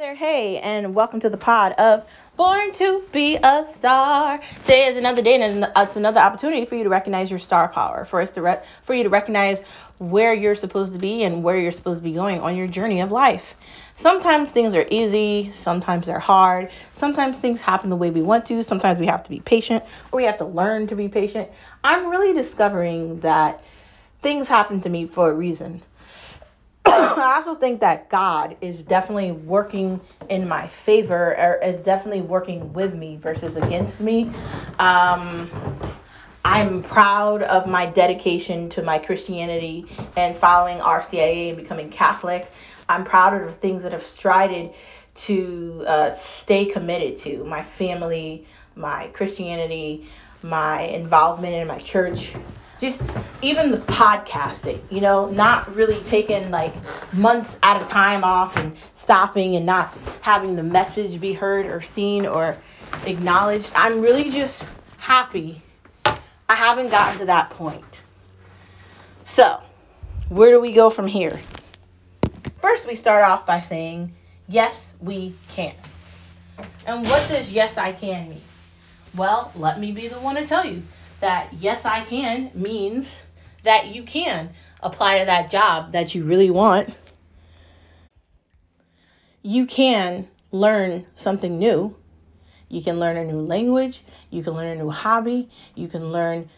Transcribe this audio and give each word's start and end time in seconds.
there, 0.00 0.14
hey, 0.14 0.56
and 0.60 0.94
welcome 0.94 1.20
to 1.20 1.28
the 1.28 1.36
pod 1.36 1.72
of 1.72 2.06
Born 2.38 2.72
to 2.72 3.04
Be 3.12 3.36
a 3.36 3.66
Star. 3.74 4.40
Today 4.62 4.86
is 4.86 4.96
another 4.96 5.20
day, 5.20 5.38
and 5.38 5.70
it's 5.76 5.94
another 5.94 6.20
opportunity 6.20 6.64
for 6.64 6.74
you 6.76 6.84
to 6.84 6.88
recognize 6.88 7.28
your 7.28 7.38
star 7.38 7.68
power, 7.68 8.06
for 8.06 8.22
us 8.22 8.30
to 8.30 8.40
re- 8.40 8.62
for 8.84 8.94
you 8.94 9.02
to 9.02 9.10
recognize 9.10 9.60
where 9.98 10.32
you're 10.32 10.54
supposed 10.54 10.94
to 10.94 10.98
be 10.98 11.24
and 11.24 11.44
where 11.44 11.58
you're 11.58 11.70
supposed 11.70 11.98
to 11.98 12.02
be 12.02 12.14
going 12.14 12.40
on 12.40 12.56
your 12.56 12.66
journey 12.66 13.02
of 13.02 13.12
life. 13.12 13.54
Sometimes 13.94 14.48
things 14.48 14.74
are 14.74 14.86
easy, 14.90 15.52
sometimes 15.52 16.06
they're 16.06 16.18
hard, 16.18 16.70
sometimes 16.98 17.36
things 17.36 17.60
happen 17.60 17.90
the 17.90 17.96
way 17.96 18.08
we 18.08 18.22
want 18.22 18.46
to, 18.46 18.62
sometimes 18.62 18.98
we 18.98 19.04
have 19.04 19.22
to 19.24 19.28
be 19.28 19.40
patient, 19.40 19.84
or 20.12 20.16
we 20.16 20.24
have 20.24 20.38
to 20.38 20.46
learn 20.46 20.86
to 20.86 20.96
be 20.96 21.08
patient. 21.08 21.50
I'm 21.84 22.08
really 22.08 22.32
discovering 22.32 23.20
that 23.20 23.62
things 24.22 24.48
happen 24.48 24.80
to 24.80 24.88
me 24.88 25.08
for 25.08 25.30
a 25.30 25.34
reason 25.34 25.82
I 26.86 27.34
also 27.36 27.54
think 27.54 27.80
that 27.80 28.08
God 28.08 28.56
is 28.60 28.78
definitely 28.80 29.32
working 29.32 30.00
in 30.28 30.48
my 30.48 30.68
favor, 30.68 31.36
or 31.36 31.60
is 31.62 31.82
definitely 31.82 32.22
working 32.22 32.72
with 32.72 32.94
me 32.94 33.16
versus 33.16 33.56
against 33.56 34.00
me. 34.00 34.30
Um, 34.78 35.50
I'm 36.44 36.82
proud 36.82 37.42
of 37.42 37.66
my 37.66 37.84
dedication 37.86 38.70
to 38.70 38.82
my 38.82 38.98
Christianity 38.98 39.86
and 40.16 40.34
following 40.36 40.78
RCIA 40.78 41.50
and 41.50 41.56
becoming 41.58 41.90
Catholic. 41.90 42.50
I'm 42.88 43.04
proud 43.04 43.34
of 43.34 43.46
the 43.46 43.52
things 43.52 43.82
that 43.82 43.92
I've 43.92 44.06
strided 44.06 44.72
to 45.26 45.84
uh, 45.86 46.14
stay 46.40 46.64
committed 46.64 47.18
to 47.18 47.44
my 47.44 47.62
family, 47.62 48.46
my 48.74 49.08
Christianity, 49.08 50.08
my 50.42 50.82
involvement 50.82 51.54
in 51.54 51.68
my 51.68 51.78
church, 51.78 52.32
just 52.80 53.00
even 53.42 53.70
the 53.70 53.78
podcasting, 53.78 54.80
you 54.90 55.00
know, 55.00 55.26
not 55.26 55.74
really 55.74 56.00
taking 56.04 56.50
like 56.50 56.74
months 57.12 57.58
at 57.62 57.82
a 57.82 57.84
time 57.86 58.24
off 58.24 58.56
and 58.56 58.76
stopping 58.94 59.56
and 59.56 59.66
not 59.66 59.96
having 60.22 60.56
the 60.56 60.62
message 60.62 61.20
be 61.20 61.32
heard 61.32 61.66
or 61.66 61.82
seen 61.82 62.26
or 62.26 62.56
acknowledged. 63.04 63.70
I'm 63.74 64.00
really 64.00 64.30
just 64.30 64.62
happy 64.96 65.62
I 66.50 66.56
haven't 66.56 66.88
gotten 66.88 67.20
to 67.20 67.26
that 67.26 67.50
point. 67.50 67.84
So, 69.24 69.60
where 70.28 70.50
do 70.50 70.60
we 70.60 70.72
go 70.72 70.90
from 70.90 71.06
here? 71.06 71.38
First, 72.60 72.88
we 72.88 72.96
start 72.96 73.22
off 73.22 73.46
by 73.46 73.60
saying, 73.60 74.12
yes, 74.48 74.94
we 75.00 75.36
can. 75.50 75.74
And 76.88 77.08
what 77.08 77.28
does 77.28 77.52
yes, 77.52 77.76
I 77.76 77.92
can 77.92 78.30
mean? 78.30 78.42
Well, 79.14 79.52
let 79.54 79.78
me 79.78 79.92
be 79.92 80.08
the 80.08 80.18
one 80.18 80.34
to 80.34 80.46
tell 80.46 80.66
you 80.66 80.82
that 81.20 81.52
yes, 81.54 81.84
I 81.84 82.04
can 82.04 82.50
means 82.54 83.10
that 83.62 83.88
you 83.88 84.02
can 84.02 84.50
apply 84.82 85.18
to 85.18 85.26
that 85.26 85.50
job 85.50 85.92
that 85.92 86.14
you 86.14 86.24
really 86.24 86.50
want. 86.50 86.90
You 89.42 89.66
can 89.66 90.28
learn 90.52 91.06
something 91.16 91.58
new. 91.58 91.94
You 92.68 92.82
can 92.82 93.00
learn 93.00 93.16
a 93.16 93.24
new 93.24 93.40
language. 93.40 94.02
You 94.30 94.42
can 94.42 94.54
learn 94.54 94.68
a 94.68 94.82
new 94.82 94.90
hobby. 94.90 95.48
You 95.74 95.88
can 95.88 96.12
learn 96.12 96.48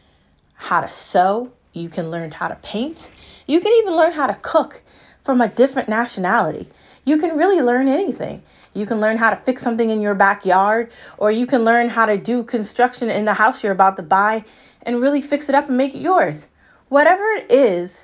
how 0.55 0.81
to 0.81 0.93
sew. 0.93 1.53
You 1.73 1.89
can 1.89 2.11
learn 2.11 2.31
how 2.31 2.49
to 2.49 2.57
paint. 2.57 3.09
You 3.47 3.61
can 3.61 3.73
even 3.79 3.95
learn 3.95 4.13
how 4.13 4.27
to 4.27 4.35
cook 4.35 4.83
from 5.25 5.41
a 5.41 5.49
different 5.49 5.89
nationality. 5.89 6.69
You 7.05 7.19
can 7.19 7.37
really 7.37 7.61
learn 7.61 7.89
anything. 7.89 8.43
You 8.75 8.87
can 8.87 9.01
learn 9.01 9.19
how 9.19 9.31
to 9.31 9.37
fix 9.37 9.63
something 9.63 9.91
in 9.91 10.01
your 10.01 10.15
backyard, 10.15 10.93
or 11.19 11.31
you 11.31 11.47
can 11.47 11.65
learn 11.65 11.89
how 11.89 12.07
to 12.07 12.17
do 12.17 12.43
construction 12.43 13.11
in 13.11 13.25
the 13.25 13.35
house 13.35 13.63
you're 13.63 13.73
about 13.73 13.97
to 13.97 14.03
buy 14.03 14.45
and 14.83 15.01
really 15.01 15.21
fix 15.21 15.49
it 15.49 15.55
up 15.55 15.69
and 15.69 15.77
make 15.77 15.95
it 15.95 16.01
yours. 16.01 16.47
Whatever 16.89 17.25
it 17.33 17.51
is 17.51 17.99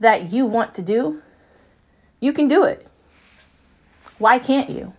that 0.00 0.32
you 0.32 0.46
want 0.46 0.74
to 0.74 0.82
do, 0.82 1.22
you 2.20 2.32
can 2.32 2.48
do 2.48 2.64
it. 2.64 2.86
Why 4.18 4.38
can't 4.38 4.68
you? 4.68 4.92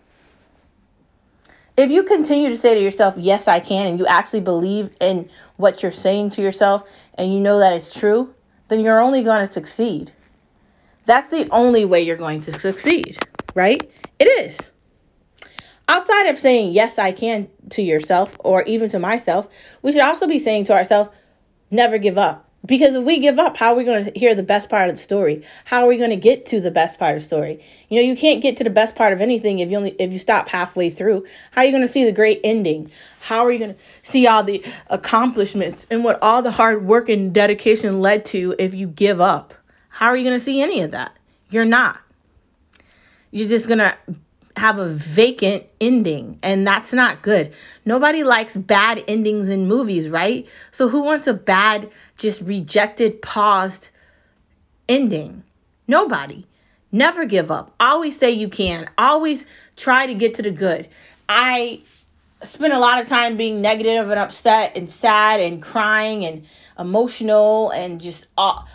If 1.78 1.92
you 1.92 2.04
continue 2.04 2.50
to 2.50 2.58
say 2.58 2.74
to 2.74 2.82
yourself, 2.82 3.16
Yes, 3.18 3.48
I 3.48 3.60
can, 3.60 3.86
and 3.86 4.00
you 4.00 4.08
actually 4.08 4.42
believe 4.42 4.90
in 5.00 5.30
what 5.58 5.84
you're 5.84 5.92
saying 5.92 6.32
to 6.32 6.42
yourself 6.42 6.84
and 7.14 7.34
you 7.34 7.40
know 7.40 7.60
that 7.60 7.74
it's 7.74 7.94
true, 7.94 8.34
then 8.68 8.80
you're 8.80 9.00
only 9.00 9.24
going 9.24 9.46
to 9.46 9.52
succeed. 9.52 10.12
That's 11.06 11.30
the 11.30 11.50
only 11.52 11.86
way 11.86 12.02
you're 12.02 12.18
going 12.18 12.42
to 12.42 12.60
succeed, 12.60 13.24
right? 13.54 13.92
It 14.20 14.26
is. 14.26 14.71
Outside 15.92 16.28
of 16.28 16.40
saying, 16.40 16.72
yes, 16.72 16.98
I 16.98 17.12
can 17.12 17.50
to 17.72 17.82
yourself 17.82 18.34
or 18.40 18.64
even 18.64 18.88
to 18.92 19.00
myself, 19.00 19.50
we 19.82 19.92
should 19.92 20.00
also 20.00 20.26
be 20.26 20.40
saying 20.40 20.64
to 20.66 20.74
ourselves, 20.74 21.10
never 21.70 21.98
give 21.98 22.18
up. 22.18 22.50
Because 22.66 22.96
if 22.96 23.04
we 23.04 23.20
give 23.20 23.40
up, 23.40 23.58
how 23.58 23.74
are 23.74 23.76
we 23.76 23.84
going 23.84 24.06
to 24.06 24.18
hear 24.18 24.34
the 24.34 24.42
best 24.42 24.70
part 24.70 24.88
of 24.88 24.96
the 24.96 25.02
story? 25.02 25.44
How 25.66 25.84
are 25.84 25.90
we 25.90 25.98
going 25.98 26.12
to 26.12 26.16
get 26.16 26.46
to 26.46 26.62
the 26.62 26.72
best 26.72 26.98
part 26.98 27.18
of 27.18 27.22
the 27.22 27.26
story? 27.26 27.66
You 27.90 27.98
know, 27.98 28.08
you 28.08 28.16
can't 28.16 28.42
get 28.42 28.56
to 28.58 28.64
the 28.64 28.70
best 28.70 28.96
part 28.96 29.12
of 29.12 29.20
anything 29.20 29.60
if 29.60 29.70
you 29.70 29.76
only 29.76 29.92
if 30.00 30.14
you 30.14 30.20
stop 30.20 30.48
halfway 30.48 30.92
through. 30.92 31.26
How 31.52 31.64
are 31.64 31.66
you 31.66 31.72
going 31.72 31.86
to 31.86 31.92
see 31.92 32.06
the 32.06 32.14
great 32.14 32.40
ending? 32.42 32.90
How 33.20 33.44
are 33.44 33.52
you 33.52 33.60
going 33.60 33.74
to 33.74 33.80
see 34.10 34.28
all 34.28 34.46
the 34.46 34.64
accomplishments 34.90 35.88
and 35.92 36.06
what 36.06 36.24
all 36.24 36.42
the 36.42 36.52
hard 36.52 36.86
work 36.86 37.10
and 37.10 37.34
dedication 37.34 38.00
led 38.00 38.24
to 38.28 38.56
if 38.58 38.74
you 38.76 38.88
give 38.88 39.20
up? 39.20 39.54
How 39.90 40.08
are 40.08 40.16
you 40.16 40.24
going 40.24 40.40
to 40.40 40.46
see 40.46 40.62
any 40.62 40.84
of 40.84 40.92
that? 40.92 41.12
You're 41.50 41.66
not. 41.66 42.00
You're 43.32 43.50
just 43.50 43.68
going 43.68 43.80
to 43.80 43.94
have 44.62 44.78
a 44.78 44.90
vacant 44.90 45.64
ending, 45.82 46.38
and 46.44 46.68
that's 46.68 46.94
not 46.94 47.24
good. 47.24 47.52
Nobody 47.84 48.24
likes 48.24 48.56
bad 48.56 49.04
endings 49.08 49.50
in 49.50 49.68
movies, 49.68 50.08
right? 50.08 50.48
So, 50.70 50.88
who 50.88 51.02
wants 51.02 51.26
a 51.26 51.34
bad, 51.34 51.90
just 52.18 52.42
rejected, 52.42 53.24
paused 53.24 53.90
ending? 54.88 55.42
Nobody. 55.88 56.46
Never 56.92 57.26
give 57.26 57.50
up. 57.50 57.74
Always 57.80 58.20
say 58.20 58.32
you 58.32 58.50
can. 58.50 58.88
Always 59.00 59.48
try 59.78 60.06
to 60.06 60.14
get 60.14 60.36
to 60.36 60.44
the 60.44 60.52
good. 60.52 60.88
I 61.28 61.82
spent 62.44 62.72
a 62.72 62.80
lot 62.80 63.02
of 63.02 63.10
time 63.10 63.38
being 63.38 63.62
negative 63.62 64.12
and 64.12 64.20
upset 64.20 64.78
and 64.78 64.88
sad 64.88 65.40
and 65.40 65.60
crying 65.60 66.24
and 66.24 66.46
emotional 66.78 67.72
and 67.72 68.00
just 68.00 68.28
all 68.38 68.68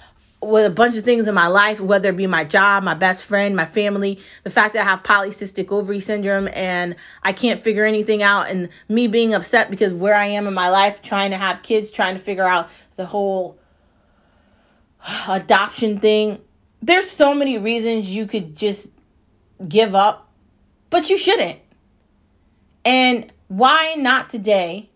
with 0.42 0.66
a 0.66 0.70
bunch 0.70 0.96
of 0.96 1.04
things 1.04 1.26
in 1.28 1.34
my 1.34 1.46
life, 1.46 1.80
whether 1.80 2.10
it 2.10 2.16
be 2.16 2.26
my 2.26 2.44
job, 2.44 2.82
my 2.82 2.94
best 2.94 3.24
friend, 3.24 3.56
my 3.56 3.64
family, 3.64 4.20
the 4.44 4.50
fact 4.50 4.74
that 4.74 4.82
I 4.82 4.90
have 4.90 5.02
polycystic 5.02 5.72
ovary 5.72 6.00
syndrome 6.00 6.48
and 6.52 6.96
I 7.22 7.32
can't 7.32 7.62
figure 7.64 7.84
anything 7.84 8.22
out, 8.22 8.48
and 8.48 8.68
me 8.88 9.06
being 9.06 9.34
upset 9.34 9.70
because 9.70 9.92
where 9.92 10.14
I 10.14 10.26
am 10.26 10.46
in 10.46 10.54
my 10.54 10.68
life, 10.68 11.02
trying 11.02 11.30
to 11.30 11.38
have 11.38 11.62
kids, 11.62 11.90
trying 11.90 12.16
to 12.16 12.22
figure 12.22 12.46
out 12.46 12.68
the 12.96 13.06
whole 13.06 13.58
adoption 15.28 16.00
thing. 16.00 16.40
There's 16.82 17.10
so 17.10 17.34
many 17.34 17.58
reasons 17.58 18.08
you 18.08 18.26
could 18.26 18.56
just 18.56 18.86
give 19.66 19.94
up, 19.94 20.30
but 20.90 21.08
you 21.08 21.16
shouldn't. 21.16 21.58
And 22.84 23.32
why 23.48 23.94
not 23.96 24.30
today? 24.30 24.90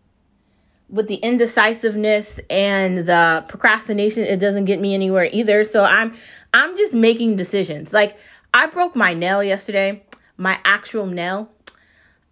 With 0.91 1.07
the 1.07 1.15
indecisiveness 1.15 2.41
and 2.51 2.99
the 2.99 3.45
procrastination 3.49 4.25
it 4.25 4.41
doesn't 4.41 4.65
get 4.65 4.81
me 4.81 4.95
anywhere 4.95 5.29
either. 5.31 5.65
So 5.65 5.85
i'm 5.85 6.15
i'm 6.53 6.77
just 6.77 6.93
making 6.93 7.37
decisions. 7.37 7.93
Like 7.93 8.19
i 8.53 8.67
broke 8.67 8.97
my 8.97 9.15
nail 9.15 9.43
yesterday 9.43 10.03
my 10.37 10.59
actual 10.65 11.07
nail 11.07 11.51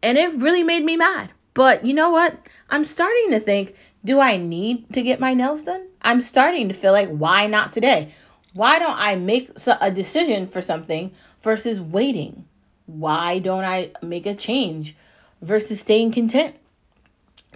and 0.02 0.18
it 0.18 0.34
really 0.34 0.62
made 0.62 0.84
me 0.84 0.96
mad. 0.96 1.30
But 1.54 1.84
you 1.84 1.94
know 1.94 2.10
what? 2.10 2.36
I'm 2.70 2.84
starting 2.84 3.30
to 3.30 3.40
think 3.40 3.74
do 4.04 4.20
i 4.20 4.36
need 4.36 4.92
to 4.94 5.02
get 5.02 5.20
my 5.20 5.34
nails 5.34 5.62
done? 5.62 5.86
I'm 6.02 6.20
starting 6.20 6.68
to 6.68 6.74
feel 6.74 6.92
like 6.92 7.08
why 7.08 7.46
not 7.46 7.72
today? 7.72 8.12
Why 8.54 8.78
don't 8.78 8.98
i 8.98 9.14
make 9.14 9.50
a 9.80 9.90
decision 9.90 10.48
for 10.48 10.60
something 10.60 11.12
versus 11.42 11.80
waiting? 11.80 12.44
Why 12.86 13.38
don't 13.38 13.64
i 13.64 13.92
make 14.02 14.26
a 14.26 14.34
change 14.34 14.96
versus 15.42 15.80
staying 15.80 16.12
content 16.12 16.56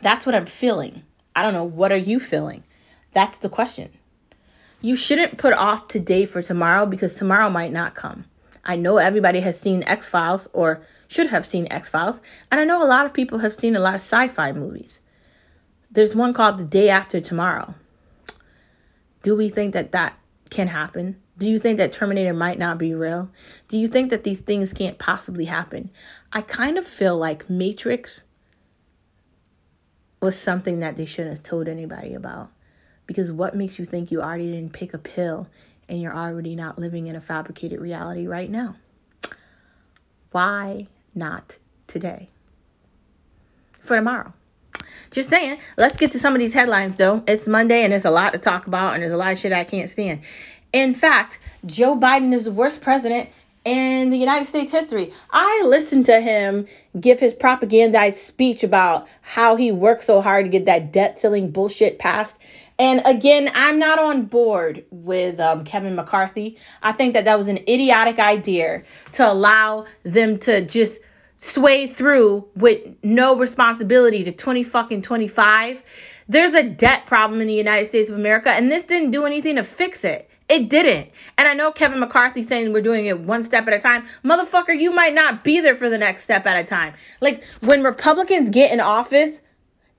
that's 0.02 0.26
what 0.26 0.34
I'm 0.34 0.46
feeling. 0.46 1.02
I 1.34 1.42
don't 1.42 1.54
know. 1.54 1.64
What 1.64 1.92
are 1.92 1.96
you 1.96 2.20
feeling? 2.20 2.62
That's 3.12 3.38
the 3.38 3.48
question. 3.48 3.90
You 4.80 4.96
shouldn't 4.96 5.38
put 5.38 5.52
off 5.52 5.88
today 5.88 6.26
for 6.26 6.42
tomorrow 6.42 6.86
because 6.86 7.14
tomorrow 7.14 7.48
might 7.48 7.72
not 7.72 7.94
come. 7.94 8.24
I 8.64 8.76
know 8.76 8.98
everybody 8.98 9.40
has 9.40 9.58
seen 9.58 9.82
X 9.84 10.08
Files 10.08 10.48
or 10.52 10.82
should 11.08 11.28
have 11.28 11.46
seen 11.46 11.68
X 11.70 11.88
Files, 11.88 12.20
and 12.50 12.60
I 12.60 12.64
know 12.64 12.82
a 12.82 12.86
lot 12.86 13.06
of 13.06 13.14
people 13.14 13.38
have 13.38 13.58
seen 13.58 13.76
a 13.76 13.80
lot 13.80 13.94
of 13.94 14.00
sci 14.00 14.28
fi 14.28 14.52
movies. 14.52 15.00
There's 15.90 16.16
one 16.16 16.32
called 16.32 16.58
The 16.58 16.64
Day 16.64 16.88
After 16.88 17.20
Tomorrow. 17.20 17.74
Do 19.22 19.36
we 19.36 19.50
think 19.50 19.74
that 19.74 19.92
that 19.92 20.18
can 20.50 20.68
happen? 20.68 21.16
Do 21.38 21.48
you 21.48 21.58
think 21.58 21.78
that 21.78 21.92
Terminator 21.92 22.32
might 22.32 22.58
not 22.58 22.78
be 22.78 22.94
real? 22.94 23.30
Do 23.68 23.78
you 23.78 23.88
think 23.88 24.10
that 24.10 24.24
these 24.24 24.38
things 24.38 24.72
can't 24.72 24.98
possibly 24.98 25.44
happen? 25.44 25.90
I 26.32 26.40
kind 26.42 26.78
of 26.78 26.86
feel 26.86 27.16
like 27.16 27.48
Matrix 27.50 28.22
was 30.22 30.38
something 30.38 30.80
that 30.80 30.96
they 30.96 31.04
shouldn't 31.04 31.36
have 31.36 31.42
told 31.42 31.68
anybody 31.68 32.14
about. 32.14 32.48
Because 33.06 33.30
what 33.30 33.56
makes 33.56 33.78
you 33.78 33.84
think 33.84 34.10
you 34.10 34.22
already 34.22 34.50
didn't 34.52 34.72
pick 34.72 34.94
a 34.94 34.98
pill 34.98 35.48
and 35.88 36.00
you're 36.00 36.16
already 36.16 36.54
not 36.54 36.78
living 36.78 37.08
in 37.08 37.16
a 37.16 37.20
fabricated 37.20 37.80
reality 37.80 38.28
right 38.28 38.48
now? 38.48 38.76
Why 40.30 40.86
not 41.14 41.58
today? 41.88 42.28
For 43.80 43.96
tomorrow. 43.96 44.32
Just 45.10 45.28
saying, 45.28 45.58
let's 45.76 45.96
get 45.96 46.12
to 46.12 46.20
some 46.20 46.34
of 46.34 46.38
these 46.38 46.54
headlines 46.54 46.96
though. 46.96 47.22
It's 47.26 47.48
Monday 47.48 47.82
and 47.82 47.92
there's 47.92 48.04
a 48.04 48.10
lot 48.10 48.32
to 48.32 48.38
talk 48.38 48.68
about 48.68 48.94
and 48.94 49.02
there's 49.02 49.12
a 49.12 49.16
lot 49.16 49.32
of 49.32 49.38
shit 49.38 49.52
I 49.52 49.64
can't 49.64 49.90
stand. 49.90 50.20
In 50.72 50.94
fact, 50.94 51.38
Joe 51.66 51.96
Biden 51.96 52.32
is 52.32 52.44
the 52.44 52.52
worst 52.52 52.80
president 52.80 53.28
in 53.64 54.10
the 54.10 54.16
United 54.16 54.48
States 54.48 54.72
history. 54.72 55.12
I 55.30 55.62
listened 55.64 56.06
to 56.06 56.20
him 56.20 56.66
give 56.98 57.20
his 57.20 57.34
propagandized 57.34 58.14
speech 58.14 58.64
about 58.64 59.06
how 59.20 59.56
he 59.56 59.70
worked 59.70 60.04
so 60.04 60.20
hard 60.20 60.44
to 60.46 60.50
get 60.50 60.66
that 60.66 60.92
debt 60.92 61.18
ceiling 61.20 61.50
bullshit 61.50 61.98
passed. 61.98 62.36
And 62.78 63.02
again, 63.04 63.50
I'm 63.54 63.78
not 63.78 63.98
on 63.98 64.24
board 64.24 64.84
with 64.90 65.38
um, 65.38 65.64
Kevin 65.64 65.94
McCarthy. 65.94 66.56
I 66.82 66.92
think 66.92 67.14
that 67.14 67.26
that 67.26 67.38
was 67.38 67.46
an 67.46 67.58
idiotic 67.68 68.18
idea 68.18 68.82
to 69.12 69.30
allow 69.30 69.86
them 70.02 70.38
to 70.40 70.62
just 70.62 70.98
sway 71.36 71.86
through 71.86 72.48
with 72.56 72.80
no 73.02 73.36
responsibility 73.36 74.24
to 74.24 74.32
20 74.32 74.64
fucking 74.64 75.02
25. 75.02 75.82
There's 76.28 76.54
a 76.54 76.62
debt 76.62 77.06
problem 77.06 77.40
in 77.40 77.46
the 77.46 77.54
United 77.54 77.86
States 77.86 78.08
of 78.08 78.16
America, 78.16 78.50
and 78.50 78.70
this 78.70 78.84
didn't 78.84 79.10
do 79.10 79.24
anything 79.24 79.56
to 79.56 79.64
fix 79.64 80.04
it. 80.04 80.28
It 80.48 80.68
didn't. 80.68 81.10
And 81.38 81.48
I 81.48 81.54
know 81.54 81.72
Kevin 81.72 82.00
McCarthy 82.00 82.42
saying 82.42 82.72
we're 82.72 82.82
doing 82.82 83.06
it 83.06 83.20
one 83.20 83.42
step 83.42 83.66
at 83.68 83.72
a 83.72 83.78
time. 83.78 84.04
Motherfucker, 84.24 84.78
you 84.78 84.90
might 84.90 85.14
not 85.14 85.44
be 85.44 85.60
there 85.60 85.76
for 85.76 85.88
the 85.88 85.98
next 85.98 86.22
step 86.22 86.46
at 86.46 86.62
a 86.62 86.66
time. 86.66 86.94
Like 87.20 87.42
when 87.60 87.82
Republicans 87.82 88.50
get 88.50 88.72
in 88.72 88.80
office, 88.80 89.40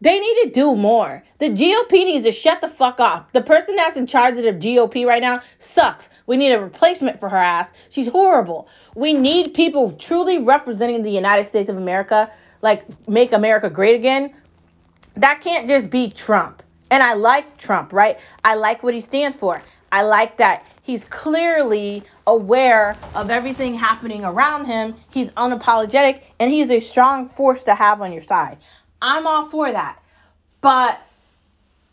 they 0.01 0.19
need 0.19 0.43
to 0.43 0.49
do 0.49 0.75
more. 0.75 1.23
The 1.39 1.49
GOP 1.49 1.91
needs 1.91 2.25
to 2.25 2.33
shut 2.33 2.59
the 2.59 2.67
fuck 2.67 2.99
up. 2.99 3.31
The 3.31 3.41
person 3.41 3.77
that's 3.77 3.95
in 3.95 4.05
charge 4.05 4.37
of 4.37 4.43
the 4.43 4.51
GOP 4.51 5.05
right 5.07 5.21
now 5.21 5.41
sucks. 5.59 6.09
We 6.27 6.35
need 6.35 6.51
a 6.51 6.61
replacement 6.61 7.21
for 7.21 7.29
her 7.29 7.37
ass. 7.37 7.69
She's 7.89 8.09
horrible. 8.09 8.67
We 8.95 9.13
need 9.13 9.53
people 9.53 9.93
truly 9.93 10.39
representing 10.39 11.03
the 11.03 11.11
United 11.11 11.45
States 11.45 11.69
of 11.69 11.77
America, 11.77 12.29
like 12.61 12.83
make 13.07 13.31
America 13.31 13.69
great 13.69 13.95
again. 13.95 14.33
That 15.15 15.39
can't 15.41 15.69
just 15.69 15.89
be 15.89 16.09
Trump. 16.09 16.63
And 16.91 17.01
I 17.01 17.13
like 17.13 17.57
Trump, 17.57 17.93
right? 17.93 18.19
I 18.43 18.55
like 18.55 18.83
what 18.83 18.93
he 18.93 18.99
stands 18.99 19.37
for. 19.37 19.61
I 19.93 20.01
like 20.01 20.37
that 20.37 20.65
he's 20.83 21.05
clearly 21.05 22.03
aware 22.27 22.97
of 23.13 23.29
everything 23.29 23.75
happening 23.75 24.25
around 24.25 24.65
him. 24.65 24.95
He's 25.11 25.29
unapologetic 25.29 26.21
and 26.39 26.51
he's 26.51 26.71
a 26.71 26.79
strong 26.79 27.27
force 27.27 27.61
to 27.63 27.75
have 27.75 28.01
on 28.01 28.11
your 28.11 28.23
side. 28.23 28.57
I'm 29.01 29.25
all 29.27 29.49
for 29.49 29.71
that. 29.71 30.01
But 30.61 30.99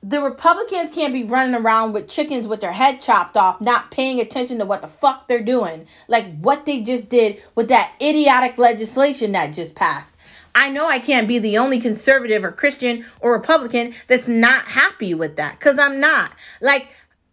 the 0.02 0.20
Republicans 0.20 0.90
can't 0.92 1.12
be 1.12 1.24
running 1.24 1.54
around 1.54 1.92
with 1.92 2.08
chickens 2.08 2.48
with 2.48 2.62
their 2.62 2.72
head 2.72 3.02
chopped 3.02 3.36
off, 3.36 3.60
not 3.60 3.90
paying 3.90 4.20
attention 4.20 4.58
to 4.60 4.64
what 4.64 4.80
the 4.80 4.88
fuck 4.88 5.28
they're 5.28 5.42
doing. 5.42 5.86
Like 6.08 6.40
what 6.40 6.64
they 6.64 6.80
just 6.80 7.10
did 7.10 7.42
with 7.54 7.68
that 7.68 7.92
idiotic 8.00 8.56
legislation 8.56 9.32
that 9.32 9.52
just 9.52 9.74
passed. 9.74 10.10
I 10.54 10.68
know 10.70 10.88
I 10.88 10.98
can't 10.98 11.28
be 11.28 11.38
the 11.38 11.58
only 11.58 11.80
conservative 11.80 12.44
or 12.44 12.50
Christian 12.50 13.04
or 13.20 13.32
Republican 13.32 13.94
that's 14.08 14.26
not 14.26 14.64
happy 14.64 15.14
with 15.14 15.36
that 15.36 15.58
because 15.58 15.78
I'm 15.78 16.00
not. 16.00 16.32
Like, 16.60 16.88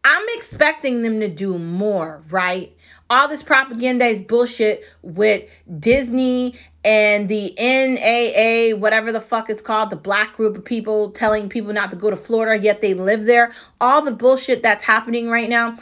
I'm 0.09 0.23
expecting 0.37 1.01
them 1.01 1.19
to 1.19 1.27
do 1.27 1.59
more, 1.59 2.23
right? 2.29 2.73
All 3.09 3.27
this 3.27 3.43
propaganda 3.43 4.05
is 4.05 4.21
bullshit 4.21 4.85
with 5.01 5.49
Disney 5.81 6.55
and 6.85 7.27
the 7.27 7.53
NAA, 7.59 8.79
whatever 8.79 9.11
the 9.11 9.19
fuck 9.19 9.49
it's 9.49 9.61
called, 9.61 9.89
the 9.89 9.97
black 9.97 10.37
group 10.37 10.55
of 10.55 10.63
people 10.63 11.11
telling 11.11 11.49
people 11.49 11.73
not 11.73 11.91
to 11.91 11.97
go 11.97 12.09
to 12.09 12.15
Florida, 12.15 12.63
yet 12.63 12.79
they 12.79 12.93
live 12.93 13.25
there. 13.25 13.51
All 13.81 14.01
the 14.01 14.13
bullshit 14.13 14.63
that's 14.63 14.81
happening 14.81 15.27
right 15.27 15.49
now. 15.49 15.77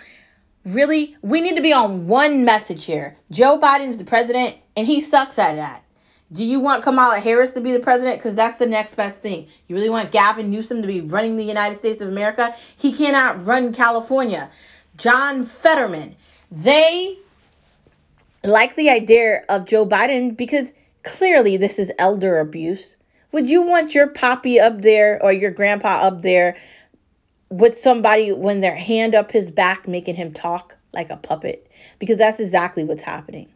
Really, 0.65 1.15
we 1.21 1.39
need 1.39 1.55
to 1.57 1.61
be 1.61 1.73
on 1.73 2.07
one 2.07 2.45
message 2.45 2.83
here. 2.83 3.15
Joe 3.29 3.59
Biden's 3.59 3.97
the 3.97 4.05
president, 4.05 4.55
and 4.75 4.87
he 4.87 5.01
sucks 5.01 5.37
at 5.37 5.57
that. 5.57 5.84
Do 6.33 6.43
you 6.43 6.59
want 6.59 6.83
Kamala 6.83 7.19
Harris 7.19 7.51
to 7.51 7.61
be 7.61 7.71
the 7.71 7.79
president? 7.79 8.17
Because 8.17 8.33
that's 8.33 8.57
the 8.57 8.65
next 8.65 8.95
best 8.95 9.17
thing. 9.17 9.47
You 9.67 9.75
really 9.75 9.89
want 9.89 10.11
Gavin 10.11 10.49
Newsom 10.49 10.81
to 10.81 10.87
be 10.87 11.01
running 11.01 11.37
the 11.37 11.43
United 11.43 11.77
States 11.77 12.01
of 12.01 12.07
America? 12.07 12.55
He 12.77 12.93
cannot 12.93 13.45
run 13.45 13.73
California. 13.73 14.49
John 14.97 15.45
Fetterman. 15.45 16.15
They 16.51 17.19
like 18.43 18.75
the 18.75 18.89
idea 18.89 19.43
of 19.49 19.67
Joe 19.67 19.85
Biden 19.85 20.35
because 20.35 20.71
clearly 21.03 21.57
this 21.57 21.77
is 21.77 21.91
elder 21.99 22.39
abuse. 22.39 22.95
Would 23.31 23.49
you 23.49 23.61
want 23.61 23.93
your 23.93 24.07
poppy 24.07 24.59
up 24.59 24.81
there 24.81 25.21
or 25.21 25.31
your 25.31 25.51
grandpa 25.51 26.01
up 26.01 26.21
there 26.21 26.55
with 27.49 27.77
somebody 27.77 28.31
when 28.31 28.61
their 28.61 28.75
hand 28.75 29.13
up 29.13 29.31
his 29.31 29.51
back 29.51 29.87
making 29.87 30.15
him 30.15 30.33
talk 30.33 30.75
like 30.93 31.09
a 31.09 31.17
puppet? 31.17 31.69
Because 31.99 32.17
that's 32.17 32.39
exactly 32.39 32.83
what's 32.83 33.03
happening. 33.03 33.47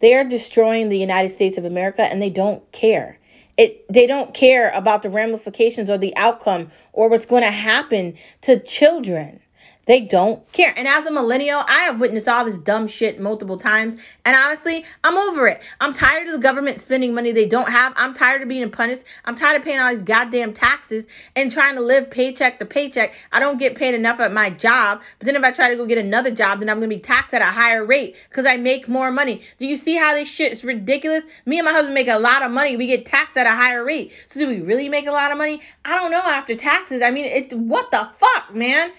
They 0.00 0.14
are 0.14 0.24
destroying 0.24 0.88
the 0.88 0.98
United 0.98 1.30
States 1.30 1.58
of 1.58 1.64
America 1.64 2.02
and 2.02 2.20
they 2.20 2.30
don't 2.30 2.70
care. 2.72 3.18
It, 3.56 3.90
they 3.90 4.06
don't 4.06 4.34
care 4.34 4.70
about 4.70 5.02
the 5.02 5.10
ramifications 5.10 5.88
or 5.88 5.98
the 5.98 6.14
outcome 6.16 6.70
or 6.92 7.08
what's 7.08 7.26
going 7.26 7.42
to 7.42 7.50
happen 7.50 8.14
to 8.42 8.60
children. 8.60 9.40
They 9.86 10.00
don't 10.00 10.50
care. 10.50 10.74
And 10.76 10.88
as 10.88 11.06
a 11.06 11.12
millennial, 11.12 11.62
I 11.64 11.82
have 11.82 12.00
witnessed 12.00 12.26
all 12.26 12.44
this 12.44 12.58
dumb 12.58 12.88
shit 12.88 13.20
multiple 13.20 13.56
times. 13.56 14.00
And 14.24 14.34
honestly, 14.34 14.84
I'm 15.04 15.16
over 15.16 15.46
it. 15.46 15.60
I'm 15.80 15.94
tired 15.94 16.26
of 16.26 16.32
the 16.32 16.40
government 16.40 16.80
spending 16.80 17.14
money 17.14 17.30
they 17.30 17.46
don't 17.46 17.68
have. 17.68 17.92
I'm 17.94 18.12
tired 18.12 18.42
of 18.42 18.48
being 18.48 18.68
punished. 18.68 19.04
I'm 19.24 19.36
tired 19.36 19.58
of 19.58 19.62
paying 19.62 19.78
all 19.78 19.92
these 19.92 20.02
goddamn 20.02 20.54
taxes 20.54 21.04
and 21.36 21.52
trying 21.52 21.76
to 21.76 21.82
live 21.82 22.10
paycheck 22.10 22.58
to 22.58 22.66
paycheck. 22.66 23.14
I 23.30 23.38
don't 23.38 23.58
get 23.58 23.76
paid 23.76 23.94
enough 23.94 24.18
at 24.18 24.32
my 24.32 24.50
job. 24.50 25.02
But 25.20 25.26
then 25.26 25.36
if 25.36 25.44
I 25.44 25.52
try 25.52 25.68
to 25.68 25.76
go 25.76 25.86
get 25.86 25.98
another 25.98 26.32
job, 26.32 26.58
then 26.58 26.68
I'm 26.68 26.80
going 26.80 26.90
to 26.90 26.96
be 26.96 27.00
taxed 27.00 27.32
at 27.32 27.40
a 27.40 27.44
higher 27.44 27.84
rate 27.84 28.16
because 28.28 28.44
I 28.44 28.56
make 28.56 28.88
more 28.88 29.12
money. 29.12 29.42
Do 29.58 29.68
you 29.68 29.76
see 29.76 29.94
how 29.94 30.14
this 30.14 30.28
shit 30.28 30.52
is 30.52 30.64
ridiculous? 30.64 31.24
Me 31.44 31.60
and 31.60 31.64
my 31.64 31.70
husband 31.70 31.94
make 31.94 32.08
a 32.08 32.18
lot 32.18 32.42
of 32.42 32.50
money. 32.50 32.76
We 32.76 32.88
get 32.88 33.06
taxed 33.06 33.36
at 33.36 33.46
a 33.46 33.50
higher 33.50 33.84
rate. 33.84 34.10
So 34.26 34.40
do 34.40 34.48
we 34.48 34.62
really 34.62 34.88
make 34.88 35.06
a 35.06 35.12
lot 35.12 35.30
of 35.30 35.38
money? 35.38 35.60
I 35.84 35.94
don't 35.94 36.10
know 36.10 36.22
after 36.22 36.56
taxes. 36.56 37.02
I 37.02 37.12
mean, 37.12 37.26
it 37.26 37.52
what 37.54 37.92
the 37.92 38.08
fuck, 38.18 38.52
man? 38.52 38.90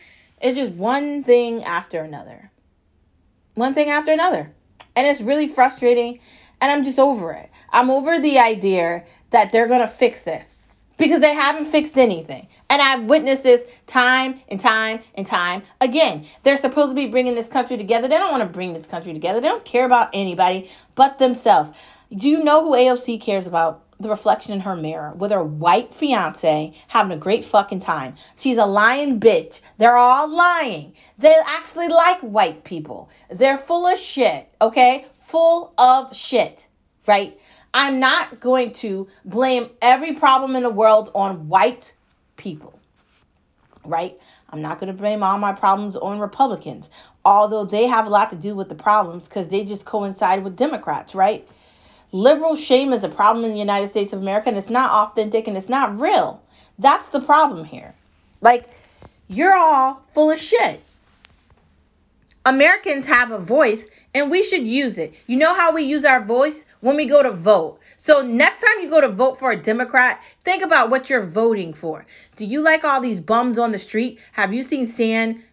It's 0.42 0.58
just 0.58 0.74
one 0.74 1.24
thing 1.24 1.64
after 1.64 2.02
another. 2.02 2.52
One 3.56 3.74
thing 3.74 3.90
after 3.90 4.12
another. 4.12 4.52
And 4.96 5.08
it's 5.08 5.22
really 5.22 5.48
frustrating. 5.48 6.20
And 6.62 6.72
I'm 6.72 6.84
just 6.84 7.00
over 7.00 7.34
it. 7.34 7.50
I'm 7.72 7.90
over 7.90 8.20
the 8.20 8.40
idea 8.40 9.04
that 9.32 9.52
they're 9.52 9.68
going 9.68 9.82
to 9.82 9.88
fix 9.88 10.22
this 10.22 10.46
because 10.98 11.22
they 11.22 11.34
haven't 11.34 11.66
fixed 11.66 11.98
anything. 11.98 12.48
And 12.70 12.82
I've 12.82 13.04
witnessed 13.04 13.44
this 13.44 13.62
time 13.86 14.42
and 14.50 14.60
time 14.60 15.00
and 15.16 15.26
time 15.26 15.64
again. 15.82 16.26
They're 16.44 16.58
supposed 16.58 16.92
to 16.92 16.96
be 16.96 17.08
bringing 17.08 17.36
this 17.36 17.48
country 17.48 17.78
together. 17.78 18.08
They 18.08 18.18
don't 18.18 18.32
want 18.32 18.44
to 18.44 18.50
bring 18.50 18.74
this 18.74 18.88
country 18.88 19.14
together. 19.14 19.40
They 19.40 19.48
don't 19.48 19.66
care 19.66 19.86
about 19.86 20.10
anybody 20.14 20.70
but 20.96 21.20
themselves. 21.20 21.72
Do 22.16 22.30
you 22.30 22.44
know 22.44 22.64
who 22.64 22.72
AOC 22.72 23.22
cares 23.22 23.48
about? 23.48 23.84
The 24.00 24.10
reflection 24.10 24.54
in 24.54 24.60
her 24.60 24.76
mirror 24.76 25.14
with 25.16 25.32
her 25.32 25.44
white 25.44 25.94
fiance 25.94 26.74
having 26.88 27.12
a 27.12 27.20
great 27.20 27.44
fucking 27.44 27.80
time. 27.80 28.16
She's 28.38 28.58
a 28.58 28.66
lying 28.66 29.20
bitch. 29.20 29.62
They're 29.78 29.98
all 29.98 30.28
lying. 30.28 30.94
They 31.18 31.36
actually 31.46 31.88
like 31.88 32.20
white 32.22 32.64
people. 32.64 33.10
They're 33.32 33.58
full 33.58 33.88
of 33.88 33.98
shit, 33.98 34.48
okay? 34.62 35.06
Full 35.20 35.74
of 35.78 36.16
shit, 36.16 36.66
right? 37.08 37.40
I'm 37.74 38.00
not 38.00 38.40
going 38.40 38.74
to 38.74 39.08
blame 39.26 39.70
every 39.82 40.14
problem 40.14 40.56
in 40.56 40.64
the 40.64 40.70
world 40.70 41.12
on 41.14 41.48
white 41.48 41.92
people, 42.38 42.80
right? 43.84 44.20
I'm 44.50 44.62
not 44.62 44.80
going 44.80 44.88
to 44.88 44.98
blame 44.98 45.24
all 45.24 45.38
my 45.38 45.52
problems 45.52 45.98
on 45.98 46.20
Republicans, 46.20 46.90
although 47.26 47.66
they 47.66 47.88
have 47.88 48.06
a 48.06 48.10
lot 48.10 48.30
to 48.30 48.36
do 48.36 48.56
with 48.56 48.70
the 48.70 48.76
problems 48.76 49.26
because 49.26 49.48
they 49.50 49.66
just 49.66 49.86
coincide 49.86 50.44
with 50.44 50.56
Democrats, 50.56 51.14
right? 51.14 51.48
Liberal 52.12 52.56
shame 52.56 52.94
is 52.94 53.04
a 53.04 53.10
problem 53.10 53.44
in 53.46 53.52
the 53.52 53.60
United 53.60 53.90
States 53.90 54.14
of 54.14 54.22
America 54.22 54.50
and 54.50 54.58
it's 54.58 54.70
not 54.70 54.92
authentic 54.92 55.48
and 55.48 55.58
it's 55.58 55.70
not 55.70 56.00
real. 56.00 56.42
That's 56.80 57.08
the 57.10 57.20
problem 57.20 57.66
here. 57.66 57.94
Like, 58.40 58.70
you're 59.28 59.56
all 59.56 60.02
full 60.14 60.32
of 60.32 60.40
shit. 60.40 60.82
Americans 62.46 63.06
have 63.06 63.32
a 63.32 63.40
voice 63.40 63.86
and 64.14 64.32
we 64.32 64.42
should 64.42 64.66
use 64.66 64.98
it. 64.98 65.14
You 65.28 65.38
know 65.38 65.54
how 65.54 65.74
we 65.74 65.84
use 65.84 66.06
our 66.06 66.22
voice? 66.22 66.66
When 66.80 66.96
we 66.96 67.08
go 67.08 67.22
to 67.22 67.32
vote. 67.32 67.80
So 67.98 68.22
next 68.22 68.60
time 68.60 68.84
you 68.84 68.90
go 68.90 69.02
to 69.02 69.10
vote 69.10 69.38
for 69.38 69.52
a 69.52 69.62
Democrat, 69.62 70.22
think 70.44 70.64
about 70.64 70.90
what 70.90 71.10
you're 71.10 71.26
voting 71.26 71.74
for. 71.74 72.06
Do 72.36 72.46
you 72.46 72.62
like 72.62 72.86
all 72.86 73.02
these 73.02 73.20
bums 73.20 73.58
on 73.58 73.72
the 73.72 73.80
street? 73.80 74.20
Have 74.32 74.54
you 74.54 74.64
seen 74.64 74.88
San 74.88 75.44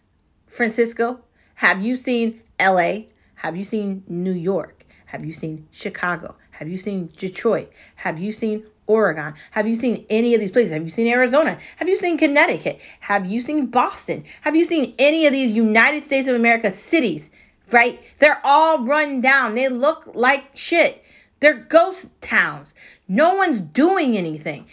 Francisco? 0.46 1.18
Have 1.54 1.82
you 1.82 1.96
seen 1.96 2.40
LA? 2.60 3.06
Have 3.34 3.56
you 3.56 3.64
seen 3.64 4.04
New 4.06 4.32
York? 4.32 4.84
Have 5.06 5.24
you 5.24 5.32
seen 5.32 5.66
Chicago? 5.72 6.36
Have 6.58 6.68
you 6.68 6.78
seen 6.78 7.10
Detroit? 7.16 7.72
Have 7.96 8.20
you 8.20 8.30
seen 8.30 8.64
Oregon? 8.86 9.34
Have 9.50 9.66
you 9.66 9.74
seen 9.74 10.06
any 10.08 10.34
of 10.34 10.40
these 10.40 10.52
places? 10.52 10.72
Have 10.72 10.84
you 10.84 10.88
seen 10.88 11.08
Arizona? 11.08 11.58
Have 11.76 11.88
you 11.88 11.96
seen 11.96 12.16
Connecticut? 12.16 12.80
Have 13.00 13.26
you 13.26 13.40
seen 13.40 13.66
Boston? 13.66 14.24
Have 14.42 14.54
you 14.54 14.64
seen 14.64 14.94
any 14.98 15.26
of 15.26 15.32
these 15.32 15.52
United 15.52 16.04
States 16.04 16.28
of 16.28 16.36
America 16.36 16.70
cities? 16.70 17.28
Right? 17.72 18.00
They're 18.20 18.40
all 18.44 18.84
run 18.84 19.20
down. 19.20 19.56
They 19.56 19.68
look 19.68 20.10
like 20.14 20.44
shit. 20.54 21.02
They're 21.40 21.54
ghost 21.54 22.08
towns. 22.20 22.72
No 23.08 23.34
one's 23.34 23.60
doing 23.60 24.16
anything. 24.16 24.66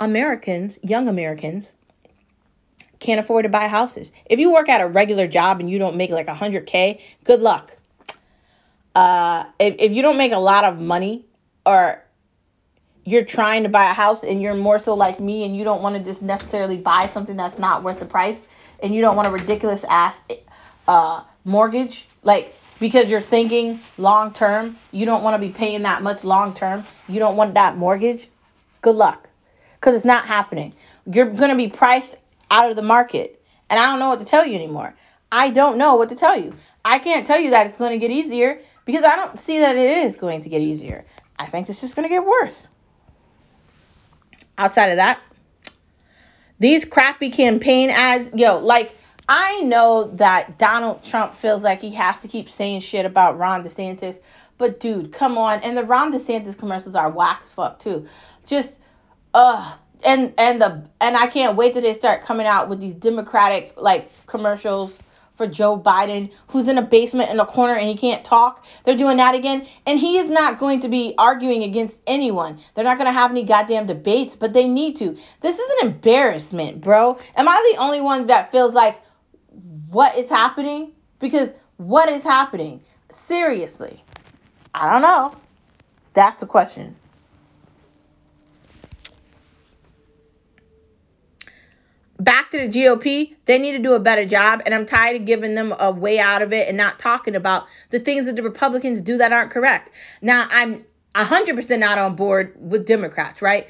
Americans, 0.00 0.76
young 0.82 1.08
Americans, 1.08 1.72
can't 2.98 3.20
afford 3.20 3.44
to 3.44 3.48
buy 3.48 3.68
houses. 3.68 4.10
If 4.26 4.40
you 4.40 4.52
work 4.52 4.68
at 4.68 4.80
a 4.80 4.88
regular 4.88 5.28
job 5.28 5.60
and 5.60 5.70
you 5.70 5.78
don't 5.78 5.96
make 5.96 6.10
like 6.10 6.26
100K, 6.26 7.00
good 7.24 7.40
luck 7.40 7.76
uh, 8.94 9.44
if, 9.58 9.76
if 9.78 9.92
you 9.92 10.02
don't 10.02 10.18
make 10.18 10.32
a 10.32 10.38
lot 10.38 10.64
of 10.64 10.78
money 10.78 11.26
or 11.64 12.02
you're 13.04 13.24
trying 13.24 13.64
to 13.64 13.68
buy 13.68 13.90
a 13.90 13.94
house 13.94 14.22
and 14.22 14.40
you're 14.40 14.54
more 14.54 14.78
so 14.78 14.94
like 14.94 15.18
me 15.18 15.44
and 15.44 15.56
you 15.56 15.64
don't 15.64 15.82
want 15.82 15.96
to 15.96 16.04
just 16.04 16.22
necessarily 16.22 16.76
buy 16.76 17.08
something 17.08 17.36
that's 17.36 17.58
not 17.58 17.82
worth 17.82 17.98
the 17.98 18.06
price 18.06 18.38
and 18.82 18.94
you 18.94 19.00
don't 19.00 19.16
want 19.16 19.28
a 19.28 19.30
ridiculous 19.30 19.82
ass 19.88 20.16
uh, 20.86 21.22
mortgage, 21.44 22.06
like 22.22 22.54
because 22.78 23.10
you're 23.10 23.22
thinking 23.22 23.80
long 23.96 24.32
term. 24.32 24.76
You 24.90 25.06
don't 25.06 25.22
want 25.22 25.40
to 25.40 25.46
be 25.46 25.52
paying 25.52 25.82
that 25.82 26.02
much 26.02 26.24
long 26.24 26.52
term. 26.54 26.84
You 27.08 27.18
don't 27.18 27.36
want 27.36 27.54
that 27.54 27.76
mortgage. 27.76 28.28
Good 28.80 28.96
luck. 28.96 29.28
Because 29.74 29.94
it's 29.94 30.04
not 30.04 30.26
happening. 30.26 30.74
You're 31.10 31.30
going 31.30 31.50
to 31.50 31.56
be 31.56 31.68
priced 31.68 32.14
out 32.50 32.70
of 32.70 32.76
the 32.76 32.82
market. 32.82 33.42
And 33.70 33.78
I 33.80 33.86
don't 33.86 33.98
know 33.98 34.10
what 34.10 34.20
to 34.20 34.26
tell 34.26 34.44
you 34.46 34.54
anymore. 34.54 34.94
I 35.30 35.50
don't 35.50 35.78
know 35.78 35.94
what 35.94 36.10
to 36.10 36.16
tell 36.16 36.38
you. 36.38 36.54
I 36.84 36.98
can't 36.98 37.26
tell 37.26 37.40
you 37.40 37.50
that 37.50 37.66
it's 37.66 37.78
going 37.78 37.92
to 37.92 37.98
get 37.98 38.10
easier 38.10 38.60
because 38.84 39.04
I 39.04 39.16
don't 39.16 39.44
see 39.44 39.58
that 39.58 39.76
it 39.76 40.06
is 40.06 40.16
going 40.16 40.42
to 40.42 40.48
get 40.48 40.60
easier. 40.60 41.04
I 41.38 41.46
think 41.46 41.68
it's 41.68 41.80
just 41.80 41.96
going 41.96 42.08
to 42.08 42.14
get 42.14 42.24
worse. 42.24 42.56
Outside 44.58 44.90
of 44.90 44.96
that, 44.96 45.20
these 46.58 46.84
crappy 46.84 47.30
campaign 47.30 47.90
ads, 47.90 48.30
yo, 48.34 48.58
like 48.58 48.94
I 49.28 49.60
know 49.60 50.10
that 50.14 50.58
Donald 50.58 51.04
Trump 51.04 51.34
feels 51.34 51.62
like 51.62 51.80
he 51.80 51.92
has 51.94 52.20
to 52.20 52.28
keep 52.28 52.48
saying 52.48 52.80
shit 52.80 53.06
about 53.06 53.38
Ron 53.38 53.64
DeSantis, 53.64 54.20
but 54.58 54.78
dude, 54.78 55.12
come 55.12 55.38
on. 55.38 55.60
And 55.60 55.76
the 55.76 55.84
Ron 55.84 56.12
DeSantis 56.12 56.56
commercials 56.56 56.94
are 56.94 57.10
whack 57.10 57.40
as 57.44 57.52
fuck 57.52 57.78
too. 57.78 58.06
Just 58.46 58.70
uh 59.34 59.76
and 60.04 60.34
and 60.38 60.60
the 60.60 60.84
and 61.00 61.16
I 61.16 61.28
can't 61.28 61.56
wait 61.56 61.72
till 61.72 61.82
they 61.82 61.94
start 61.94 62.22
coming 62.22 62.46
out 62.46 62.68
with 62.68 62.80
these 62.80 62.94
democratic 62.94 63.72
like 63.76 64.10
commercials 64.26 64.98
for 65.42 65.48
Joe 65.48 65.76
Biden, 65.76 66.30
who's 66.46 66.68
in 66.68 66.78
a 66.78 66.82
basement 66.82 67.30
in 67.30 67.40
a 67.40 67.44
corner 67.44 67.74
and 67.74 67.88
he 67.88 67.96
can't 67.96 68.24
talk. 68.24 68.64
They're 68.84 68.96
doing 68.96 69.16
that 69.16 69.34
again. 69.34 69.66
And 69.86 69.98
he 69.98 70.18
is 70.18 70.28
not 70.30 70.60
going 70.60 70.82
to 70.82 70.88
be 70.88 71.14
arguing 71.18 71.64
against 71.64 71.96
anyone. 72.06 72.60
They're 72.74 72.84
not 72.84 72.96
going 72.96 73.08
to 73.08 73.12
have 73.12 73.32
any 73.32 73.42
goddamn 73.42 73.88
debates, 73.88 74.36
but 74.36 74.52
they 74.52 74.68
need 74.68 74.94
to. 74.96 75.18
This 75.40 75.58
is 75.58 75.70
an 75.80 75.88
embarrassment, 75.88 76.80
bro. 76.80 77.18
Am 77.34 77.48
I 77.48 77.72
the 77.72 77.80
only 77.80 78.00
one 78.00 78.28
that 78.28 78.52
feels 78.52 78.72
like 78.72 79.00
what 79.88 80.16
is 80.16 80.30
happening? 80.30 80.92
Because 81.18 81.48
what 81.76 82.08
is 82.08 82.22
happening? 82.22 82.80
Seriously. 83.10 84.04
I 84.72 84.92
don't 84.92 85.02
know. 85.02 85.36
That's 86.12 86.42
a 86.42 86.46
question. 86.46 86.94
Back 92.22 92.50
to 92.50 92.58
the 92.58 92.68
GOP, 92.68 93.34
they 93.46 93.58
need 93.58 93.72
to 93.72 93.78
do 93.78 93.94
a 93.94 94.00
better 94.00 94.24
job. 94.24 94.62
And 94.64 94.74
I'm 94.74 94.86
tired 94.86 95.16
of 95.16 95.26
giving 95.26 95.54
them 95.54 95.74
a 95.78 95.90
way 95.90 96.18
out 96.18 96.42
of 96.42 96.52
it 96.52 96.68
and 96.68 96.76
not 96.76 96.98
talking 96.98 97.34
about 97.34 97.66
the 97.90 97.98
things 97.98 98.26
that 98.26 98.36
the 98.36 98.42
Republicans 98.42 99.00
do 99.00 99.18
that 99.18 99.32
aren't 99.32 99.50
correct. 99.50 99.90
Now, 100.20 100.46
I'm 100.50 100.84
100% 101.14 101.78
not 101.78 101.98
on 101.98 102.14
board 102.14 102.54
with 102.58 102.86
Democrats, 102.86 103.42
right? 103.42 103.66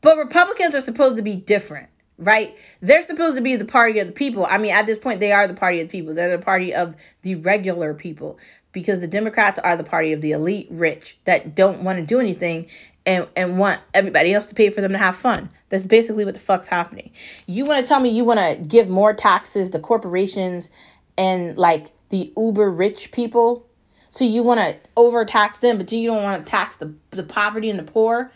But 0.00 0.16
Republicans 0.16 0.74
are 0.74 0.80
supposed 0.80 1.16
to 1.16 1.22
be 1.22 1.36
different, 1.36 1.88
right? 2.18 2.56
They're 2.80 3.02
supposed 3.02 3.36
to 3.36 3.42
be 3.42 3.56
the 3.56 3.64
party 3.64 3.98
of 3.98 4.06
the 4.06 4.12
people. 4.12 4.46
I 4.46 4.58
mean, 4.58 4.72
at 4.72 4.86
this 4.86 4.98
point, 4.98 5.20
they 5.20 5.32
are 5.32 5.46
the 5.46 5.54
party 5.54 5.80
of 5.80 5.88
the 5.88 5.92
people. 5.92 6.14
They're 6.14 6.36
the 6.36 6.42
party 6.42 6.74
of 6.74 6.94
the 7.22 7.34
regular 7.36 7.94
people 7.94 8.38
because 8.72 9.00
the 9.00 9.06
Democrats 9.06 9.58
are 9.58 9.76
the 9.76 9.84
party 9.84 10.12
of 10.12 10.20
the 10.20 10.32
elite 10.32 10.68
rich 10.70 11.18
that 11.24 11.54
don't 11.54 11.82
want 11.82 11.98
to 11.98 12.04
do 12.04 12.20
anything 12.20 12.66
and, 13.06 13.26
and 13.36 13.58
want 13.58 13.80
everybody 13.94 14.34
else 14.34 14.46
to 14.46 14.54
pay 14.54 14.70
for 14.70 14.80
them 14.80 14.92
to 14.92 14.98
have 14.98 15.16
fun. 15.16 15.50
That's 15.68 15.86
basically 15.86 16.24
what 16.24 16.34
the 16.34 16.40
fuck's 16.40 16.68
happening. 16.68 17.10
You 17.46 17.64
want 17.64 17.84
to 17.84 17.88
tell 17.88 18.00
me 18.00 18.10
you 18.10 18.24
want 18.24 18.40
to 18.40 18.66
give 18.66 18.88
more 18.88 19.14
taxes 19.14 19.70
to 19.70 19.78
corporations 19.78 20.68
and 21.16 21.56
like 21.56 21.92
the 22.10 22.32
uber 22.36 22.70
rich 22.70 23.12
people? 23.12 23.66
So 24.10 24.24
you 24.24 24.42
want 24.42 24.60
to 24.60 24.76
overtax 24.96 25.58
them, 25.58 25.78
but 25.78 25.90
you 25.92 26.08
don't 26.08 26.22
want 26.22 26.44
to 26.44 26.50
tax 26.50 26.76
the, 26.76 26.92
the 27.10 27.22
poverty 27.22 27.70
and 27.70 27.78
the 27.78 27.84
poor? 27.84 28.32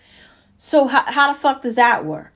So 0.57 0.87
how, 0.87 1.05
how 1.05 1.33
the 1.33 1.39
fuck 1.39 1.63
does 1.63 1.75
that 1.75 2.05
work? 2.05 2.31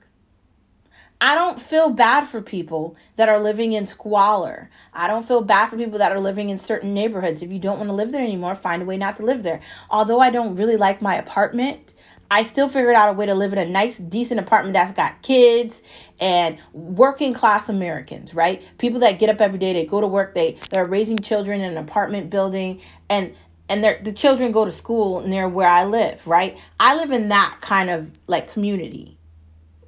I 1.21 1.35
don't 1.35 1.59
feel 1.59 1.89
bad 1.89 2.27
for 2.27 2.41
people 2.41 2.95
that 3.17 3.27
are 3.27 3.39
living 3.39 3.73
in 3.73 3.87
squalor. 3.87 4.69
I 4.93 5.07
don't 5.07 5.27
feel 5.27 5.41
bad 5.41 5.67
for 5.67 5.75
people 5.75 5.99
that 5.99 6.13
are 6.13 6.19
living 6.19 6.49
in 6.49 6.57
certain 6.57 6.93
neighborhoods. 6.93 7.41
If 7.41 7.51
you 7.51 7.59
don't 7.59 7.77
want 7.77 7.89
to 7.89 7.95
live 7.95 8.13
there 8.13 8.23
anymore, 8.23 8.55
find 8.55 8.81
a 8.81 8.85
way 8.85 8.95
not 8.95 9.17
to 9.17 9.25
live 9.25 9.43
there. 9.43 9.59
Although 9.89 10.21
I 10.21 10.29
don't 10.29 10.55
really 10.55 10.77
like 10.77 11.01
my 11.01 11.15
apartment, 11.15 11.93
I 12.31 12.43
still 12.43 12.69
figured 12.69 12.95
out 12.95 13.09
a 13.09 13.13
way 13.13 13.25
to 13.25 13.35
live 13.35 13.53
in 13.53 13.59
a 13.59 13.65
nice, 13.65 13.97
decent 13.97 14.39
apartment 14.39 14.73
that's 14.73 14.91
got 14.91 15.21
kids 15.21 15.79
and 16.19 16.57
working 16.73 17.33
class 17.33 17.69
Americans, 17.69 18.33
right? 18.33 18.63
People 18.77 18.99
that 19.01 19.19
get 19.19 19.29
up 19.29 19.41
every 19.41 19.59
day, 19.59 19.73
they 19.73 19.85
go 19.85 20.01
to 20.01 20.07
work, 20.07 20.35
they 20.35 20.57
they're 20.69 20.85
raising 20.85 21.17
children 21.17 21.61
in 21.61 21.71
an 21.71 21.77
apartment 21.77 22.29
building, 22.29 22.81
and 23.09 23.33
and 23.67 23.83
the 23.83 24.13
children 24.13 24.51
go 24.51 24.65
to 24.65 24.71
school 24.71 25.21
near 25.21 25.47
where 25.47 25.69
I 25.69 25.85
live, 25.85 26.25
right? 26.25 26.57
I 26.79 26.95
live 26.95 27.11
in 27.11 27.29
that 27.29 27.59
kind 27.61 27.89
of 27.89 28.09
like 28.27 28.51
community 28.51 29.19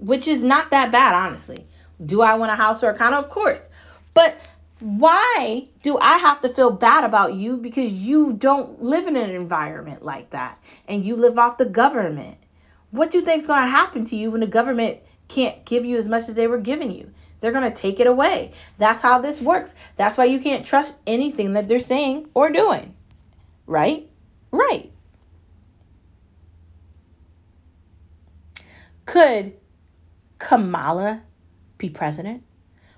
which 0.01 0.27
is 0.27 0.43
not 0.43 0.71
that 0.71 0.91
bad, 0.91 1.13
honestly. 1.13 1.65
Do 2.03 2.21
I 2.21 2.33
want 2.33 2.51
a 2.51 2.55
house 2.55 2.83
or 2.83 2.89
a 2.89 2.97
condo? 2.97 3.19
Of 3.19 3.29
course. 3.29 3.61
But 4.13 4.35
why 4.81 5.67
do 5.83 5.99
I 5.99 6.17
have 6.17 6.41
to 6.41 6.49
feel 6.49 6.71
bad 6.71 7.03
about 7.03 7.35
you 7.35 7.57
because 7.57 7.91
you 7.91 8.33
don't 8.33 8.81
live 8.81 9.05
in 9.05 9.15
an 9.15 9.29
environment 9.29 10.03
like 10.03 10.31
that 10.31 10.59
and 10.87 11.05
you 11.05 11.15
live 11.15 11.37
off 11.37 11.59
the 11.59 11.65
government? 11.65 12.37
What 12.89 13.11
do 13.11 13.19
you 13.19 13.25
think 13.25 13.41
is 13.41 13.47
going 13.47 13.61
to 13.61 13.67
happen 13.67 14.05
to 14.05 14.15
you 14.15 14.31
when 14.31 14.41
the 14.41 14.47
government 14.47 14.97
can't 15.27 15.63
give 15.65 15.85
you 15.85 15.97
as 15.97 16.07
much 16.07 16.27
as 16.27 16.33
they 16.33 16.47
were 16.47 16.57
giving 16.57 16.91
you? 16.91 17.11
They're 17.39 17.51
going 17.51 17.71
to 17.71 17.75
take 17.75 17.99
it 17.99 18.07
away. 18.07 18.53
That's 18.79 19.01
how 19.01 19.19
this 19.19 19.39
works. 19.39 19.71
That's 19.97 20.17
why 20.17 20.25
you 20.25 20.39
can't 20.39 20.65
trust 20.65 20.95
anything 21.05 21.53
that 21.53 21.67
they're 21.67 21.79
saying 21.79 22.29
or 22.33 22.49
doing. 22.49 22.95
Right? 23.67 24.09
Right. 24.51 24.91
Could 29.05 29.53
Kamala 30.39 31.21
be 31.77 31.89
president? 31.89 32.43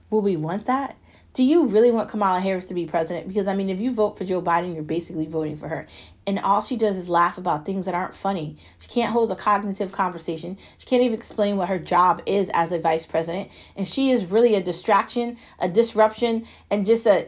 Will 0.10 0.22
we 0.22 0.38
want 0.38 0.68
that? 0.68 0.96
Do 1.34 1.44
you 1.44 1.66
really 1.66 1.90
want 1.90 2.10
Kamala 2.10 2.40
Harris 2.40 2.68
to 2.68 2.75
be 2.75 2.86
president? 2.86 3.28
Because, 3.28 3.48
I 3.48 3.56
mean, 3.56 3.72
if 3.72 3.80
you 3.80 3.92
vote 3.92 4.18
for 4.18 4.24
Joe 4.24 4.40
Biden, 4.42 4.75
you're 4.75 4.84
basically 4.84 5.25
voting 5.25 5.58
for 5.58 5.68
her. 5.68 5.88
And 6.28 6.40
all 6.40 6.62
she 6.62 6.78
does 6.78 6.96
is 6.96 7.10
laugh 7.10 7.40
about 7.40 7.66
things 7.66 7.86
that 7.86 7.96
aren't 7.96 8.16
funny. 8.16 8.58
She 8.80 8.88
can't 8.88 9.12
hold 9.12 9.32
a 9.32 9.36
cognitive 9.36 9.92
conversation. 9.92 10.60
She 10.78 10.86
can't 10.86 11.02
even 11.02 11.18
explain 11.18 11.58
what 11.58 11.70
her 11.70 11.80
job 11.80 12.22
is 12.28 12.52
as 12.54 12.72
a 12.72 12.78
vice 12.78 13.08
president. 13.08 13.50
And 13.75 13.88
she 13.88 14.12
is 14.12 14.30
really 14.30 14.54
a 14.54 14.62
distraction, 14.62 15.38
a 15.58 15.68
disruption, 15.68 16.46
and 16.70 16.86
just 16.86 17.08
a 17.08 17.28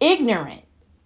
ignorant, 0.00 0.62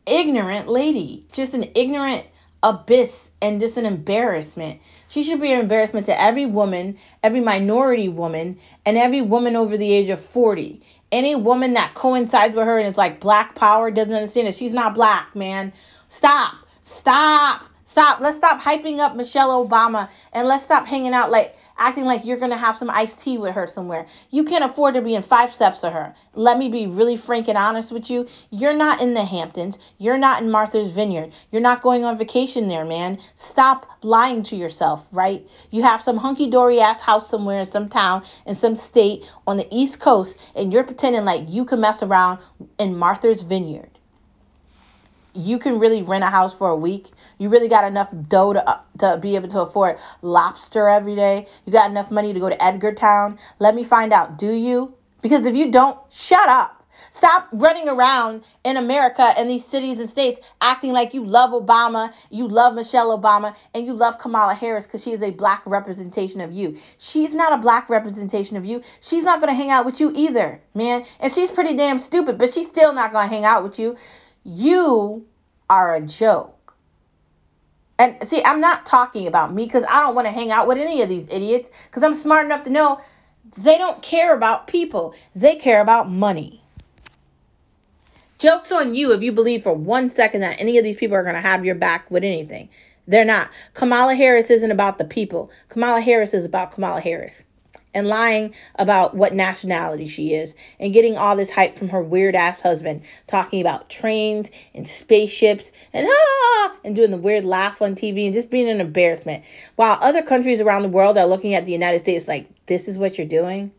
ignorant 0.06 0.68
lady. 0.68 1.26
Just 1.32 1.54
an 1.54 1.72
ignorant 1.74 2.24
abyss 2.62 3.30
and 3.42 3.60
just 3.60 3.76
an 3.76 3.86
embarrassment. 3.86 4.80
She 5.10 5.24
should 5.24 5.40
be 5.40 5.52
an 5.52 5.58
embarrassment 5.58 6.06
to 6.06 6.20
every 6.20 6.46
woman, 6.46 6.96
every 7.24 7.40
minority 7.40 8.08
woman, 8.08 8.60
and 8.86 8.96
every 8.96 9.20
woman 9.20 9.56
over 9.56 9.76
the 9.76 9.92
age 9.92 10.08
of 10.08 10.20
40. 10.20 10.80
Any 11.10 11.34
woman 11.34 11.72
that 11.72 11.94
coincides 11.94 12.54
with 12.54 12.64
her 12.64 12.78
and 12.78 12.86
is 12.86 12.96
like 12.96 13.18
black 13.18 13.56
power 13.56 13.90
doesn't 13.90 14.14
understand 14.14 14.46
that 14.46 14.54
she's 14.54 14.72
not 14.72 14.94
black, 14.94 15.34
man. 15.34 15.72
Stop. 16.06 16.54
Stop. 16.84 17.62
Stop. 17.86 18.20
Let's 18.20 18.36
stop 18.36 18.60
hyping 18.60 19.00
up 19.00 19.16
Michelle 19.16 19.66
Obama 19.66 20.08
and 20.32 20.46
let's 20.46 20.62
stop 20.62 20.86
hanging 20.86 21.12
out 21.12 21.32
like 21.32 21.56
acting 21.80 22.04
like 22.04 22.24
you're 22.24 22.36
going 22.36 22.50
to 22.50 22.56
have 22.56 22.76
some 22.76 22.90
iced 22.90 23.18
tea 23.18 23.38
with 23.38 23.54
her 23.54 23.66
somewhere. 23.66 24.06
You 24.30 24.44
can't 24.44 24.62
afford 24.62 24.94
to 24.94 25.02
be 25.02 25.14
in 25.14 25.22
five 25.22 25.52
steps 25.52 25.80
to 25.80 25.90
her. 25.90 26.14
Let 26.34 26.58
me 26.58 26.68
be 26.68 26.86
really 26.86 27.16
frank 27.16 27.48
and 27.48 27.58
honest 27.58 27.90
with 27.90 28.10
you. 28.10 28.28
You're 28.50 28.76
not 28.76 29.00
in 29.00 29.14
the 29.14 29.24
Hamptons. 29.24 29.78
You're 29.98 30.18
not 30.18 30.42
in 30.42 30.50
Martha's 30.50 30.92
Vineyard. 30.92 31.32
You're 31.50 31.62
not 31.62 31.82
going 31.82 32.04
on 32.04 32.18
vacation 32.18 32.68
there, 32.68 32.84
man. 32.84 33.18
Stop 33.34 33.86
lying 34.04 34.42
to 34.44 34.56
yourself, 34.56 35.06
right? 35.10 35.44
You 35.70 35.82
have 35.82 36.02
some 36.02 36.18
hunky 36.18 36.50
dory 36.50 36.80
ass 36.80 37.00
house 37.00 37.28
somewhere 37.28 37.60
in 37.60 37.66
some 37.66 37.88
town 37.88 38.24
in 38.46 38.54
some 38.54 38.76
state 38.76 39.24
on 39.46 39.56
the 39.56 39.68
East 39.74 39.98
Coast, 39.98 40.36
and 40.54 40.72
you're 40.72 40.84
pretending 40.84 41.24
like 41.24 41.48
you 41.48 41.64
can 41.64 41.80
mess 41.80 42.02
around 42.02 42.40
in 42.78 42.96
Martha's 42.96 43.42
Vineyard 43.42 43.90
you 45.34 45.58
can 45.58 45.78
really 45.78 46.02
rent 46.02 46.24
a 46.24 46.28
house 46.28 46.54
for 46.54 46.68
a 46.68 46.76
week. 46.76 47.10
You 47.38 47.48
really 47.48 47.68
got 47.68 47.84
enough 47.84 48.12
dough 48.28 48.52
to, 48.52 48.68
uh, 48.68 48.80
to 48.98 49.18
be 49.18 49.36
able 49.36 49.48
to 49.48 49.60
afford 49.60 49.98
lobster 50.22 50.88
every 50.88 51.14
day. 51.14 51.46
You 51.64 51.72
got 51.72 51.90
enough 51.90 52.10
money 52.10 52.32
to 52.32 52.40
go 52.40 52.48
to 52.48 52.56
Edgartown. 52.56 53.38
Let 53.58 53.74
me 53.74 53.84
find 53.84 54.12
out, 54.12 54.38
do 54.38 54.50
you? 54.52 54.94
Because 55.22 55.44
if 55.46 55.54
you 55.54 55.70
don't, 55.70 55.98
shut 56.10 56.48
up. 56.48 56.80
Stop 57.14 57.48
running 57.52 57.88
around 57.88 58.42
in 58.64 58.76
America 58.76 59.32
and 59.36 59.48
these 59.48 59.66
cities 59.66 59.98
and 59.98 60.10
states 60.10 60.40
acting 60.60 60.92
like 60.92 61.14
you 61.14 61.24
love 61.24 61.50
Obama, 61.50 62.12
you 62.30 62.46
love 62.46 62.74
Michelle 62.74 63.16
Obama, 63.18 63.54
and 63.74 63.86
you 63.86 63.94
love 63.94 64.18
Kamala 64.18 64.54
Harris 64.54 64.86
because 64.86 65.02
she 65.02 65.12
is 65.12 65.22
a 65.22 65.30
black 65.30 65.62
representation 65.66 66.40
of 66.40 66.52
you. 66.52 66.78
She's 66.98 67.32
not 67.32 67.52
a 67.52 67.58
black 67.58 67.88
representation 67.88 68.56
of 68.56 68.66
you. 68.66 68.82
She's 69.00 69.22
not 69.22 69.40
going 69.40 69.50
to 69.50 69.54
hang 69.54 69.70
out 69.70 69.86
with 69.86 70.00
you 70.00 70.12
either, 70.14 70.60
man. 70.74 71.04
And 71.20 71.32
she's 71.32 71.50
pretty 71.50 71.74
damn 71.74 71.98
stupid, 71.98 72.38
but 72.38 72.52
she's 72.52 72.66
still 72.66 72.92
not 72.92 73.12
going 73.12 73.28
to 73.28 73.34
hang 73.34 73.44
out 73.44 73.62
with 73.62 73.78
you. 73.78 73.96
You 74.44 75.26
are 75.68 75.94
a 75.94 76.00
joke. 76.00 76.74
And 77.98 78.16
see, 78.26 78.42
I'm 78.42 78.60
not 78.60 78.86
talking 78.86 79.26
about 79.26 79.52
me 79.52 79.66
because 79.66 79.84
I 79.88 80.00
don't 80.00 80.14
want 80.14 80.26
to 80.26 80.32
hang 80.32 80.50
out 80.50 80.66
with 80.66 80.78
any 80.78 81.02
of 81.02 81.08
these 81.08 81.28
idiots 81.30 81.68
because 81.86 82.02
I'm 82.02 82.14
smart 82.14 82.46
enough 82.46 82.62
to 82.64 82.70
know 82.70 83.00
they 83.58 83.76
don't 83.76 84.00
care 84.02 84.34
about 84.34 84.66
people, 84.66 85.14
they 85.34 85.56
care 85.56 85.80
about 85.80 86.10
money. 86.10 86.62
Joke's 88.38 88.72
on 88.72 88.94
you 88.94 89.12
if 89.12 89.22
you 89.22 89.32
believe 89.32 89.62
for 89.62 89.74
one 89.74 90.08
second 90.08 90.40
that 90.40 90.58
any 90.58 90.78
of 90.78 90.84
these 90.84 90.96
people 90.96 91.14
are 91.14 91.22
going 91.22 91.34
to 91.34 91.42
have 91.42 91.64
your 91.64 91.74
back 91.74 92.10
with 92.10 92.24
anything. 92.24 92.70
They're 93.06 93.24
not. 93.24 93.50
Kamala 93.74 94.14
Harris 94.14 94.48
isn't 94.48 94.70
about 94.70 94.96
the 94.96 95.04
people. 95.04 95.50
Kamala 95.68 96.00
Harris 96.00 96.32
is 96.32 96.46
about 96.46 96.72
Kamala 96.72 97.02
Harris. 97.02 97.42
And 97.94 98.06
lying 98.06 98.54
about 98.76 99.14
what 99.14 99.34
nationality 99.34 100.08
she 100.08 100.34
is 100.34 100.54
and 100.78 100.92
getting 100.92 101.16
all 101.16 101.36
this 101.36 101.50
hype 101.50 101.74
from 101.74 101.88
her 101.88 102.02
weird 102.02 102.34
ass 102.34 102.60
husband 102.60 103.02
talking 103.26 103.60
about 103.60 103.90
trains 103.90 104.48
and 104.74 104.88
spaceships 104.88 105.72
and 105.92 106.06
ah 106.08 106.74
and 106.84 106.94
doing 106.94 107.10
the 107.10 107.16
weird 107.16 107.44
laugh 107.44 107.82
on 107.82 107.94
TV 107.94 108.26
and 108.26 108.34
just 108.34 108.50
being 108.50 108.68
an 108.68 108.80
embarrassment 108.80 109.44
while 109.76 109.98
other 110.00 110.22
countries 110.22 110.60
around 110.60 110.82
the 110.82 110.88
world 110.88 111.18
are 111.18 111.26
looking 111.26 111.54
at 111.54 111.66
the 111.66 111.72
United 111.72 111.98
States 111.98 112.28
like 112.28 112.48
this 112.66 112.88
is 112.88 112.96
what 112.96 113.18
you're 113.18 113.26
doing 113.26 113.72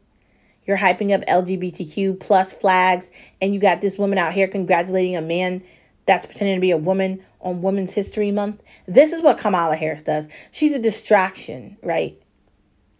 you're 0.66 0.78
hyping 0.78 1.14
up 1.14 1.26
LGBTQ 1.28 2.20
plus 2.20 2.54
flags 2.54 3.10
and 3.42 3.54
you 3.54 3.60
got 3.60 3.82
this 3.82 3.98
woman 3.98 4.18
out 4.18 4.34
here 4.34 4.48
congratulating 4.48 5.16
a 5.16 5.22
man 5.22 5.64
that's 6.06 6.26
pretending 6.26 6.56
to 6.56 6.62
be 6.62 6.72
a 6.72 6.78
woman 6.78 7.24
on 7.42 7.62
Women's 7.62 7.92
History 7.92 8.32
Month. 8.32 8.62
This 8.88 9.14
is 9.14 9.22
what 9.22 9.38
Kamala 9.38 9.76
Harris 9.76 10.02
does. 10.02 10.28
She's 10.52 10.74
a 10.74 10.80
distraction, 10.80 11.78
right? 11.82 12.20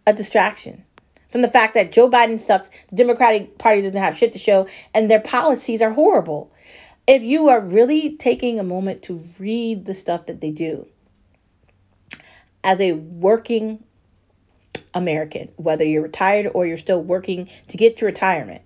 A 0.06 0.12
distraction 0.12 0.84
from 1.32 1.40
the 1.40 1.48
fact 1.48 1.74
that 1.74 1.90
Joe 1.90 2.10
Biden 2.10 2.38
sucks, 2.38 2.68
the 2.90 2.96
Democratic 2.96 3.56
Party 3.56 3.80
doesn't 3.80 4.00
have 4.00 4.16
shit 4.16 4.34
to 4.34 4.38
show, 4.38 4.68
and 4.92 5.10
their 5.10 5.20
policies 5.20 5.80
are 5.80 5.90
horrible. 5.90 6.52
If 7.06 7.24
you 7.24 7.48
are 7.48 7.60
really 7.60 8.16
taking 8.18 8.60
a 8.60 8.62
moment 8.62 9.02
to 9.04 9.24
read 9.38 9.86
the 9.86 9.94
stuff 9.94 10.26
that 10.26 10.42
they 10.42 10.50
do 10.50 10.86
as 12.62 12.80
a 12.80 12.92
working 12.92 13.82
American, 14.94 15.48
whether 15.56 15.84
you're 15.84 16.02
retired 16.02 16.50
or 16.54 16.66
you're 16.66 16.76
still 16.76 17.02
working 17.02 17.48
to 17.68 17.76
get 17.78 17.96
to 17.96 18.04
retirement. 18.04 18.60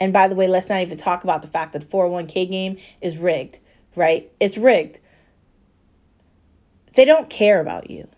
And 0.00 0.12
by 0.12 0.28
the 0.28 0.34
way, 0.34 0.48
let's 0.48 0.68
not 0.68 0.82
even 0.82 0.98
talk 0.98 1.24
about 1.24 1.42
the 1.42 1.48
fact 1.48 1.72
that 1.72 1.80
the 1.80 1.86
401k 1.86 2.50
game 2.50 2.78
is 3.00 3.16
rigged, 3.16 3.58
right? 3.94 4.30
It's 4.40 4.58
rigged. 4.58 4.98
They 6.94 7.04
don't 7.04 7.30
care 7.30 7.60
about 7.60 7.90
you. 7.90 8.08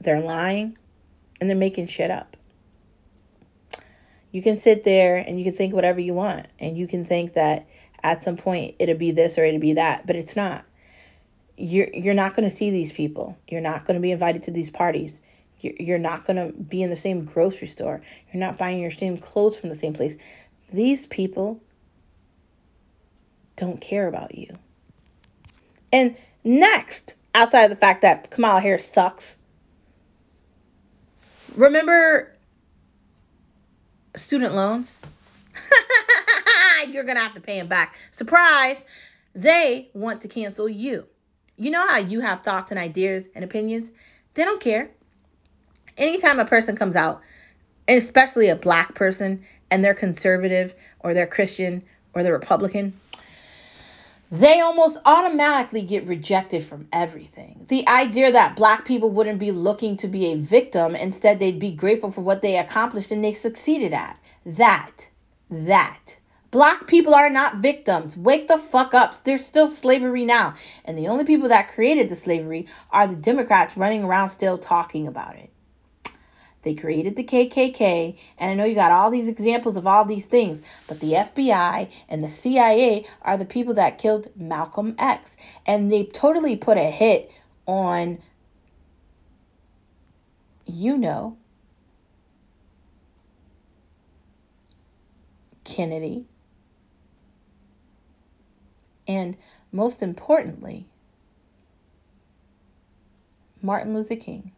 They're 0.00 0.20
lying 0.20 0.78
and 1.40 1.50
they're 1.50 1.56
making 1.56 1.88
shit 1.88 2.10
up 2.10 2.36
you 4.34 4.42
can 4.42 4.56
sit 4.56 4.82
there 4.82 5.18
and 5.18 5.38
you 5.38 5.44
can 5.44 5.54
think 5.54 5.72
whatever 5.72 6.00
you 6.00 6.12
want 6.12 6.48
and 6.58 6.76
you 6.76 6.88
can 6.88 7.04
think 7.04 7.34
that 7.34 7.68
at 8.02 8.20
some 8.20 8.36
point 8.36 8.74
it'll 8.80 8.96
be 8.96 9.12
this 9.12 9.38
or 9.38 9.44
it'll 9.44 9.60
be 9.60 9.74
that 9.74 10.08
but 10.08 10.16
it's 10.16 10.34
not. 10.34 10.64
You're 11.56 11.86
you're 11.94 12.14
not 12.14 12.34
going 12.34 12.50
to 12.50 12.54
see 12.54 12.70
these 12.70 12.92
people. 12.92 13.38
You're 13.46 13.60
not 13.60 13.84
going 13.84 13.94
to 13.94 14.00
be 14.00 14.10
invited 14.10 14.42
to 14.42 14.50
these 14.50 14.72
parties. 14.72 15.20
You're, 15.60 15.74
you're 15.78 15.98
not 15.98 16.24
going 16.24 16.36
to 16.36 16.52
be 16.52 16.82
in 16.82 16.90
the 16.90 16.96
same 16.96 17.26
grocery 17.26 17.68
store. 17.68 18.00
You're 18.32 18.40
not 18.40 18.58
buying 18.58 18.80
your 18.80 18.90
same 18.90 19.18
clothes 19.18 19.56
from 19.56 19.68
the 19.68 19.76
same 19.76 19.94
place. 19.94 20.16
These 20.72 21.06
people 21.06 21.60
don't 23.54 23.80
care 23.80 24.08
about 24.08 24.34
you. 24.34 24.58
And 25.92 26.16
next 26.42 27.14
outside 27.36 27.62
of 27.62 27.70
the 27.70 27.76
fact 27.76 28.02
that 28.02 28.32
kamala 28.32 28.60
harris 28.60 28.90
sucks 28.92 29.36
remember 31.56 32.33
student 34.16 34.54
loans, 34.54 34.98
you're 36.88 37.04
going 37.04 37.16
to 37.16 37.22
have 37.22 37.34
to 37.34 37.40
pay 37.40 37.58
them 37.58 37.68
back. 37.68 37.96
Surprise! 38.12 38.76
They 39.34 39.90
want 39.94 40.20
to 40.22 40.28
cancel 40.28 40.68
you. 40.68 41.06
You 41.56 41.70
know 41.70 41.86
how 41.86 41.98
you 41.98 42.20
have 42.20 42.42
thoughts 42.42 42.70
and 42.70 42.78
ideas 42.78 43.24
and 43.34 43.44
opinions? 43.44 43.90
They 44.34 44.44
don't 44.44 44.60
care. 44.60 44.90
Anytime 45.96 46.40
a 46.40 46.44
person 46.44 46.76
comes 46.76 46.96
out, 46.96 47.20
and 47.86 47.98
especially 47.98 48.48
a 48.48 48.56
black 48.56 48.94
person, 48.94 49.44
and 49.70 49.84
they're 49.84 49.94
conservative 49.94 50.74
or 51.00 51.14
they're 51.14 51.26
Christian 51.26 51.82
or 52.14 52.22
they're 52.22 52.32
Republican, 52.32 52.92
they 54.40 54.60
almost 54.60 54.98
automatically 55.04 55.82
get 55.82 56.08
rejected 56.08 56.64
from 56.64 56.88
everything. 56.92 57.66
The 57.68 57.86
idea 57.86 58.32
that 58.32 58.56
black 58.56 58.84
people 58.84 59.10
wouldn't 59.10 59.38
be 59.38 59.52
looking 59.52 59.96
to 59.98 60.08
be 60.08 60.32
a 60.32 60.36
victim, 60.36 60.96
instead, 60.96 61.38
they'd 61.38 61.60
be 61.60 61.70
grateful 61.70 62.10
for 62.10 62.22
what 62.22 62.42
they 62.42 62.58
accomplished 62.58 63.12
and 63.12 63.24
they 63.24 63.32
succeeded 63.32 63.92
at. 63.92 64.18
That, 64.44 65.08
that. 65.50 66.16
Black 66.50 66.88
people 66.88 67.14
are 67.14 67.30
not 67.30 67.58
victims. 67.58 68.16
Wake 68.16 68.48
the 68.48 68.58
fuck 68.58 68.92
up. 68.92 69.22
There's 69.22 69.46
still 69.46 69.68
slavery 69.68 70.24
now. 70.24 70.54
And 70.84 70.98
the 70.98 71.06
only 71.06 71.24
people 71.24 71.48
that 71.50 71.68
created 71.68 72.08
the 72.08 72.16
slavery 72.16 72.66
are 72.90 73.06
the 73.06 73.14
Democrats 73.14 73.76
running 73.76 74.02
around 74.02 74.30
still 74.30 74.58
talking 74.58 75.06
about 75.06 75.36
it. 75.36 75.50
They 76.64 76.74
created 76.74 77.14
the 77.14 77.24
KKK, 77.24 78.16
and 78.38 78.50
I 78.50 78.54
know 78.54 78.64
you 78.64 78.74
got 78.74 78.90
all 78.90 79.10
these 79.10 79.28
examples 79.28 79.76
of 79.76 79.86
all 79.86 80.06
these 80.06 80.24
things, 80.24 80.62
but 80.88 80.98
the 80.98 81.12
FBI 81.12 81.90
and 82.08 82.24
the 82.24 82.28
CIA 82.28 83.06
are 83.20 83.36
the 83.36 83.44
people 83.44 83.74
that 83.74 83.98
killed 83.98 84.28
Malcolm 84.34 84.96
X. 84.98 85.36
And 85.66 85.92
they 85.92 86.04
totally 86.04 86.56
put 86.56 86.78
a 86.78 86.90
hit 86.90 87.30
on, 87.66 88.18
you 90.64 90.96
know, 90.96 91.36
Kennedy. 95.64 96.24
And 99.06 99.36
most 99.70 100.02
importantly, 100.02 100.86
Martin 103.60 103.92
Luther 103.92 104.16
King. 104.16 104.52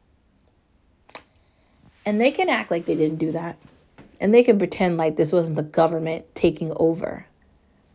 And 2.06 2.20
they 2.20 2.30
can 2.30 2.48
act 2.48 2.70
like 2.70 2.86
they 2.86 2.94
didn't 2.94 3.18
do 3.18 3.32
that. 3.32 3.58
And 4.20 4.32
they 4.32 4.44
can 4.44 4.58
pretend 4.58 4.96
like 4.96 5.16
this 5.16 5.32
wasn't 5.32 5.56
the 5.56 5.62
government 5.62 6.24
taking 6.34 6.72
over. 6.76 7.26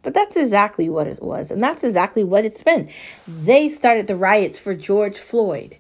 But 0.04 0.14
that's 0.14 0.36
exactly 0.36 0.90
what 0.90 1.08
it 1.08 1.24
was. 1.24 1.50
And 1.50 1.64
that's 1.64 1.84
exactly 1.84 2.24
what 2.24 2.46
it's 2.46 2.62
been. 2.62 2.90
They 3.28 3.70
started 3.70 4.08
the 4.08 4.16
riots 4.16 4.60
for 4.60 4.76
George 4.76 5.18
Floyd. 5.18 5.78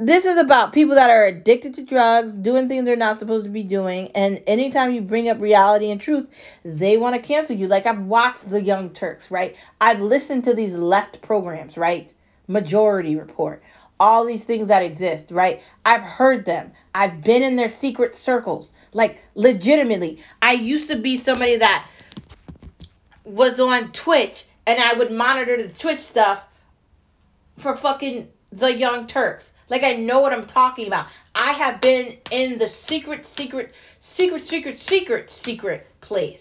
This 0.00 0.24
is 0.24 0.36
about 0.36 0.72
people 0.72 0.94
that 0.94 1.10
are 1.10 1.24
addicted 1.24 1.74
to 1.74 1.82
drugs, 1.82 2.32
doing 2.32 2.68
things 2.68 2.84
they're 2.84 2.94
not 2.94 3.18
supposed 3.18 3.44
to 3.46 3.50
be 3.50 3.64
doing. 3.64 4.10
And 4.14 4.42
anytime 4.46 4.92
you 4.92 5.00
bring 5.00 5.28
up 5.28 5.40
reality 5.40 5.90
and 5.90 6.00
truth, 6.00 6.28
they 6.64 6.96
want 6.98 7.16
to 7.16 7.22
cancel 7.22 7.56
you. 7.56 7.66
Like 7.66 7.86
I've 7.86 8.02
watched 8.02 8.48
the 8.48 8.62
Young 8.62 8.90
Turks, 8.90 9.30
right? 9.30 9.56
I've 9.80 10.00
listened 10.00 10.44
to 10.44 10.54
these 10.54 10.74
left 10.74 11.20
programs, 11.22 11.76
right? 11.76 12.12
Majority 12.46 13.16
Report 13.16 13.62
all 14.00 14.24
these 14.24 14.44
things 14.44 14.68
that 14.68 14.82
exist, 14.82 15.26
right? 15.30 15.62
I've 15.84 16.02
heard 16.02 16.44
them. 16.44 16.72
I've 16.94 17.22
been 17.22 17.42
in 17.42 17.56
their 17.56 17.68
secret 17.68 18.14
circles. 18.14 18.72
Like 18.92 19.20
legitimately. 19.34 20.22
I 20.40 20.52
used 20.52 20.88
to 20.88 20.96
be 20.96 21.16
somebody 21.16 21.56
that 21.56 21.86
was 23.24 23.60
on 23.60 23.92
Twitch 23.92 24.44
and 24.66 24.78
I 24.80 24.94
would 24.94 25.10
monitor 25.10 25.62
the 25.62 25.68
Twitch 25.68 26.00
stuff 26.00 26.42
for 27.58 27.76
fucking 27.76 28.28
the 28.52 28.74
Young 28.74 29.06
Turks. 29.06 29.50
Like 29.68 29.82
I 29.82 29.94
know 29.94 30.20
what 30.20 30.32
I'm 30.32 30.46
talking 30.46 30.86
about. 30.86 31.06
I 31.34 31.52
have 31.52 31.80
been 31.80 32.16
in 32.30 32.58
the 32.58 32.68
secret, 32.68 33.26
secret, 33.26 33.74
secret, 34.00 34.46
secret, 34.46 34.80
secret, 34.80 35.30
secret 35.30 35.86
place 36.00 36.40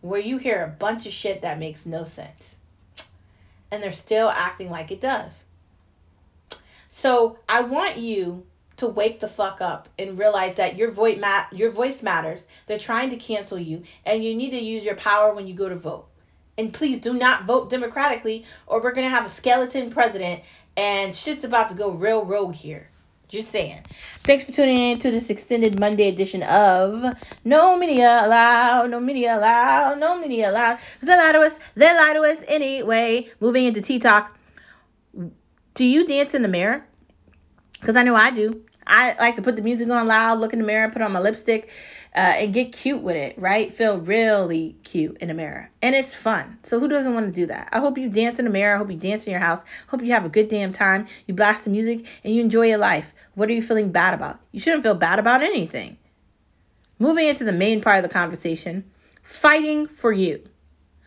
where 0.00 0.20
you 0.20 0.38
hear 0.38 0.62
a 0.62 0.68
bunch 0.68 1.06
of 1.06 1.12
shit 1.12 1.42
that 1.42 1.58
makes 1.58 1.84
no 1.84 2.04
sense. 2.04 2.42
And 3.70 3.82
they're 3.82 3.92
still 3.92 4.28
acting 4.28 4.70
like 4.70 4.92
it 4.92 5.00
does. 5.00 5.32
So 6.98 7.38
I 7.46 7.60
want 7.60 7.98
you 7.98 8.46
to 8.78 8.86
wake 8.86 9.20
the 9.20 9.28
fuck 9.28 9.60
up 9.60 9.90
and 9.98 10.18
realize 10.18 10.56
that 10.56 10.76
your 10.76 10.90
voice 10.90 11.18
mat 11.18 11.48
your 11.52 11.70
voice 11.70 12.02
matters. 12.02 12.40
They're 12.66 12.78
trying 12.78 13.10
to 13.10 13.16
cancel 13.16 13.58
you 13.58 13.82
and 14.06 14.24
you 14.24 14.34
need 14.34 14.50
to 14.50 14.58
use 14.58 14.82
your 14.82 14.96
power 14.96 15.34
when 15.34 15.46
you 15.46 15.52
go 15.52 15.68
to 15.68 15.76
vote. 15.76 16.06
And 16.56 16.72
please 16.72 17.02
do 17.02 17.12
not 17.12 17.44
vote 17.44 17.68
democratically 17.68 18.46
or 18.66 18.82
we're 18.82 18.94
to 18.94 19.10
have 19.10 19.26
a 19.26 19.28
skeleton 19.28 19.90
president 19.90 20.42
and 20.78 21.14
shit's 21.14 21.44
about 21.44 21.68
to 21.68 21.74
go 21.74 21.90
real 21.90 22.24
rogue 22.24 22.54
here. 22.54 22.88
Just 23.28 23.50
saying. 23.50 23.82
Thanks 24.24 24.46
for 24.46 24.52
tuning 24.52 24.92
in 24.92 24.98
to 25.00 25.10
this 25.10 25.28
extended 25.28 25.78
Monday 25.78 26.08
edition 26.08 26.42
of 26.44 27.14
No 27.44 27.76
Media 27.76 28.22
Allowed, 28.24 28.90
No 28.90 29.00
Media 29.00 29.36
Allowed, 29.36 29.98
No 29.98 30.18
Media 30.18 30.50
Allowed. 30.50 30.78
They 31.02 31.14
lie 31.14 31.32
to 31.32 31.40
us, 31.40 31.54
they 31.74 31.94
lie 31.94 32.14
to 32.14 32.20
us 32.22 32.38
anyway. 32.48 33.28
Moving 33.38 33.66
into 33.66 33.82
Tea 33.82 33.98
Talk. 33.98 34.32
Do 35.76 35.84
you 35.84 36.06
dance 36.06 36.32
in 36.32 36.40
the 36.40 36.48
mirror? 36.48 36.86
Because 37.78 37.96
I 37.96 38.02
know 38.02 38.16
I 38.16 38.30
do. 38.30 38.62
I 38.86 39.14
like 39.18 39.36
to 39.36 39.42
put 39.42 39.56
the 39.56 39.62
music 39.62 39.90
on 39.90 40.06
loud, 40.06 40.38
look 40.38 40.54
in 40.54 40.58
the 40.58 40.64
mirror, 40.64 40.88
put 40.88 41.02
on 41.02 41.12
my 41.12 41.20
lipstick, 41.20 41.68
uh, 42.14 42.20
and 42.20 42.54
get 42.54 42.72
cute 42.72 43.02
with 43.02 43.14
it, 43.14 43.38
right? 43.38 43.74
Feel 43.74 43.98
really 43.98 44.74
cute 44.84 45.18
in 45.18 45.28
the 45.28 45.34
mirror. 45.34 45.70
And 45.82 45.94
it's 45.94 46.14
fun. 46.14 46.58
So 46.62 46.80
who 46.80 46.88
doesn't 46.88 47.12
want 47.12 47.26
to 47.26 47.32
do 47.32 47.46
that? 47.48 47.68
I 47.72 47.80
hope 47.80 47.98
you 47.98 48.08
dance 48.08 48.38
in 48.38 48.46
the 48.46 48.50
mirror. 48.50 48.74
I 48.74 48.78
hope 48.78 48.90
you 48.90 48.96
dance 48.96 49.26
in 49.26 49.32
your 49.32 49.40
house. 49.40 49.62
Hope 49.88 50.02
you 50.02 50.12
have 50.12 50.24
a 50.24 50.30
good 50.30 50.48
damn 50.48 50.72
time. 50.72 51.08
You 51.26 51.34
blast 51.34 51.64
the 51.64 51.70
music 51.70 52.06
and 52.24 52.34
you 52.34 52.40
enjoy 52.40 52.68
your 52.68 52.78
life. 52.78 53.12
What 53.34 53.50
are 53.50 53.52
you 53.52 53.60
feeling 53.60 53.92
bad 53.92 54.14
about? 54.14 54.40
You 54.52 54.60
shouldn't 54.60 54.82
feel 54.82 54.94
bad 54.94 55.18
about 55.18 55.42
anything. 55.42 55.98
Moving 56.98 57.28
into 57.28 57.44
the 57.44 57.52
main 57.52 57.82
part 57.82 58.02
of 58.02 58.02
the 58.02 58.14
conversation, 58.14 58.90
fighting 59.22 59.88
for 59.88 60.10
you. 60.10 60.42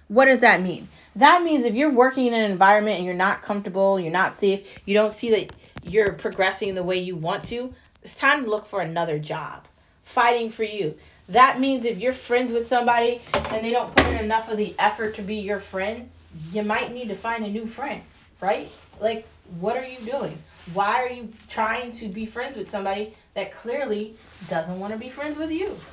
What 0.09 0.25
does 0.25 0.39
that 0.39 0.61
mean? 0.61 0.89
That 1.15 1.43
means 1.43 1.65
if 1.65 1.75
you're 1.75 1.91
working 1.93 2.27
in 2.27 2.33
an 2.33 2.51
environment 2.51 2.97
and 2.97 3.05
you're 3.05 3.13
not 3.15 3.41
comfortable, 3.41 3.99
you're 3.99 4.11
not 4.11 4.33
safe, 4.35 4.67
you 4.85 4.93
don't 4.95 5.13
see 5.13 5.31
that 5.31 5.53
you're 5.81 6.13
progressing 6.13 6.75
the 6.75 6.83
way 6.83 6.99
you 6.99 7.15
want 7.15 7.43
to, 7.45 7.73
it's 8.03 8.15
time 8.15 8.43
to 8.43 8.49
look 8.49 8.67
for 8.67 8.81
another 8.81 9.19
job. 9.19 9.67
Fighting 10.03 10.51
for 10.51 10.63
you. 10.63 10.97
That 11.29 11.59
means 11.59 11.85
if 11.85 11.99
you're 11.99 12.13
friends 12.13 12.51
with 12.51 12.67
somebody 12.69 13.21
and 13.51 13.63
they 13.65 13.71
don't 13.71 13.93
put 13.93 14.07
in 14.07 14.17
enough 14.17 14.49
of 14.49 14.57
the 14.57 14.75
effort 14.79 15.15
to 15.15 15.21
be 15.21 15.35
your 15.37 15.59
friend, 15.59 16.09
you 16.51 16.63
might 16.63 16.93
need 16.93 17.09
to 17.09 17.15
find 17.15 17.45
a 17.45 17.49
new 17.49 17.67
friend. 17.67 18.03
right? 18.41 18.75
Like, 18.99 19.31
what 19.43 19.77
are 19.77 19.87
you 19.87 20.05
doing? 20.05 20.43
Why 20.65 21.03
are 21.03 21.09
you 21.09 21.33
trying 21.47 21.93
to 21.93 22.07
be 22.09 22.25
friends 22.25 22.57
with 22.57 22.71
somebody 22.71 23.15
that 23.35 23.51
clearly 23.53 24.17
doesn't 24.45 24.79
want 24.79 24.93
to 24.93 24.99
be 24.99 25.09
friends 25.09 25.37
with 25.37 25.51
you? 25.51 25.85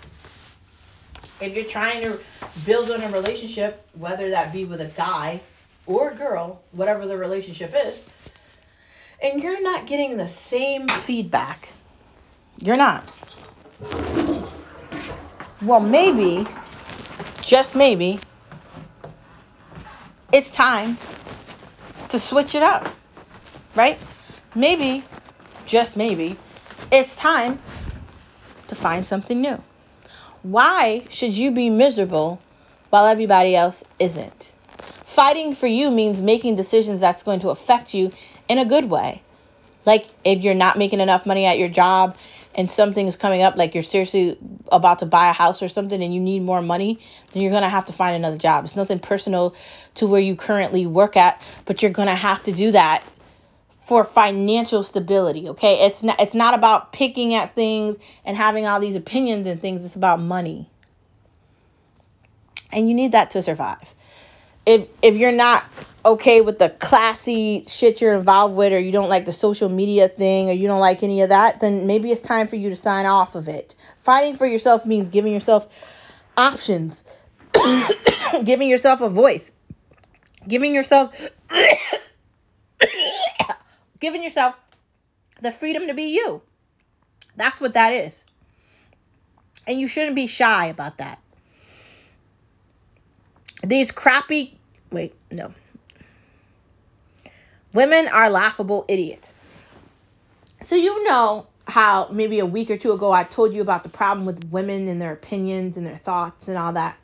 If 1.41 1.55
you're 1.55 1.67
trying 1.67 2.03
to 2.03 2.19
build 2.65 2.91
on 2.91 3.03
a 3.03 3.11
relationship, 3.11 3.87
whether 3.93 4.31
that 4.31 4.53
be 4.53 4.65
with 4.65 4.81
a 4.81 4.87
guy 4.87 5.41
or 5.87 6.11
a 6.11 6.15
girl, 6.15 6.63
whatever 6.73 7.07
the 7.07 7.17
relationship 7.17 7.75
is, 7.77 8.03
and 9.23 9.43
you're 9.43 9.63
not 9.63 9.87
getting 9.87 10.17
the 10.17 10.29
same 10.29 10.89
feedback, 10.89 11.69
you're 12.59 12.77
not. 12.77 13.09
Well, 15.63 15.81
maybe, 15.81 16.47
just 17.43 17.75
maybe, 17.75 18.19
it's 20.33 20.51
time 20.51 20.99
to 22.09 22.19
switch 22.19 22.55
it 22.55 22.63
up, 22.63 22.89
right? 23.75 23.99
Maybe, 24.55 25.05
just 25.67 25.97
maybe, 25.97 26.37
it's 26.91 27.15
time 27.17 27.59
to 28.69 28.75
find 28.75 29.05
something 29.05 29.41
new. 29.41 29.63
Why 30.47 31.03
should 31.11 31.37
you 31.37 31.51
be 31.51 31.71
miserable 31.71 32.41
while 32.91 33.07
everybody 33.07 33.57
else 33.57 33.83
isn't? 33.99 34.53
Fighting 35.05 35.57
for 35.57 35.67
you 35.67 35.91
means 35.91 36.23
making 36.23 36.55
decisions 36.55 37.01
that's 37.01 37.25
going 37.25 37.41
to 37.41 37.49
affect 37.49 37.95
you 37.95 38.13
in 38.49 38.59
a 38.59 38.65
good 38.65 38.89
way. 38.89 39.23
Like 39.85 40.07
if 40.23 40.43
you're 40.43 40.55
not 40.55 40.79
making 40.79 41.01
enough 41.01 41.27
money 41.27 41.47
at 41.47 41.59
your 41.59 41.69
job 41.69 42.17
and 42.55 42.71
something 42.71 43.09
is 43.09 43.17
coming 43.17 43.43
up, 43.43 43.57
like 43.57 43.75
you're 43.75 43.83
seriously 43.83 44.39
about 44.71 45.01
to 45.01 45.07
buy 45.07 45.31
a 45.31 45.33
house 45.33 45.63
or 45.63 45.69
something 45.69 46.01
and 46.01 46.15
you 46.15 46.21
need 46.21 46.45
more 46.45 46.63
money, 46.63 47.01
then 47.33 47.43
you're 47.43 47.51
going 47.51 47.65
to 47.65 47.69
have 47.69 47.87
to 47.87 47.93
find 47.93 48.15
another 48.15 48.39
job. 48.39 48.65
It's 48.65 48.77
nothing 48.77 49.01
personal 49.01 49.53
to 49.97 50.07
where 50.07 50.21
you 50.21 50.37
currently 50.37 50.87
work 50.87 51.17
at, 51.17 51.43
but 51.65 51.83
you're 51.83 51.91
going 51.91 52.07
to 52.07 52.15
have 52.15 52.45
to 52.45 52.53
do 52.53 52.71
that 52.71 53.03
for 53.87 54.05
financial 54.05 54.83
stability, 54.83 55.49
okay? 55.51 55.87
It's 55.87 56.03
not 56.03 56.21
it's 56.21 56.35
not 56.35 56.55
about 56.55 56.93
picking 56.93 57.35
at 57.35 57.55
things 57.55 57.97
and 58.25 58.37
having 58.37 58.67
all 58.67 58.81
these 58.81 58.97
opinions 58.97 59.47
and 59.47 59.61
things. 59.61 59.85
It's 59.85 59.95
about 59.95 60.21
money. 60.21 60.69
And 62.73 62.89
you 62.89 62.95
need 62.95 63.13
that 63.13 63.31
to 63.31 63.43
survive. 63.43 63.87
If 64.67 64.89
if 65.03 65.17
you're 65.17 65.31
not 65.31 65.65
okay 66.05 66.41
with 66.41 66.59
the 66.59 66.69
classy 66.69 67.65
shit 67.69 68.01
you're 68.01 68.15
involved 68.15 68.57
with 68.57 68.73
or 68.73 68.81
you 68.81 68.91
don't 68.91 69.09
like 69.09 69.25
the 69.25 69.33
social 69.33 69.69
media 69.69 70.09
thing 70.09 70.51
or 70.51 70.53
you 70.53 70.67
don't 70.67 70.81
like 70.81 71.05
any 71.05 71.23
of 71.23 71.29
that, 71.29 71.61
then 71.61 71.87
maybe 71.87 72.11
it's 72.11 72.21
time 72.21 72.49
for 72.49 72.57
you 72.57 72.71
to 72.71 72.77
sign 72.77 73.07
off 73.07 73.37
of 73.37 73.47
it. 73.47 73.77
Fighting 74.03 74.37
for 74.37 74.47
yourself 74.47 74.85
means 74.85 75.11
giving 75.11 75.33
yourself 75.33 75.69
options. 76.37 77.05
giving 78.45 78.69
yourself 78.69 79.01
a 79.01 79.09
voice. 79.09 79.49
Giving 80.49 80.75
yourself 80.75 81.17
giving 84.01 84.23
yourself 84.23 84.55
the 85.41 85.53
freedom 85.53 85.87
to 85.89 85.95
be 85.95 86.15
you. 86.15 86.43
That's 87.37 87.61
what 87.61 87.75
that 87.75 87.93
is. 87.93 88.25
And 89.67 89.81
you 89.81 89.89
shouldn't 89.89 90.17
be 90.17 90.27
shy 90.27 90.67
about 90.67 90.99
that. 90.99 91.21
These 93.65 93.91
crappy, 93.91 94.59
wait, 94.91 95.15
no. 95.31 95.53
Women 97.73 98.09
are 98.09 98.31
laughable 98.31 98.85
idiots. 98.89 99.35
So, 100.63 100.77
you 100.77 101.05
know 101.05 101.47
how 101.69 102.09
maybe 102.13 102.39
a 102.39 102.47
week 102.47 102.71
or 102.71 102.79
two 102.79 102.93
ago 102.93 103.13
I 103.13 103.25
told 103.25 103.53
you 103.53 103.61
about 103.61 103.83
the 103.83 103.89
problem 103.89 104.25
with 104.25 104.51
women 104.51 104.89
and 104.89 105.01
their 105.01 105.13
opinions 105.13 105.77
and 105.77 105.87
their 105.87 105.99
thoughts 105.99 106.49
and 106.49 106.57
all 106.57 106.73
that. 106.75 106.97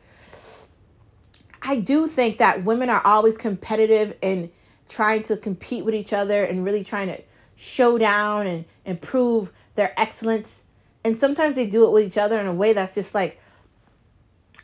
I 1.60 1.76
do 1.76 2.06
think 2.06 2.38
that 2.38 2.64
women 2.64 2.90
are 2.90 3.04
always 3.04 3.36
competitive 3.36 4.16
and 4.22 4.50
trying 4.92 5.22
to 5.24 5.36
compete 5.36 5.84
with 5.84 5.94
each 5.94 6.12
other 6.12 6.44
and 6.44 6.64
really 6.64 6.84
trying 6.84 7.08
to 7.08 7.20
show 7.56 7.98
down 7.98 8.46
and 8.46 8.64
improve 8.84 9.50
their 9.74 9.98
excellence. 9.98 10.62
And 11.04 11.16
sometimes 11.16 11.54
they 11.54 11.66
do 11.66 11.84
it 11.86 11.90
with 11.90 12.04
each 12.04 12.18
other 12.18 12.38
in 12.38 12.46
a 12.46 12.54
way 12.54 12.72
that's 12.72 12.94
just 12.94 13.14
like, 13.14 13.40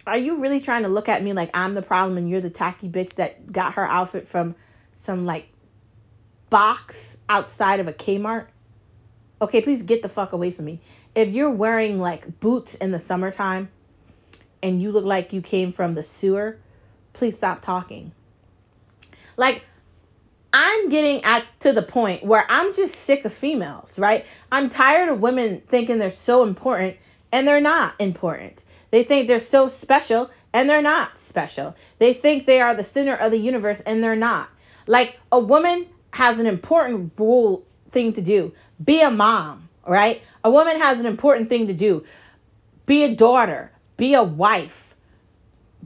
are 0.07 0.19
you 0.19 0.41
really 0.41 0.61
trying 0.61 0.83
to 0.83 0.89
look 0.89 1.09
at 1.09 1.23
me 1.23 1.33
like 1.33 1.51
I'm 1.55 1.75
the 1.75 1.83
problem 1.83 2.17
and 2.19 2.31
you're 2.31 2.41
the 2.41 2.51
tacky 2.51 2.89
bitch 2.89 3.17
that 3.17 3.51
got 3.51 3.75
her 3.75 3.85
outfit 3.85 4.29
from 4.29 4.55
some 4.93 5.27
like 5.27 5.49
box 6.51 7.17
outside 7.29 7.81
of 7.81 7.89
a 7.89 7.93
Kmart? 7.93 8.47
Okay, 9.41 9.61
please 9.61 9.83
get 9.83 10.03
the 10.03 10.09
fuck 10.09 10.33
away 10.33 10.51
from 10.51 10.65
me. 10.65 10.81
If 11.15 11.29
you're 11.29 11.51
wearing 11.51 12.01
like 12.01 12.41
boots 12.41 12.75
in 12.75 12.91
the 12.91 12.99
summertime 12.99 13.69
and 14.63 14.81
you 14.81 14.93
look 14.93 15.05
like 15.05 15.33
you 15.33 15.43
came 15.43 15.73
from 15.73 15.95
the 15.95 16.03
sewer, 16.03 16.59
please 17.13 17.37
stop 17.37 17.63
talking. 17.63 18.13
Like, 19.37 19.63
I'm 20.53 20.89
getting 20.89 21.23
at 21.25 21.45
to 21.61 21.73
the 21.73 21.83
point 21.83 22.25
where 22.25 22.45
I'm 22.49 22.75
just 22.75 22.95
sick 22.95 23.25
of 23.25 23.33
females, 23.33 23.99
right? 23.99 24.25
I'm 24.51 24.69
tired 24.69 25.09
of 25.09 25.21
women 25.21 25.63
thinking 25.69 25.99
they're 25.99 26.11
so 26.11 26.43
important 26.43 26.97
and 27.33 27.47
they're 27.47 27.61
not 27.61 27.95
important. 27.99 28.65
They 28.91 29.05
think 29.05 29.29
they're 29.29 29.41
so 29.41 29.69
special 29.69 30.31
and 30.53 30.69
they're 30.69 30.83
not 30.83 31.19
special. 31.19 31.77
They 31.99 32.15
think 32.15 32.47
they 32.47 32.61
are 32.61 32.75
the 32.75 32.85
center 32.85 33.15
of 33.15 33.31
the 33.31 33.39
universe 33.39 33.81
and 33.81 34.03
they're 34.03 34.17
not. 34.17 34.49
Like 34.87 35.19
a 35.31 35.39
woman 35.39 35.87
has 36.13 36.39
an 36.39 36.47
important 36.47 37.13
role 37.19 37.67
thing 37.91 38.15
to 38.15 38.23
do. 38.23 38.53
Be 38.83 39.03
a 39.03 39.11
mom, 39.11 39.69
right? 39.87 40.23
A 40.45 40.51
woman 40.51 40.81
has 40.81 40.99
an 40.99 41.07
important 41.07 41.51
thing 41.51 41.67
to 41.67 41.75
do. 41.75 42.05
Be 42.87 43.05
a 43.05 43.15
daughter, 43.15 43.71
be 43.99 44.15
a 44.15 44.23
wife, 44.23 44.95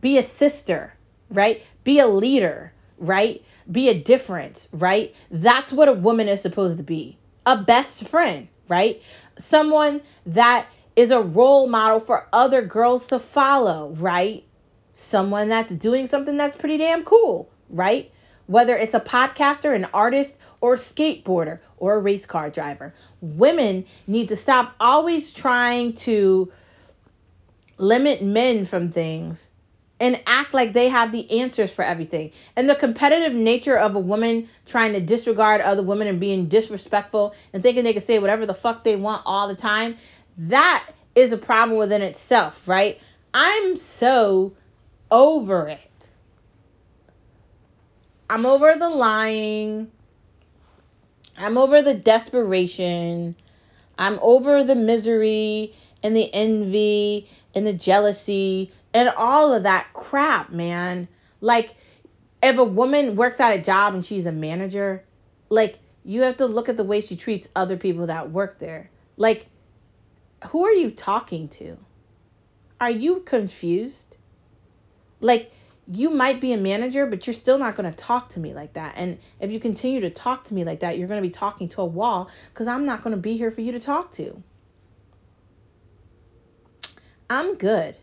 be 0.00 0.18
a 0.18 0.22
sister, 0.22 0.94
right? 1.30 1.64
Be 1.82 1.98
a 1.98 2.06
leader, 2.06 2.72
right? 2.98 3.42
Be 3.70 3.88
a 3.88 3.94
difference, 3.94 4.68
right? 4.72 5.14
That's 5.30 5.72
what 5.72 5.88
a 5.88 5.92
woman 5.92 6.28
is 6.28 6.40
supposed 6.40 6.78
to 6.78 6.84
be. 6.84 7.18
A 7.46 7.56
best 7.56 8.08
friend, 8.08 8.48
right? 8.68 9.02
Someone 9.38 10.00
that 10.26 10.66
is 10.96 11.10
a 11.10 11.20
role 11.20 11.66
model 11.66 12.00
for 12.00 12.28
other 12.32 12.62
girls 12.62 13.06
to 13.08 13.18
follow, 13.18 13.90
right? 13.96 14.44
Someone 14.94 15.48
that's 15.48 15.72
doing 15.72 16.06
something 16.06 16.36
that's 16.36 16.56
pretty 16.56 16.78
damn 16.78 17.04
cool, 17.04 17.50
right? 17.70 18.10
Whether 18.46 18.76
it's 18.76 18.94
a 18.94 19.00
podcaster, 19.00 19.74
an 19.74 19.86
artist, 19.94 20.38
or 20.60 20.74
a 20.74 20.78
skateboarder, 20.78 21.60
or 21.78 21.94
a 21.94 21.98
race 21.98 22.26
car 22.26 22.50
driver. 22.50 22.94
Women 23.20 23.86
need 24.06 24.28
to 24.28 24.36
stop 24.36 24.74
always 24.78 25.32
trying 25.32 25.94
to 25.94 26.52
limit 27.78 28.22
men 28.22 28.66
from 28.66 28.92
things 28.92 29.48
and 30.02 30.20
act 30.26 30.52
like 30.52 30.72
they 30.72 30.88
have 30.88 31.12
the 31.12 31.30
answers 31.40 31.70
for 31.70 31.84
everything. 31.84 32.32
And 32.56 32.68
the 32.68 32.74
competitive 32.74 33.34
nature 33.34 33.78
of 33.78 33.94
a 33.94 34.00
woman 34.00 34.48
trying 34.66 34.94
to 34.94 35.00
disregard 35.00 35.60
other 35.60 35.84
women 35.84 36.08
and 36.08 36.18
being 36.18 36.48
disrespectful 36.48 37.36
and 37.52 37.62
thinking 37.62 37.84
they 37.84 37.92
can 37.92 38.02
say 38.02 38.18
whatever 38.18 38.44
the 38.44 38.52
fuck 38.52 38.82
they 38.82 38.96
want 38.96 39.22
all 39.24 39.46
the 39.46 39.54
time, 39.54 39.96
that 40.36 40.84
is 41.14 41.32
a 41.32 41.36
problem 41.36 41.78
within 41.78 42.02
itself, 42.02 42.66
right? 42.66 43.00
I'm 43.32 43.76
so 43.76 44.54
over 45.08 45.68
it. 45.68 45.90
I'm 48.28 48.44
over 48.44 48.74
the 48.76 48.90
lying. 48.90 49.88
I'm 51.38 51.56
over 51.56 51.80
the 51.80 51.94
desperation. 51.94 53.36
I'm 53.96 54.18
over 54.20 54.64
the 54.64 54.74
misery 54.74 55.76
and 56.02 56.16
the 56.16 56.28
envy 56.34 57.30
and 57.54 57.64
the 57.64 57.72
jealousy 57.72 58.72
and 58.94 59.08
all 59.10 59.52
of 59.52 59.64
that 59.64 59.88
crap, 59.92 60.50
man. 60.50 61.08
Like, 61.40 61.74
if 62.42 62.58
a 62.58 62.64
woman 62.64 63.16
works 63.16 63.40
at 63.40 63.54
a 63.54 63.62
job 63.62 63.94
and 63.94 64.04
she's 64.04 64.26
a 64.26 64.32
manager, 64.32 65.04
like, 65.48 65.78
you 66.04 66.22
have 66.22 66.36
to 66.38 66.46
look 66.46 66.68
at 66.68 66.76
the 66.76 66.84
way 66.84 67.00
she 67.00 67.16
treats 67.16 67.48
other 67.54 67.76
people 67.76 68.06
that 68.06 68.30
work 68.30 68.58
there. 68.58 68.90
Like, 69.16 69.46
who 70.48 70.66
are 70.66 70.72
you 70.72 70.90
talking 70.90 71.48
to? 71.50 71.78
Are 72.80 72.90
you 72.90 73.20
confused? 73.20 74.16
Like, 75.20 75.52
you 75.86 76.10
might 76.10 76.40
be 76.40 76.52
a 76.52 76.56
manager, 76.56 77.06
but 77.06 77.26
you're 77.26 77.34
still 77.34 77.58
not 77.58 77.76
going 77.76 77.90
to 77.90 77.96
talk 77.96 78.30
to 78.30 78.40
me 78.40 78.54
like 78.54 78.72
that. 78.74 78.94
And 78.96 79.18
if 79.40 79.52
you 79.52 79.60
continue 79.60 80.00
to 80.00 80.10
talk 80.10 80.44
to 80.44 80.54
me 80.54 80.64
like 80.64 80.80
that, 80.80 80.98
you're 80.98 81.08
going 81.08 81.22
to 81.22 81.26
be 81.26 81.32
talking 81.32 81.68
to 81.70 81.82
a 81.82 81.86
wall 81.86 82.30
because 82.52 82.66
I'm 82.66 82.86
not 82.86 83.02
going 83.02 83.14
to 83.14 83.20
be 83.20 83.36
here 83.36 83.50
for 83.50 83.60
you 83.60 83.72
to 83.72 83.80
talk 83.80 84.12
to. 84.12 84.42
I'm 87.28 87.54
good. 87.54 87.96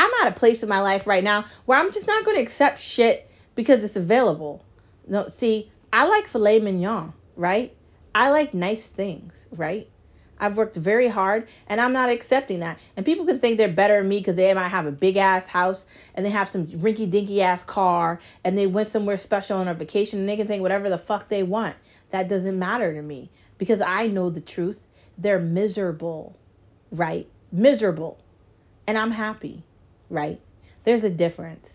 I'm 0.00 0.10
at 0.22 0.32
a 0.32 0.38
place 0.38 0.62
in 0.62 0.68
my 0.68 0.80
life 0.80 1.08
right 1.08 1.24
now 1.24 1.46
where 1.64 1.76
I'm 1.76 1.92
just 1.92 2.06
not 2.06 2.24
going 2.24 2.36
to 2.36 2.42
accept 2.42 2.78
shit 2.78 3.28
because 3.56 3.82
it's 3.82 3.96
available. 3.96 4.64
No, 5.08 5.26
see, 5.26 5.72
I 5.92 6.06
like 6.06 6.28
filet 6.28 6.60
mignon, 6.60 7.12
right? 7.34 7.74
I 8.14 8.30
like 8.30 8.54
nice 8.54 8.86
things, 8.86 9.34
right? 9.50 9.90
I've 10.38 10.56
worked 10.56 10.76
very 10.76 11.08
hard 11.08 11.48
and 11.66 11.80
I'm 11.80 11.92
not 11.92 12.10
accepting 12.10 12.60
that. 12.60 12.78
And 12.96 13.04
people 13.04 13.26
can 13.26 13.40
think 13.40 13.58
they're 13.58 13.66
better 13.66 13.98
than 13.98 14.08
me 14.08 14.18
because 14.18 14.36
they 14.36 14.54
might 14.54 14.68
have 14.68 14.86
a 14.86 14.92
big 14.92 15.16
ass 15.16 15.48
house 15.48 15.84
and 16.14 16.24
they 16.24 16.30
have 16.30 16.48
some 16.48 16.68
rinky 16.68 17.10
dinky 17.10 17.42
ass 17.42 17.64
car 17.64 18.20
and 18.44 18.56
they 18.56 18.68
went 18.68 18.86
somewhere 18.86 19.18
special 19.18 19.58
on 19.58 19.66
a 19.66 19.74
vacation 19.74 20.20
and 20.20 20.28
they 20.28 20.36
can 20.36 20.46
think 20.46 20.62
whatever 20.62 20.88
the 20.88 20.96
fuck 20.96 21.28
they 21.28 21.42
want. 21.42 21.74
That 22.10 22.28
doesn't 22.28 22.56
matter 22.56 22.94
to 22.94 23.02
me 23.02 23.30
because 23.58 23.80
I 23.80 24.06
know 24.06 24.30
the 24.30 24.40
truth. 24.40 24.80
They're 25.18 25.40
miserable, 25.40 26.36
right? 26.92 27.26
Miserable. 27.50 28.20
And 28.86 28.96
I'm 28.96 29.10
happy 29.10 29.64
right? 30.10 30.40
There's 30.84 31.04
a 31.04 31.10
difference. 31.10 31.68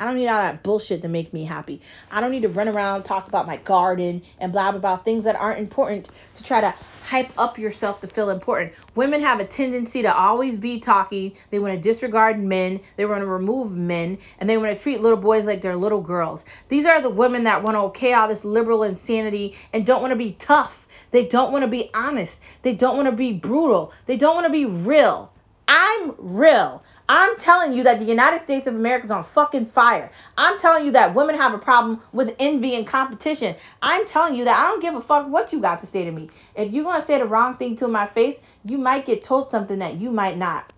I 0.00 0.06
don't 0.06 0.16
need 0.16 0.28
all 0.28 0.40
that 0.40 0.62
bullshit 0.62 1.02
to 1.02 1.08
make 1.08 1.34
me 1.34 1.44
happy. 1.44 1.82
I 2.10 2.22
don't 2.22 2.30
need 2.30 2.40
to 2.42 2.48
run 2.48 2.68
around 2.68 3.02
talk 3.02 3.28
about 3.28 3.46
my 3.46 3.58
garden 3.58 4.22
and 4.38 4.50
blab 4.50 4.80
blah 4.80 4.96
things 4.96 5.26
that 5.26 5.36
aren't 5.36 5.58
important 5.60 6.08
to 6.36 6.42
try 6.42 6.62
to 6.62 6.74
hype 7.02 7.30
up 7.36 7.58
yourself 7.58 8.00
to 8.00 8.06
feel 8.06 8.30
important. 8.30 8.72
Women 8.94 9.20
have 9.20 9.40
a 9.40 9.44
tendency 9.44 10.00
to 10.00 10.16
always 10.16 10.56
be 10.56 10.80
talking. 10.80 11.32
They 11.50 11.58
want 11.58 11.74
to 11.74 11.80
disregard 11.80 12.40
men. 12.42 12.80
They 12.96 13.04
want 13.04 13.20
to 13.20 13.26
remove 13.26 13.72
men, 13.72 14.16
and 14.38 14.48
they 14.48 14.56
want 14.56 14.72
to 14.72 14.82
treat 14.82 15.02
little 15.02 15.18
boys 15.18 15.44
like 15.44 15.60
they're 15.60 15.76
little 15.76 16.00
girls. 16.00 16.44
These 16.70 16.86
are 16.86 17.02
the 17.02 17.10
women 17.10 17.44
that 17.44 17.62
want 17.62 17.74
to 17.74 17.80
okay 17.80 18.14
all 18.14 18.26
this 18.26 18.42
liberal 18.42 18.84
insanity 18.84 19.54
and 19.74 19.84
don't 19.84 20.00
want 20.00 20.12
to 20.12 20.16
be 20.16 20.32
tough. 20.32 20.86
They 21.10 21.26
don't 21.26 21.52
want 21.52 21.64
to 21.64 21.68
be 21.68 21.90
honest. 21.92 22.38
They 22.62 22.74
don't 22.74 22.96
want 22.96 23.10
to 23.10 23.16
be 23.16 23.34
brutal. 23.34 23.92
They 24.06 24.16
don't 24.16 24.34
want 24.34 24.46
to 24.46 24.52
be 24.52 24.64
real. 24.64 25.30
I'm 25.68 26.14
real. 26.16 26.82
I'm 27.12 27.36
telling 27.38 27.72
you 27.72 27.82
that 27.82 27.98
the 27.98 28.04
United 28.04 28.40
States 28.40 28.68
of 28.68 28.76
America 28.76 29.06
is 29.06 29.10
on 29.10 29.24
fucking 29.24 29.66
fire. 29.66 30.12
I'm 30.38 30.60
telling 30.60 30.86
you 30.86 30.92
that 30.92 31.12
women 31.12 31.34
have 31.34 31.52
a 31.52 31.58
problem 31.58 32.00
with 32.12 32.36
envy 32.38 32.76
and 32.76 32.86
competition. 32.86 33.56
I'm 33.82 34.06
telling 34.06 34.36
you 34.36 34.44
that 34.44 34.56
I 34.56 34.70
don't 34.70 34.80
give 34.80 34.94
a 34.94 35.00
fuck 35.00 35.28
what 35.28 35.52
you 35.52 35.58
got 35.58 35.80
to 35.80 35.88
say 35.88 36.04
to 36.04 36.12
me. 36.12 36.30
If 36.54 36.72
you're 36.72 36.84
going 36.84 37.00
to 37.00 37.06
say 37.08 37.18
the 37.18 37.24
wrong 37.24 37.56
thing 37.56 37.74
to 37.78 37.88
my 37.88 38.06
face, 38.06 38.38
you 38.64 38.78
might 38.78 39.06
get 39.06 39.24
told 39.24 39.50
something 39.50 39.80
that 39.80 39.96
you 39.96 40.12
might 40.12 40.38
not 40.38 40.72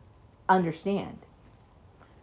understand. 0.49 1.19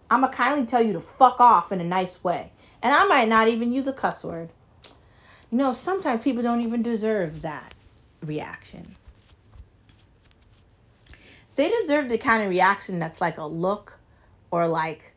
I'm 0.10 0.22
going 0.22 0.32
to 0.32 0.38
kindly 0.38 0.66
tell 0.66 0.82
you 0.82 0.94
to 0.94 1.02
fuck 1.02 1.40
off 1.40 1.72
in 1.72 1.80
a 1.80 1.84
nice 1.84 2.24
way. 2.24 2.52
And 2.82 2.92
I 2.92 3.06
might 3.06 3.30
not 3.30 3.48
even 3.48 3.72
use 3.72 3.86
a 3.86 3.94
cuss 3.94 4.24
word. 4.24 4.50
You 5.52 5.60
know, 5.60 5.72
sometimes 5.72 6.24
people 6.24 6.42
don't 6.42 6.62
even 6.62 6.82
deserve 6.82 7.44
that 7.44 7.76
reaction. 8.26 8.88
They 11.56 11.70
deserve 11.70 12.10
the 12.10 12.18
kind 12.18 12.42
of 12.42 12.50
reaction 12.50 12.98
that's 12.98 13.22
like 13.22 13.38
a 13.38 13.46
look 13.46 13.99
or 14.52 14.68
like, 14.68 15.14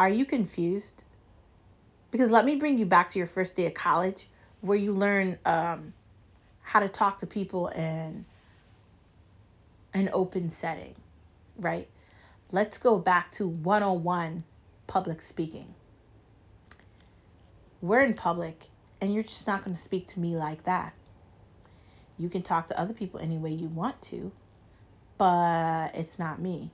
are 0.00 0.08
you 0.08 0.24
confused? 0.24 1.04
Because 2.10 2.30
let 2.30 2.44
me 2.44 2.56
bring 2.56 2.78
you 2.78 2.86
back 2.86 3.10
to 3.10 3.18
your 3.18 3.26
first 3.26 3.54
day 3.54 3.66
of 3.66 3.74
college 3.74 4.28
where 4.60 4.78
you 4.78 4.92
learn 4.92 5.38
um, 5.44 5.92
how 6.62 6.80
to 6.80 6.88
talk 6.88 7.18
to 7.20 7.26
people 7.26 7.68
in 7.68 8.24
an 9.94 10.10
open 10.12 10.50
setting, 10.50 10.94
right? 11.56 11.88
Let's 12.50 12.78
go 12.78 12.98
back 12.98 13.30
to 13.32 13.46
101 13.46 14.44
public 14.86 15.20
speaking. 15.20 15.74
We're 17.80 18.02
in 18.02 18.14
public, 18.14 18.68
and 19.00 19.12
you're 19.12 19.24
just 19.24 19.46
not 19.46 19.64
going 19.64 19.76
to 19.76 19.82
speak 19.82 20.06
to 20.08 20.20
me 20.20 20.36
like 20.36 20.64
that. 20.64 20.94
You 22.18 22.28
can 22.28 22.42
talk 22.42 22.68
to 22.68 22.78
other 22.78 22.94
people 22.94 23.18
any 23.20 23.38
way 23.38 23.50
you 23.50 23.68
want 23.68 24.00
to, 24.02 24.30
but 25.18 25.94
it's 25.94 26.18
not 26.18 26.40
me. 26.40 26.70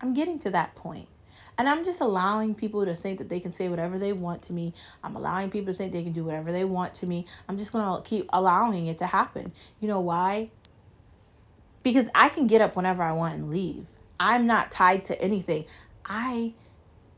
I'm 0.00 0.14
getting 0.14 0.38
to 0.40 0.50
that 0.50 0.74
point. 0.74 1.08
And 1.56 1.68
I'm 1.68 1.84
just 1.84 2.00
allowing 2.00 2.54
people 2.54 2.84
to 2.84 2.96
think 2.96 3.18
that 3.18 3.28
they 3.28 3.38
can 3.38 3.52
say 3.52 3.68
whatever 3.68 3.98
they 3.98 4.12
want 4.12 4.42
to 4.44 4.52
me. 4.52 4.74
I'm 5.04 5.14
allowing 5.14 5.50
people 5.50 5.72
to 5.72 5.78
think 5.78 5.92
they 5.92 6.02
can 6.02 6.12
do 6.12 6.24
whatever 6.24 6.50
they 6.50 6.64
want 6.64 6.94
to 6.96 7.06
me. 7.06 7.26
I'm 7.48 7.58
just 7.58 7.72
going 7.72 7.84
to 7.84 8.08
keep 8.08 8.28
allowing 8.32 8.88
it 8.88 8.98
to 8.98 9.06
happen. 9.06 9.52
You 9.80 9.88
know 9.88 10.00
why? 10.00 10.50
Because 11.84 12.08
I 12.14 12.28
can 12.28 12.46
get 12.48 12.60
up 12.60 12.74
whenever 12.76 13.02
I 13.02 13.12
want 13.12 13.34
and 13.34 13.50
leave. 13.50 13.86
I'm 14.18 14.46
not 14.46 14.72
tied 14.72 15.04
to 15.06 15.20
anything. 15.20 15.66
I 16.04 16.54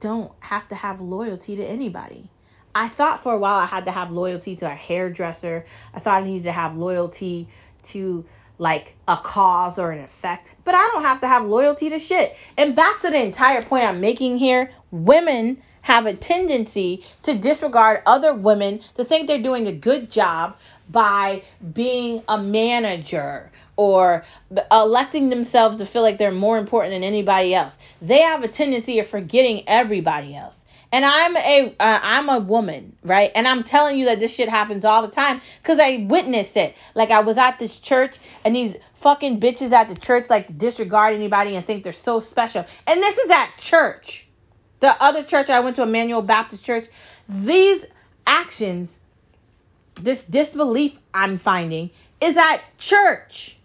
don't 0.01 0.33
have 0.41 0.69
to 0.69 0.75
have 0.75 1.01
loyalty 1.01 1.57
to 1.57 1.65
anybody. 1.65 2.29
I 2.75 2.89
thought 2.89 3.23
for 3.23 3.33
a 3.33 3.39
while 3.39 3.59
I 3.59 3.65
had 3.65 3.87
to 3.87 3.91
have 3.91 4.11
loyalty 4.11 4.55
to 4.57 4.67
a 4.67 4.75
hairdresser. 4.75 5.65
I 5.95 6.01
thought 6.01 6.23
I 6.23 6.27
needed 6.27 6.43
to 6.43 6.53
have 6.53 6.77
loyalty 6.77 7.49
to 7.85 8.27
like 8.59 8.95
a 9.07 9.17
cause 9.17 9.79
or 9.79 9.93
an 9.93 10.03
effect, 10.03 10.55
but 10.65 10.75
I 10.75 10.89
don't 10.93 11.03
have 11.03 11.21
to 11.21 11.29
have 11.29 11.45
loyalty 11.45 11.91
to 11.91 11.99
shit. 11.99 12.37
And 12.57 12.75
back 12.75 13.03
to 13.03 13.11
the 13.11 13.23
entire 13.23 13.63
point 13.63 13.85
I'm 13.85 14.01
making 14.01 14.39
here 14.39 14.71
women 14.91 15.59
have 15.83 16.07
a 16.07 16.15
tendency 16.15 17.05
to 17.23 17.33
disregard 17.33 18.03
other 18.07 18.35
women 18.35 18.81
to 18.97 19.05
think 19.05 19.29
they're 19.29 19.41
doing 19.41 19.69
a 19.69 19.73
good 19.73 20.11
job 20.11 20.57
by 20.91 21.43
being 21.75 22.23
a 22.27 22.37
manager 22.37 23.53
or 23.77 24.25
electing 24.73 25.29
themselves 25.29 25.77
to 25.77 25.87
feel 25.87 26.03
like 26.03 26.19
they're 26.19 26.33
more 26.33 26.59
important 26.59 26.93
than 26.93 27.05
anybody 27.05 27.55
else. 27.55 27.77
They 28.03 28.23
have 28.23 28.43
a 28.43 28.49
tendency 28.49 28.99
of 28.99 29.07
forgetting 29.07 29.63
everybody 29.69 30.35
else. 30.35 30.59
And 30.93 31.05
I'm 31.05 31.37
a 31.37 31.75
am 31.81 32.29
uh, 32.29 32.37
a 32.37 32.41
woman, 32.41 32.97
right? 33.03 33.31
And 33.35 33.47
I'm 33.47 33.65
telling 33.65 33.99
you 33.99 34.07
that 34.07 34.21
this 34.21 34.33
shit 34.33 34.49
happens 34.49 34.85
all 34.85 35.03
the 35.03 35.09
time 35.09 35.41
because 35.63 35.79
I 35.79 36.07
witnessed 36.09 36.57
it. 36.57 36.75
Like 36.95 37.11
I 37.11 37.21
was 37.21 37.39
at 37.39 37.59
this 37.59 37.79
church 37.79 38.19
and 38.45 38.55
these 38.55 38.77
fucking 38.95 39.41
bitches 39.41 39.73
at 39.73 39.89
the 39.89 39.97
church 39.97 40.27
like 40.31 40.57
disregard 40.57 41.15
anybody 41.15 41.57
and 41.57 41.67
think 41.67 41.83
they're 41.83 41.93
so 41.93 42.21
special. 42.21 42.65
And 42.87 43.03
this 43.03 43.19
is 43.19 43.31
at 43.31 43.57
church. 43.59 44.27
The 44.81 45.03
other 45.03 45.23
church 45.23 45.51
I 45.51 45.61
went 45.61 45.77
to, 45.77 45.83
Emmanuel 45.83 46.23
Baptist 46.23 46.65
Church, 46.65 46.87
these 47.29 47.85
actions, 48.27 48.97
this 50.01 50.23
disbelief 50.23 50.99
I'm 51.15 51.39
finding 51.39 51.91
is 52.21 52.37
at 52.37 52.61
church 52.79 53.57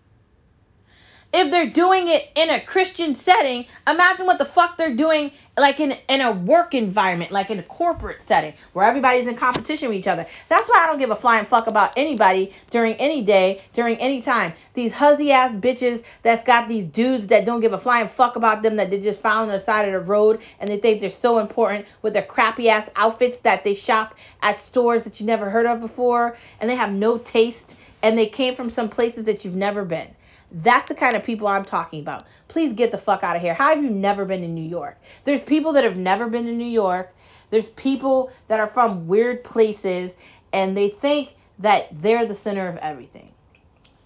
if 1.34 1.50
they're 1.50 1.70
doing 1.70 2.10
it 2.10 2.30
in 2.36 2.50
a 2.50 2.60
Christian 2.60 3.16
setting, 3.16 3.66
imagine 3.88 4.26
what 4.26 4.38
the 4.38 4.46
fuck 4.46 4.78
they're 4.78 4.96
doing 4.96 5.32
like 5.58 5.80
in 5.80 5.96
in 6.10 6.22
a 6.22 6.32
work 6.32 6.74
environment, 6.74 7.32
like 7.32 7.50
in 7.50 7.60
a 7.60 7.64
corporate 7.64 8.18
setting 8.26 8.54
where 8.74 8.86
everybody's 8.86 9.28
in 9.28 9.36
competition 9.36 9.88
with 9.88 9.98
each 9.98 10.08
other. 10.08 10.26
That's 10.50 10.68
why 10.68 10.84
I 10.84 10.88
don't 10.88 10.98
give 10.98 11.12
a 11.12 11.16
flying 11.16 11.46
fuck 11.46 11.68
about 11.68 11.94
anybody 11.96 12.52
during 12.70 12.96
any 12.96 13.22
day, 13.22 13.62
during 13.74 13.98
any 13.98 14.22
time. 14.22 14.54
These 14.74 14.92
huzzy 14.92 15.32
ass 15.32 15.54
bitches 15.54 16.04
that's 16.24 16.46
got 16.46 16.68
these 16.68 16.86
dudes 16.86 17.28
that 17.28 17.46
don't 17.46 17.62
give 17.62 17.74
a 17.74 17.80
flying 17.80 18.10
fuck 18.10 18.36
about 18.36 18.62
them 18.62 18.76
that 18.76 18.90
they 18.90 19.00
just 19.00 19.22
found 19.22 19.50
on 19.50 19.58
the 19.58 19.64
side 19.64 19.88
of 19.88 19.94
the 19.94 20.00
road 20.00 20.40
and 20.60 20.70
they 20.70 20.78
think 20.78 21.00
they're 21.00 21.10
so 21.10 21.40
important 21.40 21.86
with 22.02 22.14
their 22.14 22.24
crappy 22.24 22.70
ass 22.70 22.90
outfits 22.96 23.38
that 23.40 23.64
they 23.64 23.74
shop 23.74 24.16
at 24.42 24.60
stores 24.60 25.04
that 25.04 25.20
you 25.20 25.26
never 25.26 25.50
heard 25.50 25.66
of 25.66 25.80
before 25.80 26.36
and 26.60 26.70
they 26.70 26.76
have 26.76 26.92
no 26.92 27.18
taste 27.18 27.76
and 28.04 28.18
they 28.18 28.26
came 28.26 28.56
from 28.56 28.70
some 28.70 28.90
places 28.90 29.26
that 29.26 29.46
you've 29.46 29.56
never 29.56 29.86
been. 29.86 30.10
That's 30.52 30.90
the 30.90 30.96
kind 30.96 31.16
of 31.16 31.24
people 31.24 31.48
I'm 31.48 31.64
talking 31.64 32.02
about. 32.02 32.26
Please 32.50 32.74
get 32.74 32.92
the 32.92 32.98
fuck 32.98 33.24
out 33.24 33.36
of 33.36 33.42
here. 33.42 33.54
How 33.54 33.70
have 33.70 33.84
you 33.84 33.90
never 33.90 34.26
been 34.26 34.44
in 34.44 34.54
New 34.54 34.68
York? 34.68 34.98
There's 35.24 35.40
people 35.40 35.74
that 35.74 35.84
have 35.84 35.96
never 35.96 36.28
been 36.28 36.46
to 36.46 36.52
New 36.52 36.64
York. 36.66 37.16
There's 37.50 37.70
people 37.70 38.32
that 38.48 38.60
are 38.60 38.68
from 38.68 39.08
weird 39.08 39.44
places 39.44 40.14
and 40.52 40.76
they 40.76 40.90
think 40.90 41.36
that 41.60 41.90
they're 42.02 42.26
the 42.26 42.36
center 42.36 42.68
of 42.68 42.78
everything. 42.78 43.32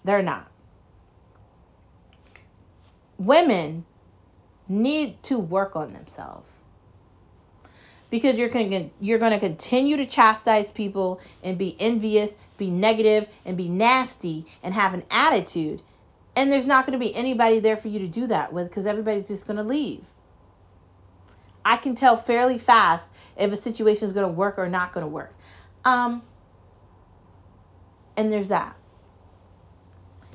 They're 0.04 0.22
not. 0.22 0.48
Women 3.18 3.84
need 4.68 5.22
to 5.24 5.38
work 5.38 5.74
on 5.74 5.92
themselves 5.92 6.48
because 8.10 8.36
you're 8.36 8.48
going 8.48 8.90
you're 9.00 9.18
going 9.18 9.32
to 9.32 9.40
continue 9.40 9.96
to 9.96 10.06
chastise 10.06 10.70
people 10.70 11.20
and 11.42 11.58
be 11.58 11.76
envious, 11.80 12.32
be 12.56 12.70
negative 12.70 13.28
and 13.44 13.56
be 13.56 13.68
nasty 13.68 14.46
and 14.62 14.74
have 14.74 14.94
an 14.94 15.02
attitude 15.10 15.82
and 16.36 16.52
there's 16.52 16.66
not 16.66 16.86
going 16.86 16.98
to 16.98 17.04
be 17.04 17.14
anybody 17.14 17.58
there 17.58 17.78
for 17.78 17.88
you 17.88 17.98
to 18.00 18.08
do 18.08 18.26
that 18.26 18.52
with 18.52 18.68
because 18.68 18.86
everybody's 18.86 19.26
just 19.26 19.46
going 19.46 19.56
to 19.56 19.62
leave. 19.62 20.04
I 21.64 21.78
can 21.78 21.96
tell 21.96 22.16
fairly 22.16 22.58
fast 22.58 23.08
if 23.36 23.50
a 23.50 23.56
situation 23.56 24.06
is 24.06 24.12
going 24.12 24.26
to 24.26 24.32
work 24.32 24.58
or 24.58 24.68
not 24.68 24.92
going 24.92 25.02
to 25.04 25.08
work. 25.10 25.34
Um, 25.84 26.22
and 28.16 28.32
there's 28.32 28.48
that. 28.48 28.76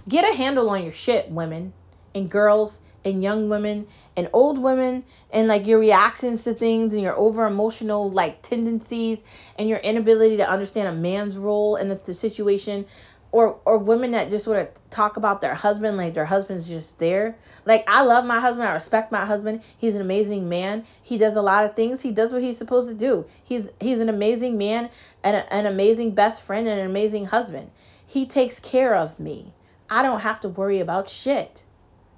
Get 0.09 0.29
a 0.29 0.35
handle 0.35 0.69
on 0.71 0.83
your 0.83 0.91
shit, 0.91 1.29
women 1.29 1.71
and 2.13 2.29
girls 2.29 2.79
and 3.03 3.23
young 3.23 3.49
women 3.49 3.87
and 4.15 4.29
old 4.33 4.59
women 4.59 5.03
and 5.31 5.47
like 5.47 5.65
your 5.65 5.79
reactions 5.79 6.43
to 6.43 6.53
things 6.53 6.93
and 6.93 7.01
your 7.01 7.17
over 7.17 7.47
emotional 7.47 8.11
like 8.11 8.41
tendencies 8.41 9.17
and 9.57 9.67
your 9.67 9.79
inability 9.79 10.37
to 10.37 10.47
understand 10.47 10.87
a 10.87 10.93
man's 10.93 11.37
role 11.37 11.77
in 11.77 11.87
the 12.05 12.13
situation 12.13 12.85
or 13.31 13.59
or 13.65 13.77
women 13.77 14.11
that 14.11 14.29
just 14.29 14.45
want 14.47 14.59
to 14.59 14.81
talk 14.89 15.15
about 15.17 15.39
their 15.39 15.55
husband 15.55 15.95
like 15.97 16.13
their 16.13 16.25
husband's 16.25 16.67
just 16.67 16.97
there. 16.99 17.37
Like 17.65 17.83
I 17.87 18.01
love 18.01 18.25
my 18.25 18.39
husband, 18.39 18.67
I 18.67 18.73
respect 18.73 19.11
my 19.11 19.25
husband. 19.25 19.61
He's 19.77 19.95
an 19.95 20.01
amazing 20.01 20.49
man. 20.49 20.85
He 21.01 21.17
does 21.17 21.35
a 21.35 21.41
lot 21.41 21.65
of 21.65 21.75
things. 21.75 22.01
He 22.01 22.11
does 22.11 22.33
what 22.33 22.41
he's 22.43 22.57
supposed 22.57 22.89
to 22.89 22.95
do. 22.95 23.25
He's 23.43 23.63
he's 23.79 23.99
an 23.99 24.09
amazing 24.09 24.57
man 24.57 24.89
and 25.23 25.37
a, 25.37 25.53
an 25.53 25.65
amazing 25.65 26.11
best 26.11 26.41
friend 26.41 26.67
and 26.67 26.79
an 26.79 26.85
amazing 26.85 27.25
husband. 27.25 27.71
He 28.05 28.25
takes 28.25 28.59
care 28.59 28.95
of 28.95 29.19
me. 29.19 29.53
I 29.89 30.03
don't 30.03 30.19
have 30.19 30.41
to 30.41 30.49
worry 30.49 30.79
about 30.79 31.09
shit. 31.09 31.63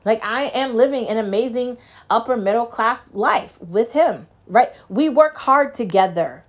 Like 0.05 0.23
I 0.23 0.45
am 0.45 0.75
living 0.75 1.07
an 1.07 1.17
amazing 1.17 1.77
upper 2.09 2.35
middle 2.35 2.65
class 2.65 3.01
life 3.13 3.57
with 3.61 3.91
him, 3.91 4.27
right? 4.47 4.73
We 4.89 5.09
work 5.09 5.37
hard 5.37 5.75
together. 5.75 6.43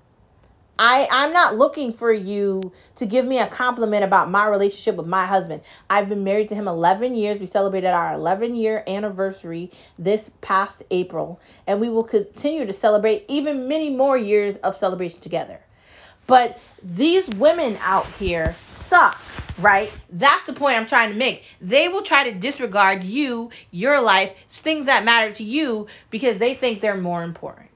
I, 0.79 1.09
I'm 1.11 1.33
not 1.33 1.57
looking 1.57 1.93
for 1.93 2.13
you 2.13 2.73
to 2.97 3.07
give 3.07 3.27
me 3.27 3.39
a 3.41 3.47
compliment 3.49 4.05
about 4.05 4.31
my 4.31 4.49
relationship 4.49 4.97
with 4.97 5.07
my 5.07 5.27
husband. 5.27 5.63
I've 5.91 6.09
been 6.09 6.25
married 6.25 6.49
to 6.51 6.57
him 6.57 6.69
11 6.69 7.15
years. 7.17 7.39
We 7.41 7.47
celebrated 7.47 7.89
our 7.91 8.15
11 8.15 8.57
year 8.57 8.85
anniversary 8.89 9.73
this 9.99 10.31
past 10.43 10.83
April, 10.91 11.41
and 11.67 11.81
we 11.81 11.91
will 11.91 12.05
continue 12.05 12.67
to 12.67 12.73
celebrate 12.75 13.25
even 13.29 13.69
many 13.69 13.91
more 13.91 14.19
years 14.19 14.57
of 14.59 14.77
celebration 14.77 15.21
together. 15.21 15.61
But 16.27 16.59
these 16.83 17.29
women 17.31 17.79
out 17.83 18.11
here 18.15 18.57
suck, 18.89 19.21
right? 19.59 19.97
That's 20.11 20.47
the 20.47 20.55
point 20.55 20.77
I'm 20.79 20.87
trying 20.87 21.11
to 21.11 21.17
make. 21.17 21.45
They 21.61 21.89
will 21.89 22.03
try 22.03 22.31
to 22.31 22.39
disregard 22.39 23.05
you, 23.05 23.51
your 23.73 24.01
life, 24.01 24.33
things 24.51 24.87
that 24.87 25.05
matter 25.05 25.33
to 25.35 25.45
you, 25.45 25.89
because 26.11 26.39
they 26.39 26.55
think 26.55 26.81
they're 26.81 26.97
more 26.97 27.25
important. 27.25 27.71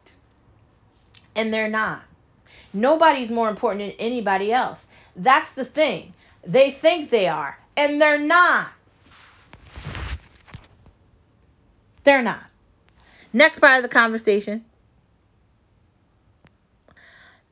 and 1.36 1.52
they're 1.54 1.68
not. 1.70 2.02
Nobody's 2.72 3.30
more 3.30 3.48
important 3.48 3.80
than 3.80 3.90
anybody 3.98 4.52
else. 4.52 4.80
That's 5.16 5.50
the 5.52 5.64
thing. 5.64 6.14
They 6.46 6.70
think 6.70 7.10
they 7.10 7.28
are, 7.28 7.58
and 7.76 8.00
they're 8.00 8.18
not. 8.18 8.68
They're 12.04 12.22
not. 12.22 12.44
Next 13.32 13.58
part 13.58 13.76
of 13.76 13.82
the 13.82 13.88
conversation 13.88 14.64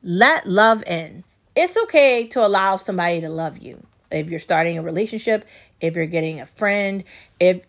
let 0.03 0.47
love 0.47 0.83
in. 0.85 1.23
It's 1.55 1.75
okay 1.75 2.27
to 2.29 2.45
allow 2.45 2.77
somebody 2.77 3.21
to 3.21 3.29
love 3.29 3.57
you. 3.57 3.85
If 4.09 4.29
you're 4.29 4.39
starting 4.39 4.77
a 4.77 4.81
relationship, 4.81 5.45
if 5.81 5.95
you're 5.95 6.05
getting 6.05 6.39
a 6.39 6.45
friend, 6.45 7.03
if 7.39 7.61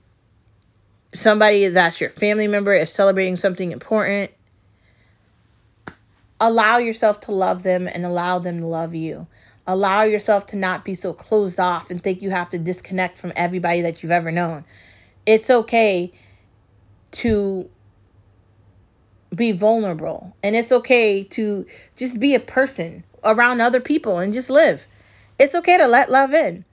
somebody 1.14 1.66
that's 1.68 2.00
your 2.00 2.10
family 2.10 2.46
member 2.46 2.74
is 2.74 2.92
celebrating 2.92 3.36
something 3.36 3.72
important, 3.72 4.30
allow 6.40 6.78
yourself 6.78 7.20
to 7.22 7.32
love 7.32 7.62
them 7.62 7.88
and 7.88 8.04
allow 8.04 8.38
them 8.38 8.60
to 8.60 8.66
love 8.66 8.94
you. 8.94 9.26
Allow 9.66 10.02
yourself 10.02 10.46
to 10.46 10.56
not 10.56 10.84
be 10.84 10.94
so 10.94 11.12
closed 11.12 11.60
off 11.60 11.90
and 11.90 12.02
think 12.02 12.22
you 12.22 12.30
have 12.30 12.50
to 12.50 12.58
disconnect 12.58 13.18
from 13.18 13.32
everybody 13.36 13.82
that 13.82 14.02
you've 14.02 14.12
ever 14.12 14.30
known. 14.30 14.64
It's 15.26 15.50
okay 15.50 16.12
to 17.10 17.68
be 19.34 19.52
vulnerable 19.52 20.34
and 20.42 20.56
it's 20.56 20.72
okay 20.72 21.22
to 21.22 21.66
just 21.96 22.18
be 22.18 22.34
a 22.34 22.40
person 22.40 23.04
around 23.24 23.60
other 23.60 23.80
people 23.80 24.18
and 24.18 24.32
just 24.32 24.48
live. 24.48 24.86
It's 25.38 25.54
okay 25.54 25.76
to 25.76 25.86
let 25.86 26.10
love 26.10 26.32
in. 26.32 26.64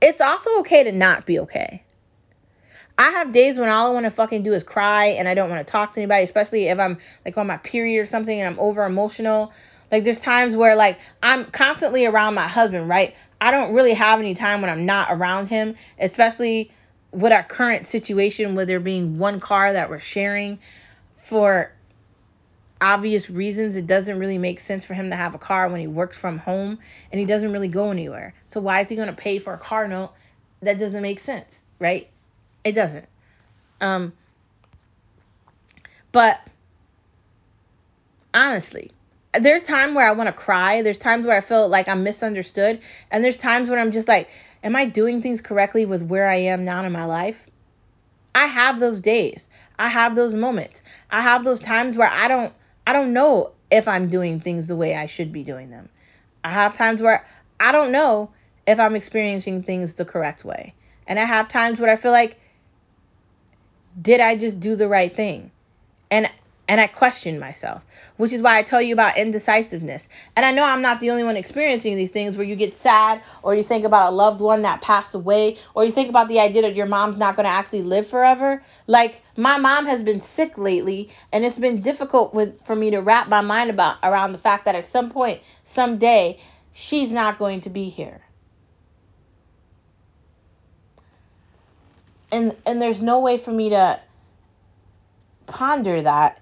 It's 0.00 0.20
also 0.20 0.60
okay 0.60 0.84
to 0.84 0.92
not 0.92 1.26
be 1.26 1.40
okay. 1.40 1.82
I 2.98 3.10
have 3.12 3.30
days 3.30 3.60
when 3.60 3.68
all 3.68 3.86
I 3.86 3.90
want 3.90 4.06
to 4.06 4.10
fucking 4.10 4.42
do 4.42 4.52
is 4.52 4.64
cry 4.64 5.06
and 5.06 5.28
I 5.28 5.34
don't 5.34 5.48
want 5.48 5.64
to 5.64 5.70
talk 5.70 5.94
to 5.94 6.00
anybody, 6.00 6.24
especially 6.24 6.66
if 6.66 6.80
I'm 6.80 6.98
like 7.24 7.38
on 7.38 7.46
my 7.46 7.56
period 7.58 8.00
or 8.00 8.06
something 8.06 8.38
and 8.38 8.48
I'm 8.48 8.58
over 8.58 8.84
emotional. 8.84 9.52
Like 9.92 10.02
there's 10.02 10.18
times 10.18 10.56
where 10.56 10.74
like 10.74 10.98
I'm 11.22 11.44
constantly 11.44 12.06
around 12.06 12.34
my 12.34 12.48
husband, 12.48 12.88
right? 12.88 13.14
I 13.40 13.52
don't 13.52 13.72
really 13.72 13.94
have 13.94 14.18
any 14.18 14.34
time 14.34 14.60
when 14.62 14.68
I'm 14.68 14.84
not 14.84 15.12
around 15.12 15.46
him, 15.46 15.76
especially 16.00 16.72
with 17.12 17.32
our 17.32 17.44
current 17.44 17.86
situation 17.86 18.56
with 18.56 18.66
there 18.66 18.80
being 18.80 19.16
one 19.16 19.38
car 19.38 19.72
that 19.72 19.90
we're 19.90 20.00
sharing 20.00 20.58
for 21.16 21.72
obvious 22.80 23.30
reasons 23.30 23.76
it 23.76 23.86
doesn't 23.86 24.18
really 24.18 24.38
make 24.38 24.60
sense 24.60 24.84
for 24.84 24.94
him 24.94 25.10
to 25.10 25.16
have 25.16 25.34
a 25.34 25.38
car 25.38 25.68
when 25.68 25.80
he 25.80 25.86
works 25.86 26.18
from 26.18 26.38
home 26.38 26.78
and 27.10 27.20
he 27.20 27.26
doesn't 27.26 27.52
really 27.52 27.68
go 27.68 27.90
anywhere. 27.90 28.34
So 28.48 28.60
why 28.60 28.80
is 28.80 28.88
he 28.88 28.96
going 28.96 29.08
to 29.08 29.14
pay 29.14 29.38
for 29.38 29.54
a 29.54 29.58
car 29.58 29.86
note 29.86 30.10
that 30.62 30.80
doesn't 30.80 31.02
make 31.02 31.20
sense, 31.20 31.48
right? 31.78 32.10
It 32.68 32.74
doesn't. 32.74 33.06
Um, 33.80 34.12
but 36.12 36.46
honestly, 38.34 38.92
there's 39.32 39.62
time 39.62 39.94
where 39.94 40.06
I 40.06 40.12
want 40.12 40.26
to 40.26 40.34
cry. 40.34 40.82
There's 40.82 40.98
times 40.98 41.24
where 41.24 41.36
I 41.36 41.40
feel 41.40 41.66
like 41.66 41.88
I'm 41.88 42.02
misunderstood. 42.02 42.80
And 43.10 43.24
there's 43.24 43.38
times 43.38 43.70
when 43.70 43.78
I'm 43.78 43.90
just 43.90 44.06
like, 44.06 44.28
am 44.62 44.76
I 44.76 44.84
doing 44.84 45.22
things 45.22 45.40
correctly 45.40 45.86
with 45.86 46.02
where 46.02 46.28
I 46.28 46.36
am 46.36 46.64
now 46.64 46.84
in 46.84 46.92
my 46.92 47.06
life? 47.06 47.46
I 48.34 48.46
have 48.46 48.80
those 48.80 49.00
days. 49.00 49.48
I 49.78 49.88
have 49.88 50.14
those 50.14 50.34
moments. 50.34 50.82
I 51.10 51.22
have 51.22 51.44
those 51.44 51.60
times 51.60 51.96
where 51.96 52.10
I 52.10 52.28
don't 52.28 52.52
I 52.86 52.92
don't 52.92 53.14
know 53.14 53.52
if 53.70 53.88
I'm 53.88 54.08
doing 54.08 54.40
things 54.40 54.66
the 54.66 54.76
way 54.76 54.94
I 54.94 55.06
should 55.06 55.32
be 55.32 55.42
doing 55.42 55.70
them. 55.70 55.88
I 56.44 56.50
have 56.50 56.74
times 56.74 57.00
where 57.00 57.26
I 57.58 57.72
don't 57.72 57.92
know 57.92 58.30
if 58.66 58.78
I'm 58.78 58.94
experiencing 58.94 59.62
things 59.62 59.94
the 59.94 60.04
correct 60.04 60.44
way. 60.44 60.74
And 61.06 61.18
I 61.18 61.24
have 61.24 61.48
times 61.48 61.80
where 61.80 61.90
I 61.90 61.96
feel 61.96 62.12
like 62.12 62.38
did 64.00 64.20
I 64.20 64.36
just 64.36 64.60
do 64.60 64.76
the 64.76 64.88
right 64.88 65.14
thing? 65.14 65.50
And 66.10 66.30
and 66.68 66.82
I 66.82 66.86
question 66.86 67.38
myself, 67.38 67.82
which 68.18 68.34
is 68.34 68.42
why 68.42 68.58
I 68.58 68.62
tell 68.62 68.82
you 68.82 68.92
about 68.92 69.16
indecisiveness. 69.16 70.06
And 70.36 70.44
I 70.44 70.52
know 70.52 70.62
I'm 70.62 70.82
not 70.82 71.00
the 71.00 71.10
only 71.10 71.24
one 71.24 71.36
experiencing 71.36 71.96
these 71.96 72.10
things 72.10 72.36
where 72.36 72.44
you 72.44 72.56
get 72.56 72.76
sad 72.76 73.22
or 73.42 73.54
you 73.54 73.64
think 73.64 73.86
about 73.86 74.12
a 74.12 74.14
loved 74.14 74.42
one 74.42 74.60
that 74.62 74.82
passed 74.82 75.14
away 75.14 75.56
or 75.74 75.86
you 75.86 75.92
think 75.92 76.10
about 76.10 76.28
the 76.28 76.40
idea 76.40 76.60
that 76.62 76.74
your 76.76 76.84
mom's 76.84 77.16
not 77.16 77.36
going 77.36 77.44
to 77.44 77.50
actually 77.50 77.82
live 77.82 78.06
forever. 78.06 78.62
Like 78.86 79.22
my 79.34 79.56
mom 79.56 79.86
has 79.86 80.02
been 80.02 80.20
sick 80.20 80.58
lately 80.58 81.08
and 81.32 81.42
it's 81.42 81.58
been 81.58 81.80
difficult 81.80 82.34
with 82.34 82.62
for 82.66 82.76
me 82.76 82.90
to 82.90 82.98
wrap 82.98 83.28
my 83.28 83.40
mind 83.40 83.70
about 83.70 83.96
around 84.02 84.32
the 84.32 84.38
fact 84.38 84.66
that 84.66 84.74
at 84.74 84.86
some 84.86 85.10
point 85.10 85.40
someday 85.64 86.38
she's 86.72 87.10
not 87.10 87.38
going 87.38 87.62
to 87.62 87.70
be 87.70 87.88
here. 87.88 88.20
And 92.30 92.56
and 92.66 92.80
there's 92.80 93.00
no 93.00 93.20
way 93.20 93.36
for 93.36 93.52
me 93.52 93.70
to 93.70 94.00
ponder 95.46 96.02
that. 96.02 96.40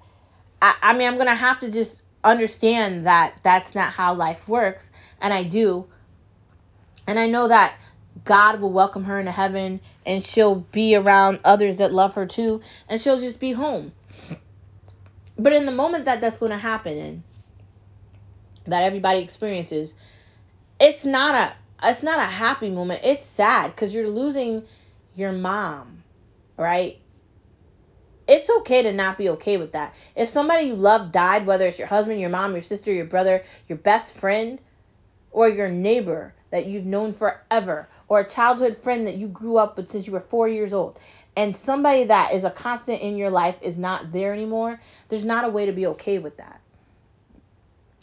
I, 0.60 0.74
I 0.82 0.92
mean, 0.94 1.08
I'm 1.08 1.18
gonna 1.18 1.34
have 1.34 1.60
to 1.60 1.70
just 1.70 2.00
understand 2.24 3.06
that 3.06 3.38
that's 3.42 3.74
not 3.74 3.92
how 3.92 4.14
life 4.14 4.48
works, 4.48 4.88
and 5.20 5.32
I 5.32 5.42
do. 5.42 5.86
And 7.06 7.18
I 7.20 7.26
know 7.26 7.48
that 7.48 7.76
God 8.24 8.60
will 8.60 8.72
welcome 8.72 9.04
her 9.04 9.20
into 9.20 9.30
heaven, 9.30 9.80
and 10.04 10.24
she'll 10.24 10.56
be 10.56 10.96
around 10.96 11.40
others 11.44 11.76
that 11.76 11.92
love 11.92 12.14
her 12.14 12.26
too, 12.26 12.60
and 12.88 13.00
she'll 13.00 13.20
just 13.20 13.38
be 13.38 13.52
home. 13.52 13.92
But 15.38 15.52
in 15.52 15.66
the 15.66 15.72
moment 15.72 16.06
that 16.06 16.20
that's 16.20 16.38
gonna 16.38 16.58
happen, 16.58 16.98
and 16.98 17.22
that 18.66 18.82
everybody 18.82 19.20
experiences, 19.20 19.92
it's 20.80 21.04
not 21.04 21.34
a 21.34 21.54
it's 21.82 22.02
not 22.02 22.18
a 22.18 22.24
happy 22.24 22.70
moment. 22.70 23.02
It's 23.04 23.26
sad 23.26 23.68
because 23.68 23.94
you're 23.94 24.08
losing 24.08 24.64
your 25.16 25.32
mom, 25.32 26.04
right? 26.56 27.00
It's 28.28 28.50
okay 28.50 28.82
to 28.82 28.92
not 28.92 29.18
be 29.18 29.30
okay 29.30 29.56
with 29.56 29.72
that. 29.72 29.94
If 30.14 30.28
somebody 30.28 30.66
you 30.66 30.74
love 30.74 31.12
died, 31.12 31.46
whether 31.46 31.66
it's 31.66 31.78
your 31.78 31.88
husband, 31.88 32.20
your 32.20 32.30
mom, 32.30 32.52
your 32.52 32.62
sister, 32.62 32.92
your 32.92 33.04
brother, 33.04 33.44
your 33.68 33.78
best 33.78 34.14
friend, 34.14 34.60
or 35.30 35.48
your 35.48 35.68
neighbor 35.68 36.34
that 36.50 36.66
you've 36.66 36.86
known 36.86 37.12
forever, 37.12 37.88
or 38.08 38.20
a 38.20 38.28
childhood 38.28 38.76
friend 38.76 39.06
that 39.06 39.16
you 39.16 39.28
grew 39.28 39.58
up 39.58 39.76
with 39.76 39.90
since 39.90 40.06
you 40.06 40.12
were 40.12 40.20
four 40.20 40.48
years 40.48 40.72
old, 40.72 40.98
and 41.36 41.54
somebody 41.54 42.04
that 42.04 42.32
is 42.32 42.44
a 42.44 42.50
constant 42.50 43.00
in 43.00 43.16
your 43.16 43.30
life 43.30 43.56
is 43.62 43.76
not 43.76 44.10
there 44.12 44.32
anymore, 44.32 44.80
there's 45.08 45.24
not 45.24 45.44
a 45.44 45.48
way 45.48 45.66
to 45.66 45.72
be 45.72 45.86
okay 45.86 46.18
with 46.18 46.36
that. 46.38 46.60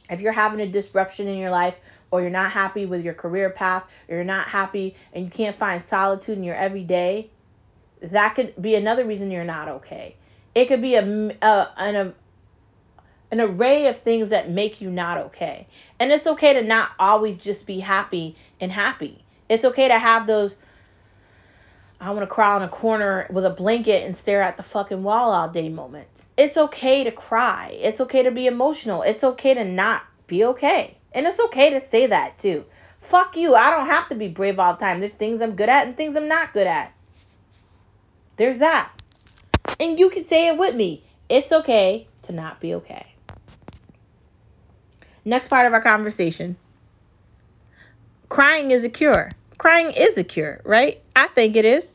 If 0.09 0.21
you're 0.21 0.33
having 0.33 0.59
a 0.59 0.67
disruption 0.67 1.27
in 1.27 1.37
your 1.37 1.49
life, 1.49 1.75
or 2.11 2.21
you're 2.21 2.29
not 2.29 2.51
happy 2.51 2.85
with 2.85 3.03
your 3.03 3.13
career 3.13 3.49
path, 3.49 3.83
or 4.09 4.15
you're 4.15 4.23
not 4.23 4.47
happy 4.47 4.95
and 5.13 5.25
you 5.25 5.31
can't 5.31 5.55
find 5.55 5.83
solitude 5.87 6.37
in 6.37 6.43
your 6.43 6.55
everyday, 6.55 7.29
that 8.01 8.35
could 8.35 8.61
be 8.61 8.75
another 8.75 9.05
reason 9.05 9.31
you're 9.31 9.43
not 9.43 9.67
okay. 9.67 10.15
It 10.53 10.65
could 10.65 10.81
be 10.81 10.95
a, 10.95 11.03
a 11.41 11.73
an 11.77 11.95
a, 11.95 12.13
an 13.31 13.41
array 13.41 13.87
of 13.87 13.99
things 13.99 14.29
that 14.29 14.51
make 14.51 14.81
you 14.81 14.91
not 14.91 15.17
okay. 15.17 15.67
And 15.99 16.11
it's 16.11 16.27
okay 16.27 16.53
to 16.53 16.61
not 16.61 16.91
always 16.99 17.37
just 17.37 17.65
be 17.65 17.79
happy 17.79 18.35
and 18.59 18.71
happy. 18.71 19.23
It's 19.49 19.65
okay 19.65 19.87
to 19.87 19.97
have 19.97 20.27
those 20.27 20.55
I 22.03 22.11
want 22.11 22.23
to 22.23 22.27
crawl 22.27 22.57
in 22.57 22.63
a 22.63 22.67
corner 22.67 23.27
with 23.31 23.45
a 23.45 23.49
blanket 23.49 24.05
and 24.05 24.13
stare 24.13 24.41
at 24.41 24.57
the 24.57 24.63
fucking 24.63 25.03
wall 25.03 25.31
all 25.31 25.47
day 25.47 25.69
moments. 25.69 26.21
It's 26.35 26.57
okay 26.57 27.05
to 27.05 27.13
cry. 27.13 27.77
It's 27.81 28.01
okay 28.01 28.23
to 28.23 28.31
be 28.31 28.45
emotional. 28.45 29.03
It's 29.03 29.23
okay 29.23 29.53
to 29.53 29.63
not 29.63 30.03
be 30.27 30.43
okay. 30.43 30.97
And 31.13 31.25
it's 31.25 31.39
okay 31.39 31.69
to 31.69 31.79
say 31.79 32.07
that 32.07 32.37
too. 32.37 32.65
Fuck 32.99 33.37
you. 33.37 33.55
I 33.55 33.71
don't 33.71 33.85
have 33.85 34.09
to 34.09 34.15
be 34.15 34.27
brave 34.27 34.59
all 34.59 34.73
the 34.73 34.81
time. 34.81 34.99
There's 34.99 35.13
things 35.13 35.41
I'm 35.41 35.55
good 35.55 35.69
at 35.69 35.87
and 35.87 35.95
things 35.95 36.17
I'm 36.17 36.27
not 36.27 36.51
good 36.51 36.67
at. 36.67 36.93
There's 38.35 38.57
that. 38.57 38.91
And 39.79 39.97
you 39.97 40.09
can 40.09 40.25
say 40.25 40.47
it 40.47 40.57
with 40.57 40.75
me. 40.75 41.05
It's 41.29 41.53
okay 41.53 42.07
to 42.23 42.33
not 42.33 42.59
be 42.59 42.73
okay. 42.75 43.07
Next 45.23 45.47
part 45.47 45.67
of 45.67 45.73
our 45.73 45.81
conversation. 45.81 46.57
Crying 48.27 48.71
is 48.71 48.83
a 48.83 48.89
cure. 48.89 49.29
Crying 49.57 49.91
is 49.91 50.17
a 50.17 50.23
cure, 50.25 50.59
right? 50.65 51.01
I 51.15 51.27
think 51.27 51.55
it 51.55 51.63
is. 51.63 51.87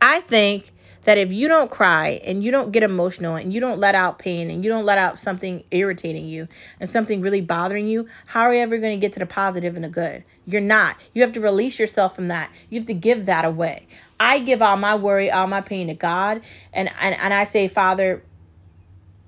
I 0.00 0.20
think 0.20 0.72
that 1.04 1.16
if 1.16 1.32
you 1.32 1.48
don't 1.48 1.70
cry 1.70 2.20
and 2.24 2.44
you 2.44 2.50
don't 2.50 2.72
get 2.72 2.82
emotional 2.82 3.36
and 3.36 3.52
you 3.52 3.60
don't 3.60 3.78
let 3.78 3.94
out 3.94 4.18
pain 4.18 4.50
and 4.50 4.62
you 4.62 4.70
don't 4.70 4.84
let 4.84 4.98
out 4.98 5.18
something 5.18 5.64
irritating 5.70 6.26
you 6.26 6.46
and 6.78 6.90
something 6.90 7.22
really 7.22 7.40
bothering 7.40 7.88
you, 7.88 8.06
how 8.26 8.42
are 8.42 8.54
you 8.54 8.60
ever 8.60 8.78
going 8.78 8.98
to 8.98 9.00
get 9.00 9.14
to 9.14 9.18
the 9.18 9.26
positive 9.26 9.76
and 9.76 9.84
the 9.84 9.88
good? 9.88 10.24
You're 10.44 10.60
not. 10.60 10.96
You 11.14 11.22
have 11.22 11.32
to 11.32 11.40
release 11.40 11.78
yourself 11.78 12.14
from 12.14 12.28
that. 12.28 12.50
You 12.68 12.80
have 12.80 12.86
to 12.88 12.94
give 12.94 13.26
that 13.26 13.44
away. 13.44 13.86
I 14.18 14.40
give 14.40 14.60
all 14.60 14.76
my 14.76 14.94
worry, 14.94 15.30
all 15.30 15.46
my 15.46 15.62
pain 15.62 15.86
to 15.86 15.94
God, 15.94 16.42
and 16.72 16.90
and, 17.00 17.14
and 17.14 17.32
I 17.32 17.44
say, 17.44 17.68
Father, 17.68 18.22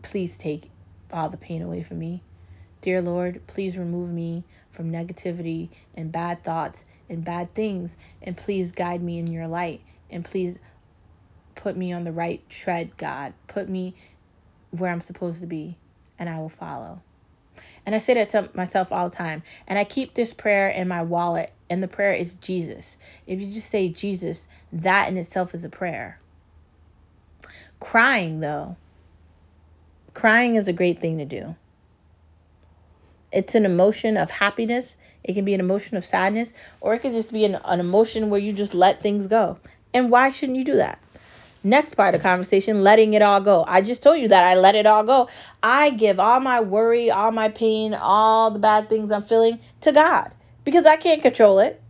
please 0.02 0.36
take 0.36 0.70
all 1.10 1.30
the 1.30 1.38
pain 1.38 1.62
away 1.62 1.82
from 1.82 1.98
me. 1.98 2.22
Dear 2.82 3.00
Lord, 3.00 3.40
please 3.46 3.78
remove 3.78 4.10
me 4.10 4.44
from 4.72 4.92
negativity 4.92 5.68
and 5.94 6.12
bad 6.12 6.42
thoughts 6.44 6.84
and 7.08 7.24
bad 7.24 7.54
things, 7.54 7.96
and 8.22 8.36
please 8.36 8.72
guide 8.72 9.02
me 9.02 9.18
in 9.18 9.26
your 9.26 9.46
light, 9.46 9.80
and 10.12 10.24
please 10.24 10.58
put 11.56 11.76
me 11.76 11.92
on 11.92 12.04
the 12.04 12.12
right 12.12 12.48
tread, 12.50 12.96
God. 12.98 13.34
Put 13.48 13.68
me 13.68 13.96
where 14.70 14.90
I'm 14.90 15.00
supposed 15.02 15.40
to 15.42 15.46
be, 15.46 15.78
and 16.18 16.28
I 16.28 16.40
will 16.40 16.50
follow. 16.50 17.02
And 17.86 17.94
I 17.94 17.98
say 17.98 18.14
that 18.14 18.30
to 18.30 18.50
myself 18.54 18.92
all 18.92 19.10
the 19.10 19.16
time. 19.16 19.42
And 19.68 19.78
I 19.78 19.84
keep 19.84 20.14
this 20.14 20.34
prayer 20.34 20.70
in 20.70 20.88
my 20.88 21.02
wallet, 21.02 21.52
and 21.70 21.82
the 21.82 21.88
prayer 21.88 22.14
is 22.14 22.34
Jesus. 22.36 22.96
If 23.26 23.40
you 23.40 23.52
just 23.54 23.70
say 23.70 23.90
Jesus, 23.90 24.40
that 24.72 25.08
in 25.08 25.18
itself 25.18 25.54
is 25.54 25.64
a 25.64 25.70
prayer. 25.70 26.20
Crying, 27.80 28.40
though, 28.40 28.76
crying 30.14 30.56
is 30.56 30.68
a 30.68 30.72
great 30.72 31.00
thing 31.00 31.18
to 31.18 31.26
do. 31.26 31.54
it's 33.32 33.54
an 33.54 33.64
emotion 33.66 34.16
of 34.16 34.30
happiness, 34.30 34.96
it 35.24 35.34
can 35.34 35.44
be 35.44 35.54
an 35.54 35.60
emotion 35.60 35.96
of 35.96 36.04
sadness, 36.04 36.52
or 36.80 36.94
it 36.94 37.00
could 37.00 37.12
just 37.12 37.32
be 37.32 37.44
an, 37.44 37.56
an 37.64 37.80
emotion 37.80 38.30
where 38.30 38.40
you 38.40 38.52
just 38.52 38.74
let 38.74 39.02
things 39.02 39.26
go. 39.26 39.58
And 39.94 40.10
why 40.10 40.30
shouldn't 40.30 40.58
you 40.58 40.64
do 40.64 40.76
that? 40.76 40.98
Next 41.64 41.94
part 41.94 42.14
of 42.14 42.20
the 42.20 42.22
conversation, 42.22 42.82
letting 42.82 43.14
it 43.14 43.22
all 43.22 43.40
go. 43.40 43.64
I 43.66 43.82
just 43.82 44.02
told 44.02 44.18
you 44.18 44.28
that 44.28 44.44
I 44.44 44.56
let 44.56 44.74
it 44.74 44.86
all 44.86 45.04
go. 45.04 45.28
I 45.62 45.90
give 45.90 46.18
all 46.18 46.40
my 46.40 46.60
worry, 46.60 47.10
all 47.10 47.30
my 47.30 47.50
pain, 47.50 47.94
all 47.94 48.50
the 48.50 48.58
bad 48.58 48.88
things 48.88 49.12
I'm 49.12 49.22
feeling 49.22 49.60
to 49.82 49.92
God 49.92 50.32
because 50.64 50.86
I 50.86 50.96
can't 50.96 51.22
control 51.22 51.60
it. 51.60 51.80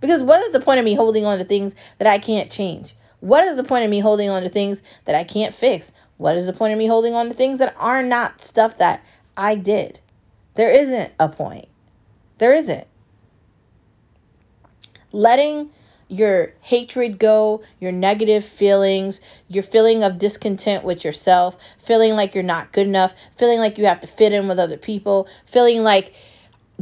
Because 0.00 0.22
what 0.22 0.42
is 0.42 0.52
the 0.52 0.60
point 0.60 0.80
of 0.80 0.84
me 0.84 0.94
holding 0.94 1.24
on 1.24 1.38
to 1.38 1.44
things 1.44 1.74
that 1.98 2.08
I 2.08 2.18
can't 2.18 2.50
change? 2.50 2.94
What 3.20 3.46
is 3.46 3.56
the 3.56 3.64
point 3.64 3.84
of 3.84 3.90
me 3.90 4.00
holding 4.00 4.28
on 4.28 4.42
to 4.42 4.48
things 4.48 4.82
that 5.04 5.14
I 5.14 5.24
can't 5.24 5.54
fix? 5.54 5.92
What 6.18 6.36
is 6.36 6.44
the 6.44 6.52
point 6.52 6.72
of 6.72 6.78
me 6.78 6.86
holding 6.86 7.14
on 7.14 7.28
to 7.28 7.34
things 7.34 7.58
that 7.58 7.74
are 7.78 8.02
not 8.02 8.42
stuff 8.42 8.78
that 8.78 9.02
I 9.36 9.54
did? 9.54 10.00
There 10.56 10.70
isn't 10.70 11.12
a 11.18 11.28
point. 11.28 11.68
There 12.38 12.54
isn't. 12.54 12.86
Letting 15.12 15.70
your 16.12 16.52
hatred 16.60 17.18
go, 17.18 17.62
your 17.80 17.90
negative 17.90 18.44
feelings, 18.44 19.18
your 19.48 19.62
feeling 19.62 20.04
of 20.04 20.18
discontent 20.18 20.84
with 20.84 21.06
yourself, 21.06 21.56
feeling 21.78 22.12
like 22.12 22.34
you're 22.34 22.44
not 22.44 22.70
good 22.70 22.86
enough, 22.86 23.14
feeling 23.38 23.58
like 23.58 23.78
you 23.78 23.86
have 23.86 24.00
to 24.00 24.06
fit 24.06 24.34
in 24.34 24.46
with 24.46 24.58
other 24.58 24.76
people, 24.76 25.26
feeling 25.46 25.82
like 25.82 26.12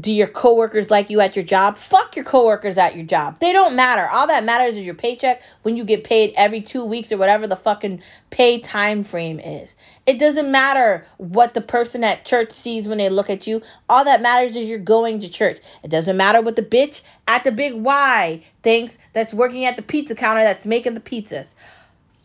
do 0.01 0.13
your 0.13 0.27
coworkers 0.27 0.91
like 0.91 1.11
you 1.11 1.21
at 1.21 1.37
your 1.37 1.45
job? 1.45 1.77
Fuck 1.77 2.17
your 2.17 2.25
coworkers 2.25 2.77
at 2.77 2.97
your 2.97 3.05
job. 3.05 3.39
They 3.39 3.53
don't 3.53 3.77
matter. 3.77 4.09
All 4.09 4.27
that 4.27 4.45
matters 4.45 4.77
is 4.77 4.85
your 4.85 4.95
paycheck 4.95 5.43
when 5.63 5.77
you 5.77 5.85
get 5.85 6.05
paid 6.05 6.33
every 6.37 6.61
two 6.61 6.85
weeks 6.85 7.13
or 7.13 7.19
whatever 7.19 7.47
the 7.47 7.57
fucking 7.57 8.03
pay 8.31 8.59
time 8.59 9.05
frame 9.05 9.39
is. 9.39 9.77
It 10.07 10.19
doesn't 10.19 10.51
matter 10.51 11.07
what 11.19 11.55
the 11.55 11.61
person 11.61 12.03
at 12.05 12.25
church 12.25 12.53
sees 12.53 12.89
when 12.89 12.99
they 12.99 13.09
look 13.09 13.31
at 13.31 13.47
you. 13.47 13.63
All 13.89 14.05
that 14.05 14.23
matters 14.23 14.57
is 14.57 14.69
you're 14.69 14.79
going 14.79 15.21
to 15.21 15.29
church. 15.29 15.59
It 15.85 15.89
doesn't 15.89 16.17
matter 16.17 16.41
what 16.41 16.57
the 16.57 16.63
bitch 16.63 17.03
at 17.29 17.45
the 17.45 17.53
big 17.53 17.75
Y 17.75 18.43
thinks 18.63 18.97
that's 19.13 19.35
working 19.35 19.67
at 19.67 19.77
the 19.77 19.83
pizza 19.83 20.15
counter 20.15 20.43
that's 20.43 20.67
making 20.67 20.95
the 20.95 21.01
pizzas 21.01 21.55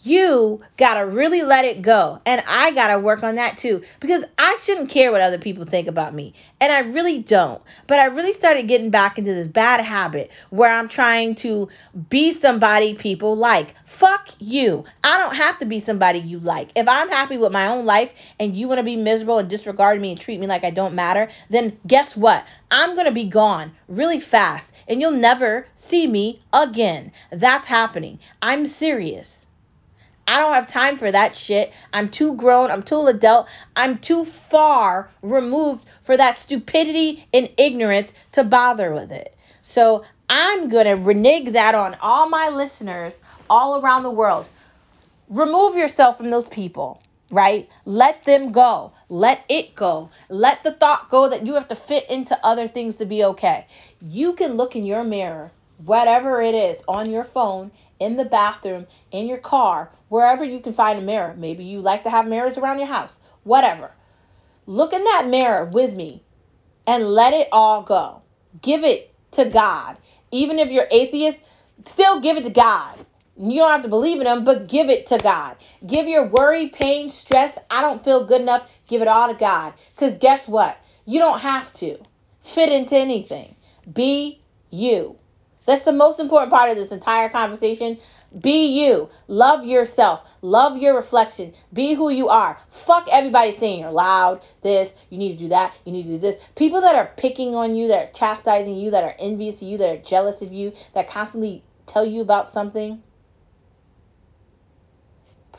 you 0.06 0.62
gotta 0.78 1.06
really 1.06 1.42
let 1.42 1.66
it 1.66 1.82
go. 1.82 2.20
And 2.26 2.44
I 2.48 2.72
gotta 2.72 3.00
work 3.00 3.24
on 3.24 3.36
that 3.36 3.58
too 3.58 3.82
because 4.00 4.24
I 4.38 4.58
shouldn't 4.62 4.90
care 4.90 5.12
what 5.12 5.22
other 5.22 5.40
people 5.40 5.66
think 5.66 5.88
about 5.88 6.14
me. 6.14 6.34
And 6.62 6.72
I 6.72 6.80
really 6.80 7.20
don't. 7.20 7.62
But 7.88 8.00
I 8.00 8.06
really 8.06 8.34
started 8.34 8.68
getting 8.68 8.92
back 8.92 9.18
into 9.18 9.34
this 9.34 9.48
bad 9.48 9.82
habit 9.82 10.32
where 10.52 10.72
I'm 10.72 10.90
trying 10.90 11.36
to 11.36 11.70
be 12.10 12.32
somebody 12.32 12.94
people 12.94 13.36
like. 13.36 13.74
Fuck 13.86 14.30
you. 14.40 14.84
I 15.04 15.18
don't 15.18 15.36
have 15.36 15.58
to 15.60 15.66
be 15.66 15.80
somebody 15.80 16.20
you 16.20 16.40
like. 16.40 16.70
If 16.76 16.88
I'm 16.88 17.10
happy 17.10 17.38
with 17.38 17.52
my 17.52 17.68
own 17.68 17.86
life 17.86 18.12
and 18.40 18.56
you 18.56 18.68
wanna 18.68 18.84
be 18.84 18.96
miserable 18.96 19.40
and 19.40 19.50
disregard 19.50 20.00
me 20.00 20.12
and 20.12 20.20
treat 20.20 20.40
me 20.40 20.48
like 20.48 20.64
I 20.64 20.70
don't 20.70 20.94
matter, 20.94 21.30
then 21.50 21.78
guess 21.88 22.16
what? 22.16 22.46
I'm 22.70 22.96
gonna 22.96 23.12
be 23.12 23.24
gone 23.24 23.72
really 23.88 24.20
fast 24.20 24.72
and 24.88 25.02
you'll 25.02 25.12
never 25.12 25.66
see 25.76 26.06
me 26.06 26.42
again. 26.54 27.12
That's 27.32 27.68
happening. 27.68 28.20
I'm 28.42 28.66
serious. 28.68 29.35
I 30.28 30.40
don't 30.40 30.54
have 30.54 30.68
time 30.68 30.98
for 30.98 31.12
that 31.12 31.36
shit. 31.36 31.72
I'm 31.94 32.10
too 32.10 32.34
grown. 32.34 32.72
I'm 32.72 32.84
too 32.84 33.06
adult. 33.08 33.48
I'm 33.76 34.00
too 34.00 34.26
far 34.26 35.12
removed 35.22 35.86
for 36.02 36.18
that 36.18 36.38
stupidity 36.38 37.28
and 37.34 37.50
ignorance 37.58 38.12
to 38.32 38.44
bother 38.44 38.92
with 38.92 39.12
it. 39.12 39.38
So 39.62 40.04
I'm 40.30 40.70
going 40.70 40.86
to 40.86 40.94
renege 40.94 41.52
that 41.54 41.76
on 41.76 41.96
all 42.02 42.28
my 42.28 42.50
listeners 42.50 43.22
all 43.50 43.80
around 43.80 44.04
the 44.04 44.10
world. 44.10 44.48
Remove 45.30 45.76
yourself 45.76 46.18
from 46.18 46.32
those 46.32 46.48
people, 46.48 47.02
right? 47.30 47.70
Let 47.86 48.24
them 48.26 48.52
go. 48.52 48.94
Let 49.10 49.44
it 49.50 49.76
go. 49.76 50.10
Let 50.30 50.64
the 50.64 50.72
thought 50.72 51.10
go 51.10 51.30
that 51.30 51.46
you 51.46 51.54
have 51.54 51.68
to 51.68 51.76
fit 51.76 52.10
into 52.10 52.40
other 52.44 52.68
things 52.68 52.96
to 52.98 53.06
be 53.06 53.24
okay. 53.24 53.68
You 54.02 54.34
can 54.34 54.54
look 54.54 54.76
in 54.76 54.86
your 54.86 55.04
mirror, 55.04 55.52
whatever 55.84 56.42
it 56.42 56.56
is, 56.56 56.80
on 56.88 57.12
your 57.12 57.24
phone, 57.24 57.72
in 58.00 58.18
the 58.18 58.26
bathroom, 58.26 58.88
in 59.12 59.28
your 59.28 59.38
car, 59.38 59.92
wherever 60.16 60.46
you 60.46 60.62
can 60.62 60.74
find 60.74 60.98
a 60.98 61.02
mirror. 61.02 61.36
Maybe 61.38 61.66
you 61.66 61.82
like 61.82 62.04
to 62.04 62.10
have 62.10 62.26
mirrors 62.26 62.58
around 62.58 62.80
your 62.80 62.88
house, 62.88 63.20
whatever. 63.44 63.92
Look 64.66 64.94
in 64.94 65.04
that 65.04 65.28
mirror 65.28 65.66
with 65.66 65.94
me 65.98 66.24
and 66.88 67.04
let 67.04 67.34
it 67.34 67.50
all 67.52 67.84
go. 67.84 68.22
Give 68.62 68.86
it 68.86 69.14
to 69.32 69.44
God. 69.44 69.98
Even 70.32 70.58
if 70.58 70.72
you're 70.72 70.88
atheist, 70.90 71.38
still 71.86 72.22
give 72.22 72.38
it 72.38 72.44
to 72.44 72.50
God. 72.50 73.06
You 73.38 73.60
don't 73.60 73.72
have 73.72 73.82
to 73.82 73.90
believe 73.90 74.22
in 74.22 74.28
him, 74.28 74.46
but 74.46 74.70
give 74.70 74.90
it 74.90 75.06
to 75.08 75.18
God. 75.18 75.58
Give 75.86 76.08
your 76.08 76.28
worry, 76.28 76.70
pain, 76.70 77.12
stress, 77.12 77.58
I 77.70 77.82
don't 77.82 78.02
feel 78.02 78.26
good 78.26 78.40
enough, 78.40 78.72
give 78.88 79.02
it 79.02 79.10
all 79.10 79.28
to 79.28 79.38
God. 79.38 79.74
Because 79.94 80.18
guess 80.22 80.48
what? 80.48 80.78
You 81.06 81.20
don't 81.20 81.40
have 81.40 81.74
to 81.74 81.98
fit 82.42 82.72
into 82.72 82.96
anything. 82.96 83.54
Be 83.92 84.40
you. 84.70 85.18
That's 85.66 85.84
the 85.84 85.92
most 85.92 86.20
important 86.20 86.52
part 86.52 86.70
of 86.70 86.78
this 86.78 86.92
entire 86.92 87.30
conversation. 87.30 87.98
Be 88.40 88.68
you. 88.68 89.10
Love 89.28 89.66
yourself. 89.66 90.28
Love 90.42 90.78
your 90.78 90.96
reflection. 90.96 91.54
Be 91.74 91.94
who 91.94 92.10
you 92.10 92.30
are. 92.30 92.58
Fuck 92.70 93.08
everybody 93.12 93.52
saying 93.52 93.80
you're 93.80 93.92
loud, 93.92 94.42
this, 94.62 94.94
you 95.10 95.18
need 95.18 95.34
to 95.34 95.44
do 95.44 95.50
that, 95.50 95.74
you 95.86 95.92
need 95.92 96.04
to 96.04 96.10
do 96.10 96.20
this. 96.20 96.36
People 96.56 96.82
that 96.82 96.96
are 96.96 97.12
picking 97.18 97.56
on 97.56 97.76
you, 97.76 97.88
that 97.88 98.10
are 98.10 98.14
chastising 98.14 98.76
you, 98.76 98.92
that 98.92 99.04
are 99.04 99.16
envious 99.18 99.62
of 99.62 99.68
you, 99.68 99.78
that 99.78 99.90
are 99.90 100.02
jealous 100.02 100.42
of 100.42 100.54
you, 100.54 100.74
that 100.94 101.10
constantly 101.10 101.64
tell 101.88 102.06
you 102.06 102.22
about 102.22 102.52
something, 102.52 103.02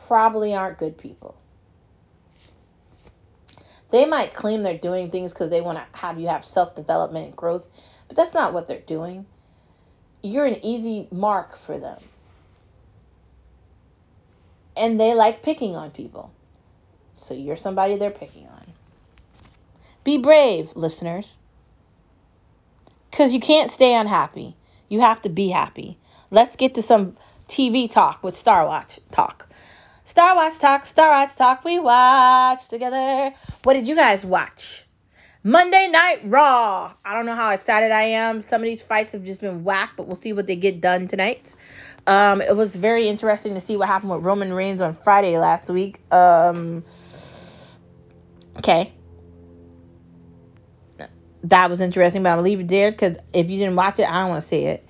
probably 0.07 0.53
aren't 0.53 0.77
good 0.77 0.97
people. 0.97 1.35
They 3.89 4.05
might 4.05 4.33
claim 4.33 4.63
they're 4.63 4.77
doing 4.77 5.09
things 5.09 5.33
because 5.33 5.49
they 5.49 5.61
want 5.61 5.79
to 5.79 5.97
have 5.97 6.19
you 6.19 6.27
have 6.27 6.45
self 6.45 6.75
development 6.75 7.27
and 7.27 7.35
growth, 7.35 7.67
but 8.07 8.17
that's 8.17 8.33
not 8.33 8.53
what 8.53 8.67
they're 8.67 8.79
doing 8.81 9.25
you're 10.21 10.45
an 10.45 10.63
easy 10.63 11.07
mark 11.11 11.57
for 11.59 11.77
them. 11.77 11.99
And 14.75 14.99
they 14.99 15.13
like 15.13 15.43
picking 15.43 15.75
on 15.75 15.91
people. 15.91 16.31
So 17.15 17.33
you're 17.33 17.57
somebody 17.57 17.97
they're 17.97 18.11
picking 18.11 18.47
on. 18.47 18.65
Be 20.03 20.17
brave, 20.17 20.69
listeners. 20.75 21.35
Because 23.09 23.33
you 23.33 23.39
can't 23.39 23.71
stay 23.71 23.95
unhappy. 23.95 24.55
You 24.89 25.01
have 25.01 25.21
to 25.23 25.29
be 25.29 25.49
happy. 25.49 25.97
Let's 26.29 26.55
get 26.55 26.75
to 26.75 26.81
some 26.81 27.17
TV 27.49 27.89
talk 27.91 28.23
with 28.23 28.37
Star 28.37 28.65
Watch 28.65 28.99
talk. 29.11 29.47
Star 30.05 30.35
Watch 30.35 30.59
talk, 30.59 30.85
Star 30.85 31.09
Watch 31.09 31.35
talk, 31.35 31.65
we 31.65 31.79
watch 31.79 32.67
together. 32.69 33.33
What 33.63 33.73
did 33.73 33.87
you 33.87 33.95
guys 33.95 34.23
watch? 34.23 34.86
Monday 35.47 35.87
Night 35.87 36.19
Raw. 36.25 36.91
I 37.05 37.13
don't 37.13 37.25
know 37.25 37.33
how 37.33 37.51
excited 37.51 37.89
I 37.89 38.03
am. 38.03 38.43
Some 38.49 38.59
of 38.59 38.65
these 38.65 38.81
fights 38.81 39.13
have 39.13 39.23
just 39.23 39.39
been 39.39 39.63
whack, 39.63 39.93
but 39.95 40.05
we'll 40.05 40.17
see 40.17 40.33
what 40.33 40.45
they 40.45 40.57
get 40.57 40.81
done 40.81 41.07
tonight. 41.07 41.55
Um, 42.05 42.41
it 42.41 42.53
was 42.53 42.75
very 42.75 43.07
interesting 43.07 43.53
to 43.53 43.61
see 43.61 43.77
what 43.77 43.87
happened 43.87 44.11
with 44.11 44.23
Roman 44.23 44.51
Reigns 44.51 44.81
on 44.81 44.93
Friday 44.93 45.37
last 45.37 45.69
week. 45.69 46.01
Um, 46.11 46.83
okay. 48.57 48.93
That 51.45 51.69
was 51.69 51.79
interesting, 51.79 52.23
but 52.23 52.37
I'm 52.37 52.43
leave 52.43 52.59
it 52.59 52.67
there 52.67 52.91
because 52.91 53.15
if 53.31 53.49
you 53.49 53.57
didn't 53.57 53.77
watch 53.77 53.99
it, 53.99 54.09
I 54.11 54.19
don't 54.19 54.31
want 54.31 54.43
to 54.43 54.49
say 54.49 54.65
it. 54.65 54.85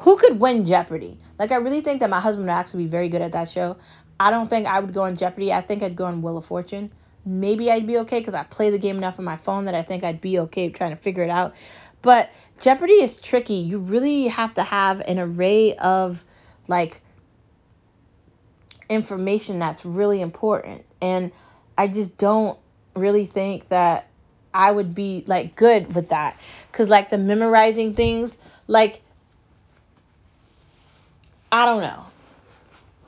Who 0.00 0.18
could 0.18 0.38
win 0.38 0.66
Jeopardy? 0.66 1.16
Like, 1.38 1.50
I 1.50 1.56
really 1.56 1.80
think 1.80 2.00
that 2.00 2.10
my 2.10 2.20
husband 2.20 2.46
would 2.46 2.52
actually 2.52 2.84
be 2.84 2.90
very 2.90 3.08
good 3.08 3.22
at 3.22 3.32
that 3.32 3.48
show. 3.48 3.78
I 4.18 4.30
don't 4.30 4.50
think 4.50 4.66
I 4.66 4.80
would 4.80 4.92
go 4.92 5.04
on 5.04 5.16
Jeopardy. 5.16 5.50
I 5.50 5.62
think 5.62 5.82
I'd 5.82 5.96
go 5.96 6.04
on 6.04 6.20
Wheel 6.20 6.36
of 6.36 6.44
Fortune 6.44 6.92
maybe 7.30 7.70
I'd 7.70 7.86
be 7.86 7.98
okay 7.98 8.18
because 8.18 8.34
I 8.34 8.42
play 8.42 8.70
the 8.70 8.78
game 8.78 8.98
enough 8.98 9.18
on 9.18 9.24
my 9.24 9.36
phone 9.36 9.66
that 9.66 9.74
I 9.74 9.82
think 9.82 10.02
I'd 10.04 10.20
be 10.20 10.38
okay 10.40 10.68
trying 10.70 10.90
to 10.90 10.96
figure 10.96 11.22
it 11.22 11.30
out. 11.30 11.54
But 12.02 12.30
Jeopardy 12.60 12.94
is 12.94 13.16
tricky. 13.16 13.54
You 13.54 13.78
really 13.78 14.28
have 14.28 14.54
to 14.54 14.62
have 14.62 15.00
an 15.00 15.18
array 15.18 15.76
of 15.76 16.24
like 16.66 17.00
information 18.88 19.58
that's 19.58 19.84
really 19.84 20.20
important. 20.20 20.84
And 21.00 21.30
I 21.78 21.88
just 21.88 22.16
don't 22.18 22.58
really 22.96 23.26
think 23.26 23.68
that 23.68 24.08
I 24.52 24.72
would 24.72 24.94
be 24.94 25.24
like 25.26 25.54
good 25.54 25.94
with 25.94 26.08
that. 26.08 26.36
Cause 26.72 26.88
like 26.88 27.10
the 27.10 27.18
memorizing 27.18 27.94
things, 27.94 28.36
like 28.66 29.02
I 31.52 31.66
don't 31.66 31.82
know 31.82 32.09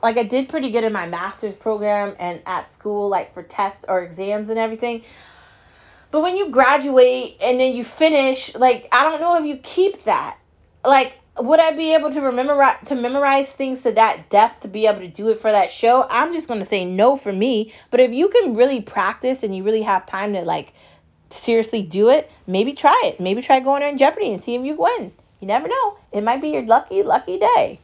like 0.03 0.17
I 0.17 0.23
did 0.23 0.49
pretty 0.49 0.69
good 0.69 0.83
in 0.83 0.91
my 0.91 1.07
master's 1.07 1.55
program 1.55 2.15
and 2.19 2.41
at 2.45 2.69
school, 2.69 3.07
like 3.07 3.33
for 3.33 3.41
tests 3.41 3.85
or 3.87 4.03
exams 4.03 4.49
and 4.49 4.59
everything. 4.59 5.03
But 6.11 6.21
when 6.21 6.35
you 6.35 6.49
graduate 6.49 7.37
and 7.41 7.59
then 7.59 7.73
you 7.73 7.85
finish, 7.85 8.53
like 8.53 8.89
I 8.91 9.09
don't 9.09 9.21
know 9.21 9.37
if 9.37 9.45
you 9.45 9.57
keep 9.57 10.03
that. 10.03 10.37
Like, 10.85 11.13
would 11.39 11.61
I 11.61 11.71
be 11.71 11.93
able 11.93 12.11
to 12.11 12.19
remember 12.19 12.77
to 12.85 12.95
memorize 12.95 13.53
things 13.53 13.79
to 13.81 13.93
that 13.93 14.29
depth 14.29 14.59
to 14.59 14.67
be 14.67 14.85
able 14.87 14.99
to 14.99 15.07
do 15.07 15.29
it 15.29 15.39
for 15.39 15.49
that 15.49 15.71
show? 15.71 16.05
I'm 16.09 16.33
just 16.33 16.49
gonna 16.49 16.65
say 16.65 16.83
no 16.83 17.15
for 17.15 17.31
me. 17.31 17.73
But 17.89 18.01
if 18.01 18.11
you 18.11 18.27
can 18.27 18.55
really 18.55 18.81
practice 18.81 19.41
and 19.41 19.55
you 19.55 19.63
really 19.63 19.83
have 19.83 20.05
time 20.05 20.33
to 20.33 20.41
like 20.41 20.73
seriously 21.29 21.81
do 21.81 22.09
it, 22.09 22.29
maybe 22.45 22.73
try 22.73 23.01
it. 23.05 23.21
Maybe 23.21 23.41
try 23.41 23.61
going 23.61 23.83
on 23.83 23.97
Jeopardy 23.97 24.33
and 24.33 24.43
see 24.43 24.55
if 24.55 24.65
you 24.65 24.75
win. 24.75 25.13
You 25.39 25.47
never 25.47 25.69
know. 25.69 25.97
It 26.11 26.25
might 26.25 26.41
be 26.41 26.49
your 26.49 26.63
lucky, 26.63 27.03
lucky 27.03 27.39
day. 27.39 27.79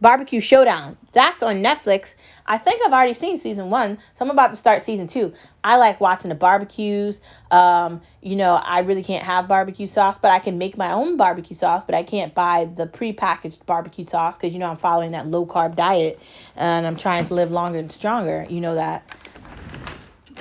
Barbecue 0.00 0.40
Showdown. 0.40 0.96
That's 1.12 1.42
on 1.42 1.62
Netflix. 1.62 2.14
I 2.46 2.58
think 2.58 2.80
I've 2.84 2.92
already 2.92 3.14
seen 3.14 3.38
season 3.38 3.70
one, 3.70 3.98
so 4.14 4.24
I'm 4.24 4.30
about 4.30 4.48
to 4.48 4.56
start 4.56 4.84
season 4.86 5.06
two. 5.06 5.32
I 5.62 5.76
like 5.76 6.00
watching 6.00 6.30
the 6.30 6.34
barbecues. 6.34 7.20
Um, 7.50 8.00
you 8.22 8.34
know, 8.34 8.54
I 8.54 8.80
really 8.80 9.02
can't 9.02 9.24
have 9.24 9.46
barbecue 9.46 9.86
sauce, 9.86 10.16
but 10.20 10.30
I 10.30 10.38
can 10.38 10.58
make 10.58 10.76
my 10.76 10.92
own 10.92 11.16
barbecue 11.16 11.56
sauce, 11.56 11.84
but 11.84 11.94
I 11.94 12.02
can't 12.02 12.34
buy 12.34 12.68
the 12.76 12.86
pre-packaged 12.86 13.64
barbecue 13.66 14.06
sauce 14.06 14.36
because 14.36 14.52
you 14.52 14.58
know 14.58 14.70
I'm 14.70 14.76
following 14.76 15.12
that 15.12 15.26
low 15.26 15.44
carb 15.44 15.76
diet 15.76 16.18
and 16.56 16.86
I'm 16.86 16.96
trying 16.96 17.26
to 17.26 17.34
live 17.34 17.50
longer 17.50 17.78
and 17.78 17.92
stronger. 17.92 18.46
You 18.48 18.60
know 18.60 18.74
that. 18.76 19.08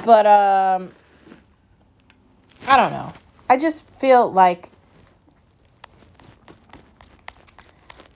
But 0.05 0.26
um 0.26 0.91
I 2.68 2.78
don't 2.78 2.91
know. 2.91 3.14
I 3.49 3.57
just 3.57 3.86
feel 3.97 4.32
like 4.32 4.72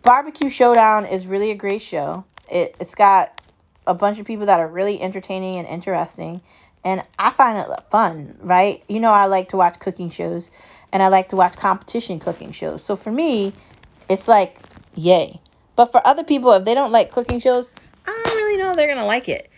Barbecue 0.04 0.49
Showdown 0.49 1.06
is 1.06 1.28
really 1.28 1.51
a 1.51 1.56
great 1.56 1.82
show. 1.82 2.26
It, 2.51 2.76
it's 2.80 2.93
got 2.93 3.41
a 3.88 3.93
bunch 3.93 4.20
of 4.20 4.26
people 4.26 4.47
that 4.47 4.60
are 4.60 4.68
really 4.68 5.01
entertaining 5.01 5.60
and 5.60 5.68
interesting. 5.68 6.41
And 6.84 7.01
I 7.18 7.32
find 7.32 7.58
it 7.58 7.84
fun, 7.89 8.38
right? 8.41 8.84
You 8.89 8.99
know, 8.99 9.12
I 9.12 9.26
like 9.26 9.49
to 9.49 9.58
watch 9.58 9.80
cooking 9.80 10.10
shows 10.10 10.51
and 10.91 11.01
I 11.01 11.08
like 11.08 11.30
to 11.30 11.38
watch 11.38 11.56
competition 11.56 12.20
cooking 12.20 12.51
shows. 12.51 12.84
So 12.84 12.97
for 12.97 13.12
me, 13.12 13.54
it's 14.10 14.28
like, 14.28 14.60
yay. 14.93 15.39
But 15.78 15.93
for 15.93 16.06
other 16.06 16.26
people, 16.26 16.51
if 16.51 16.66
they 16.66 16.76
don't 16.76 16.91
like 16.91 17.12
cooking 17.12 17.39
shows, 17.39 17.66
I 18.06 18.22
don't 18.26 18.36
really 18.36 18.58
know 18.58 18.72
if 18.72 18.76
they're 18.76 18.93
to 18.93 19.06
like 19.06 19.30
it. 19.30 19.49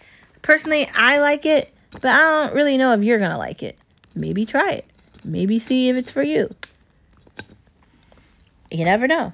Personally, 0.44 0.88
I 0.94 1.20
like 1.20 1.48
it, 1.48 1.74
but 1.92 2.06
I 2.06 2.20
don't 2.20 2.54
really 2.54 2.78
know 2.78 2.94
if 2.94 3.02
you're 3.02 3.18
to 3.18 3.38
like 3.38 3.64
it. 3.64 3.80
Maybe 4.14 4.46
try 4.46 4.74
it. 4.74 4.86
Maybe 5.26 5.58
see 5.58 5.90
if 5.90 5.98
it's 5.98 6.12
for 6.12 6.22
you. 6.22 6.48
You 8.70 8.86
never 8.86 9.08
know. 9.08 9.34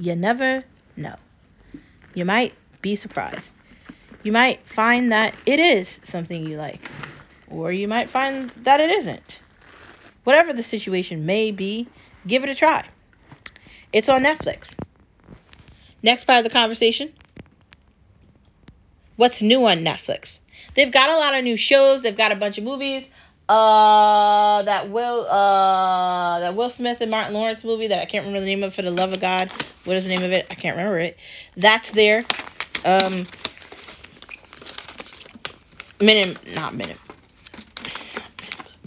You 0.00 0.16
never 0.16 0.62
know. 0.96 1.16
You 2.14 2.24
might 2.24 2.54
be 2.80 2.96
surprised. 2.96 3.52
You 4.22 4.32
might 4.32 4.66
find 4.66 5.12
that 5.12 5.34
it 5.44 5.60
is 5.60 6.00
something 6.04 6.42
you 6.42 6.56
like, 6.56 6.80
or 7.46 7.70
you 7.70 7.86
might 7.86 8.08
find 8.10 8.50
that 8.64 8.80
it 8.80 8.90
isn't. 8.90 9.40
Whatever 10.24 10.54
the 10.54 10.62
situation 10.62 11.26
may 11.26 11.50
be, 11.50 11.86
give 12.26 12.44
it 12.44 12.48
a 12.48 12.54
try. 12.54 12.88
It's 13.92 14.08
on 14.08 14.24
Netflix. 14.24 14.74
Next 16.02 16.24
part 16.24 16.38
of 16.38 16.44
the 16.44 16.50
conversation 16.50 17.12
What's 19.16 19.42
new 19.42 19.66
on 19.66 19.80
Netflix? 19.84 20.38
They've 20.74 20.90
got 20.90 21.10
a 21.10 21.18
lot 21.18 21.36
of 21.36 21.44
new 21.44 21.58
shows, 21.58 22.00
they've 22.00 22.16
got 22.16 22.32
a 22.32 22.36
bunch 22.36 22.56
of 22.56 22.64
movies. 22.64 23.04
Uh, 23.50 24.62
that 24.62 24.90
Will 24.90 25.26
uh 25.26 26.38
that 26.38 26.54
Will 26.54 26.70
Smith 26.70 27.00
and 27.00 27.10
Martin 27.10 27.34
Lawrence 27.34 27.64
movie 27.64 27.88
that 27.88 27.98
I 28.00 28.04
can't 28.04 28.24
remember 28.24 28.38
the 28.38 28.46
name 28.46 28.62
of 28.62 28.72
for 28.72 28.82
the 28.82 28.92
love 28.92 29.12
of 29.12 29.20
God. 29.20 29.50
What 29.82 29.96
is 29.96 30.04
the 30.04 30.08
name 30.08 30.22
of 30.22 30.30
it? 30.30 30.46
I 30.52 30.54
can't 30.54 30.76
remember 30.76 31.00
it. 31.00 31.16
That's 31.56 31.90
there. 31.90 32.24
Um, 32.84 33.26
minute, 36.00 36.38
not 36.54 36.76
minute. 36.76 36.98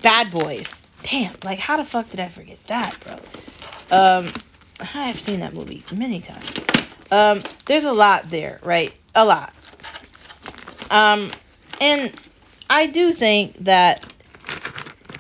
Bad 0.02 0.32
Boys. 0.32 0.70
Damn, 1.12 1.36
like 1.44 1.60
how 1.60 1.76
the 1.76 1.84
fuck 1.84 2.10
did 2.10 2.22
I 2.22 2.30
forget 2.30 2.60
that, 2.68 2.96
bro? 3.04 3.20
Um, 3.92 4.34
I 4.80 4.86
have 4.86 5.20
seen 5.20 5.42
that 5.42 5.54
movie 5.54 5.84
many 5.92 6.22
times. 6.22 6.50
Um, 7.12 7.44
there's 7.66 7.84
a 7.84 7.92
lot 7.92 8.30
there, 8.30 8.62
right? 8.64 8.94
A 9.14 9.26
lot. 9.26 9.54
Um, 10.90 11.34
and 11.82 12.14
I 12.70 12.88
do 12.88 13.12
think 13.12 13.58
that 13.66 14.06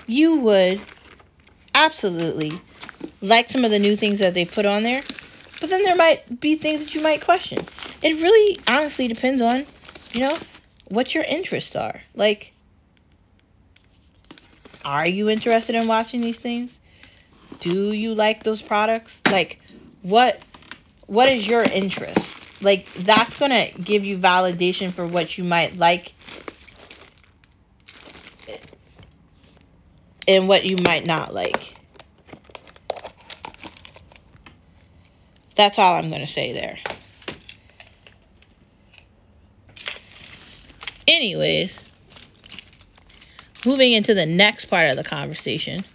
you 0.05 0.37
would 0.39 0.87
absolutely 1.75 2.65
like 3.21 3.49
some 3.49 3.65
of 3.65 3.71
the 3.71 3.79
new 3.79 3.95
things 3.95 4.19
that 4.19 4.33
they 4.33 4.45
put 4.45 4.65
on 4.65 4.83
there, 4.83 5.05
but 5.59 5.69
then 5.69 5.83
there 5.83 5.95
might 5.95 6.39
be 6.39 6.55
things 6.57 6.81
that 6.81 6.93
you 6.95 7.01
might 7.01 7.23
question. 7.25 7.67
It 8.01 8.21
really 8.21 8.63
honestly 8.67 9.07
depends 9.07 9.41
on, 9.41 9.67
you 10.11 10.21
know, 10.21 10.41
what 10.85 11.15
your 11.15 11.23
interests 11.23 11.75
are. 11.75 12.01
Like, 12.15 12.53
are 14.83 15.07
you 15.07 15.29
interested 15.29 15.75
in 15.75 15.87
watching 15.87 16.21
these 16.21 16.37
things? 16.37 16.77
Do 17.59 17.91
you 17.91 18.13
like 18.15 18.43
those 18.43 18.61
products? 18.61 19.21
Like, 19.27 19.61
what 20.01 20.43
what 21.07 21.29
is 21.29 21.47
your 21.47 21.65
interest? 21.65 22.41
Like, 22.61 22.91
that's 22.95 23.37
gonna 23.37 23.71
give 23.73 24.05
you 24.05 24.17
validation 24.17 24.93
for 24.95 25.07
what 25.07 25.37
you 25.37 25.43
might 25.43 25.77
like 25.77 26.15
and 30.27 30.47
what 30.47 30.65
you 30.65 30.77
might 30.77 31.05
not 31.05 31.33
like. 31.33 31.77
That's 35.55 35.77
all 35.77 35.93
I'm 35.93 36.09
going 36.09 36.21
to 36.21 36.27
say 36.27 36.53
there. 36.53 36.79
Anyways, 41.07 41.77
moving 43.65 43.93
into 43.93 44.13
the 44.13 44.25
next 44.25 44.65
part 44.65 44.89
of 44.89 44.95
the 44.97 45.03
conversation. 45.03 45.85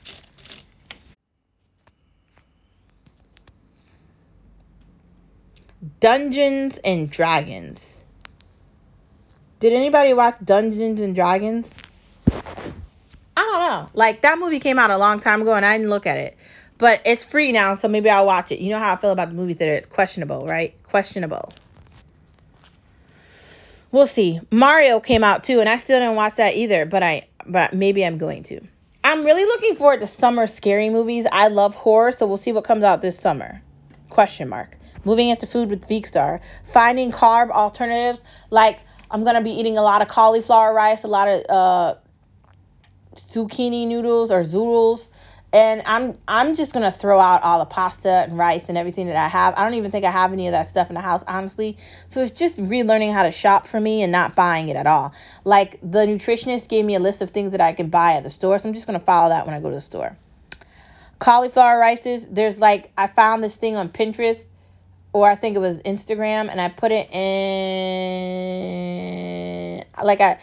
Dungeons 6.01 6.79
and 6.85 7.11
Dragons. 7.11 7.85
Did 9.61 9.73
anybody 9.73 10.15
watch 10.15 10.37
Dungeons 10.45 11.01
and 11.01 11.15
Dragons? 11.15 11.78
Know. 13.69 13.89
Like 13.95 14.23
that 14.23 14.39
movie 14.39 14.61
came 14.61 14.79
out 14.79 14.91
a 14.91 14.99
long 14.99 15.21
time 15.21 15.43
ago 15.43 15.55
and 15.55 15.65
I 15.65 15.77
didn't 15.77 15.91
look 15.91 16.07
at 16.07 16.19
it. 16.19 16.37
But 16.79 17.03
it's 17.05 17.25
free 17.25 17.51
now, 17.51 17.75
so 17.75 17.89
maybe 17.89 18.09
I'll 18.09 18.27
watch 18.27 18.53
it. 18.53 18.61
You 18.61 18.71
know 18.71 18.79
how 18.79 18.93
I 18.93 18.97
feel 18.97 19.11
about 19.11 19.31
the 19.31 19.35
movie 19.35 19.55
theater. 19.55 19.75
It's 19.75 19.87
questionable, 19.87 20.47
right? 20.47 20.81
Questionable. 20.85 21.53
We'll 23.91 24.07
see. 24.07 24.41
Mario 24.51 25.01
came 25.01 25.25
out 25.25 25.45
too, 25.45 25.61
and 25.61 25.69
I 25.69 25.79
still 25.79 25.99
didn't 25.99 26.15
watch 26.15 26.37
that 26.37 26.55
either, 26.55 26.87
but 26.87 27.03
I 27.03 27.27
but 27.47 27.73
maybe 27.73 28.05
I'm 28.05 28.19
going 28.19 28.43
to. 28.45 28.61
I'm 29.03 29.25
really 29.25 29.45
looking 29.45 29.75
forward 29.75 30.01
to 30.01 30.07
summer 30.07 30.47
scary 30.47 30.91
movies. 30.91 31.27
I 31.33 31.49
love 31.49 31.75
horror, 31.75 32.13
so 32.13 32.27
we'll 32.27 32.37
see 32.37 32.53
what 32.53 32.65
comes 32.65 32.85
out 32.85 33.01
this 33.01 33.19
summer. 33.19 33.63
Question 34.11 34.49
mark. 34.49 34.77
Moving 35.05 35.31
into 35.31 35.47
food 35.47 35.71
with 35.71 35.89
Veekstar. 35.89 36.41
Finding 36.73 37.11
carb 37.11 37.51
alternatives. 37.51 38.21
Like 38.51 38.79
I'm 39.11 39.25
gonna 39.25 39.43
be 39.43 39.51
eating 39.51 39.79
a 39.79 39.83
lot 39.83 40.03
of 40.03 40.09
cauliflower 40.09 40.73
rice, 40.75 41.03
a 41.03 41.09
lot 41.09 41.27
of 41.27 41.51
uh 41.51 41.95
zucchini 43.19 43.87
noodles 43.87 44.31
or 44.31 44.45
zoodles 44.45 45.09
and 45.53 45.83
I'm 45.87 46.19
I'm 46.29 46.57
just 46.57 46.73
gonna 46.73 46.93
throw 46.93 47.19
out 47.21 47.43
all 47.43 47.59
the 47.61 47.65
pasta 47.65 48.09
and 48.11 48.37
rice 48.37 48.69
and 48.69 48.77
everything 48.77 49.07
that 49.07 49.17
I 49.17 49.29
have. 49.29 49.55
I 49.57 49.65
don't 49.65 49.75
even 49.75 49.91
think 49.91 50.05
I 50.05 50.11
have 50.11 50.33
any 50.33 50.47
of 50.47 50.53
that 50.53 50.69
stuff 50.69 50.91
in 50.91 50.95
the 50.95 51.01
house, 51.01 51.25
honestly. 51.27 51.79
So 52.09 52.21
it's 52.21 52.33
just 52.33 52.59
relearning 52.59 53.15
how 53.15 53.23
to 53.23 53.33
shop 53.33 53.67
for 53.67 53.81
me 53.81 54.03
and 54.03 54.13
not 54.13 54.35
buying 54.35 54.69
it 54.69 54.77
at 54.77 54.87
all. 54.87 55.15
Like 55.45 55.81
the 55.81 56.01
nutritionist 56.01 56.69
gave 56.69 56.85
me 56.85 56.97
a 56.97 57.01
list 57.01 57.23
of 57.23 57.31
things 57.31 57.53
that 57.53 57.63
I 57.63 57.73
can 57.73 57.89
buy 57.89 58.15
at 58.15 58.25
the 58.25 58.31
store, 58.31 58.59
so 58.59 58.69
I'm 58.69 58.75
just 58.75 58.87
gonna 58.87 59.01
follow 59.01 59.31
that 59.31 59.47
when 59.47 59.55
I 59.55 59.61
go 59.61 59.71
to 59.71 59.75
the 59.75 59.81
store. 59.81 60.19
Cauliflower 61.19 61.79
rices, 61.79 62.27
there's 62.29 62.59
like 62.59 62.93
I 62.97 63.07
found 63.07 63.43
this 63.43 63.57
thing 63.57 63.77
on 63.77 63.89
Pinterest 63.89 64.45
or 65.15 65.31
I 65.31 65.35
think 65.35 65.57
it 65.57 65.61
was 65.61 65.79
Instagram, 65.79 66.51
and 66.51 66.61
I 66.61 66.69
put 66.69 66.93
it 66.93 67.11
in 67.11 67.89
like 70.03 70.21
I 70.21 70.39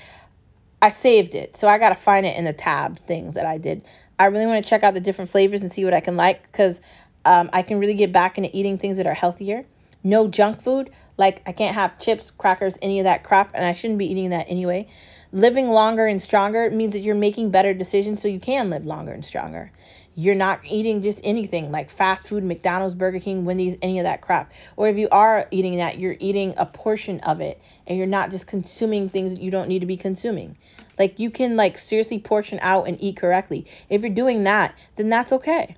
I 0.81 0.89
saved 0.89 1.35
it, 1.35 1.55
so 1.55 1.67
I 1.67 1.77
gotta 1.77 1.95
find 1.95 2.25
it 2.25 2.37
in 2.37 2.45
the 2.45 2.53
tab 2.53 2.99
things 3.07 3.33
that 3.35 3.45
I 3.45 3.57
did. 3.57 3.83
I 4.17 4.25
really 4.25 4.45
want 4.45 4.63
to 4.63 4.69
check 4.69 4.83
out 4.83 4.93
the 4.93 4.99
different 4.99 5.31
flavors 5.31 5.61
and 5.61 5.71
see 5.71 5.83
what 5.83 5.93
I 5.93 5.99
can 5.99 6.15
like 6.15 6.49
because 6.51 6.79
um, 7.25 7.49
I 7.51 7.63
can 7.63 7.79
really 7.79 7.95
get 7.95 8.11
back 8.11 8.37
into 8.37 8.55
eating 8.55 8.77
things 8.77 8.97
that 8.97 9.07
are 9.07 9.13
healthier. 9.13 9.65
No 10.03 10.27
junk 10.27 10.61
food, 10.61 10.91
like 11.17 11.41
I 11.47 11.51
can't 11.51 11.73
have 11.73 11.97
chips, 11.97 12.29
crackers, 12.29 12.75
any 12.81 12.99
of 12.99 13.05
that 13.05 13.23
crap, 13.23 13.51
and 13.55 13.65
I 13.65 13.73
shouldn't 13.73 13.97
be 13.99 14.05
eating 14.05 14.29
that 14.29 14.45
anyway. 14.47 14.87
Living 15.31 15.69
longer 15.69 16.05
and 16.05 16.21
stronger 16.21 16.69
means 16.69 16.93
that 16.93 16.99
you're 16.99 17.15
making 17.15 17.49
better 17.49 17.73
decisions 17.73 18.21
so 18.21 18.27
you 18.27 18.39
can 18.39 18.69
live 18.69 18.85
longer 18.85 19.11
and 19.11 19.25
stronger. 19.25 19.71
You're 20.17 20.35
not 20.35 20.61
eating 20.65 21.01
just 21.01 21.19
anything 21.23 21.71
like 21.71 21.89
fast 21.89 22.27
food, 22.27 22.43
McDonald's, 22.43 22.95
Burger 22.95 23.19
King, 23.19 23.43
Wendy's, 23.43 23.77
any 23.81 23.99
of 23.99 24.05
that 24.05 24.21
crap. 24.21 24.51
Or 24.77 24.87
if 24.87 24.97
you 24.97 25.09
are 25.11 25.45
eating 25.51 25.77
that, 25.77 25.99
you're 25.99 26.15
eating 26.19 26.53
a 26.55 26.65
portion 26.65 27.19
of 27.19 27.41
it 27.41 27.61
and 27.85 27.97
you're 27.97 28.07
not 28.07 28.31
just 28.31 28.47
consuming 28.47 29.09
things 29.09 29.33
that 29.33 29.41
you 29.41 29.51
don't 29.51 29.67
need 29.67 29.79
to 29.79 29.85
be 29.85 29.97
consuming. 29.97 30.57
Like 30.97 31.19
you 31.19 31.29
can 31.29 31.57
like 31.57 31.77
seriously 31.77 32.19
portion 32.19 32.59
out 32.61 32.87
and 32.87 32.97
eat 33.01 33.17
correctly. 33.17 33.65
If 33.89 34.01
you're 34.01 34.13
doing 34.13 34.45
that, 34.45 34.73
then 34.95 35.09
that's 35.09 35.33
okay. 35.33 35.75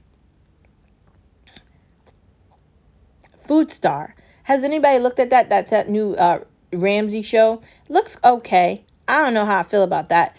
Food 3.47 3.71
Star. 3.71 4.13
Has 4.43 4.63
anybody 4.63 4.99
looked 4.99 5.19
at 5.19 5.31
that? 5.31 5.49
That 5.49 5.69
that 5.69 5.89
new 5.89 6.13
uh, 6.13 6.39
Ramsay 6.71 7.21
show 7.21 7.61
looks 7.89 8.17
okay. 8.23 8.83
I 9.07 9.23
don't 9.23 9.33
know 9.33 9.45
how 9.45 9.59
I 9.59 9.63
feel 9.63 9.83
about 9.83 10.09
that. 10.09 10.35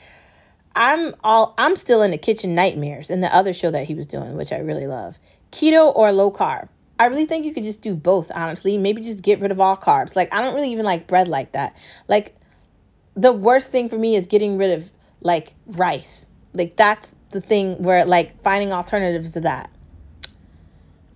I'm 0.78 1.16
all 1.24 1.54
I'm 1.58 1.74
still 1.74 2.02
in 2.02 2.12
the 2.12 2.18
kitchen 2.18 2.54
nightmares 2.54 3.10
and 3.10 3.20
the 3.20 3.34
other 3.34 3.52
show 3.52 3.72
that 3.72 3.84
he 3.84 3.94
was 3.94 4.06
doing, 4.06 4.36
which 4.36 4.52
I 4.52 4.58
really 4.58 4.86
love. 4.86 5.18
Keto 5.50 5.92
or 5.94 6.12
low 6.12 6.30
carb. 6.30 6.68
I 7.00 7.06
really 7.06 7.26
think 7.26 7.44
you 7.44 7.52
could 7.52 7.64
just 7.64 7.82
do 7.82 7.96
both, 7.96 8.30
honestly. 8.32 8.78
Maybe 8.78 9.02
just 9.02 9.20
get 9.20 9.40
rid 9.40 9.50
of 9.50 9.58
all 9.58 9.76
carbs. 9.76 10.14
Like 10.14 10.32
I 10.32 10.40
don't 10.40 10.54
really 10.54 10.70
even 10.70 10.84
like 10.84 11.08
bread 11.08 11.26
like 11.26 11.52
that. 11.52 11.76
Like 12.06 12.36
the 13.16 13.32
worst 13.32 13.72
thing 13.72 13.88
for 13.88 13.98
me 13.98 14.14
is 14.14 14.28
getting 14.28 14.56
rid 14.56 14.78
of 14.78 14.88
like 15.20 15.52
rice. 15.66 16.26
Like 16.54 16.76
that's 16.76 17.12
the 17.32 17.40
thing 17.40 17.82
where 17.82 18.04
like 18.04 18.40
finding 18.44 18.72
alternatives 18.72 19.32
to 19.32 19.40
that. 19.40 19.70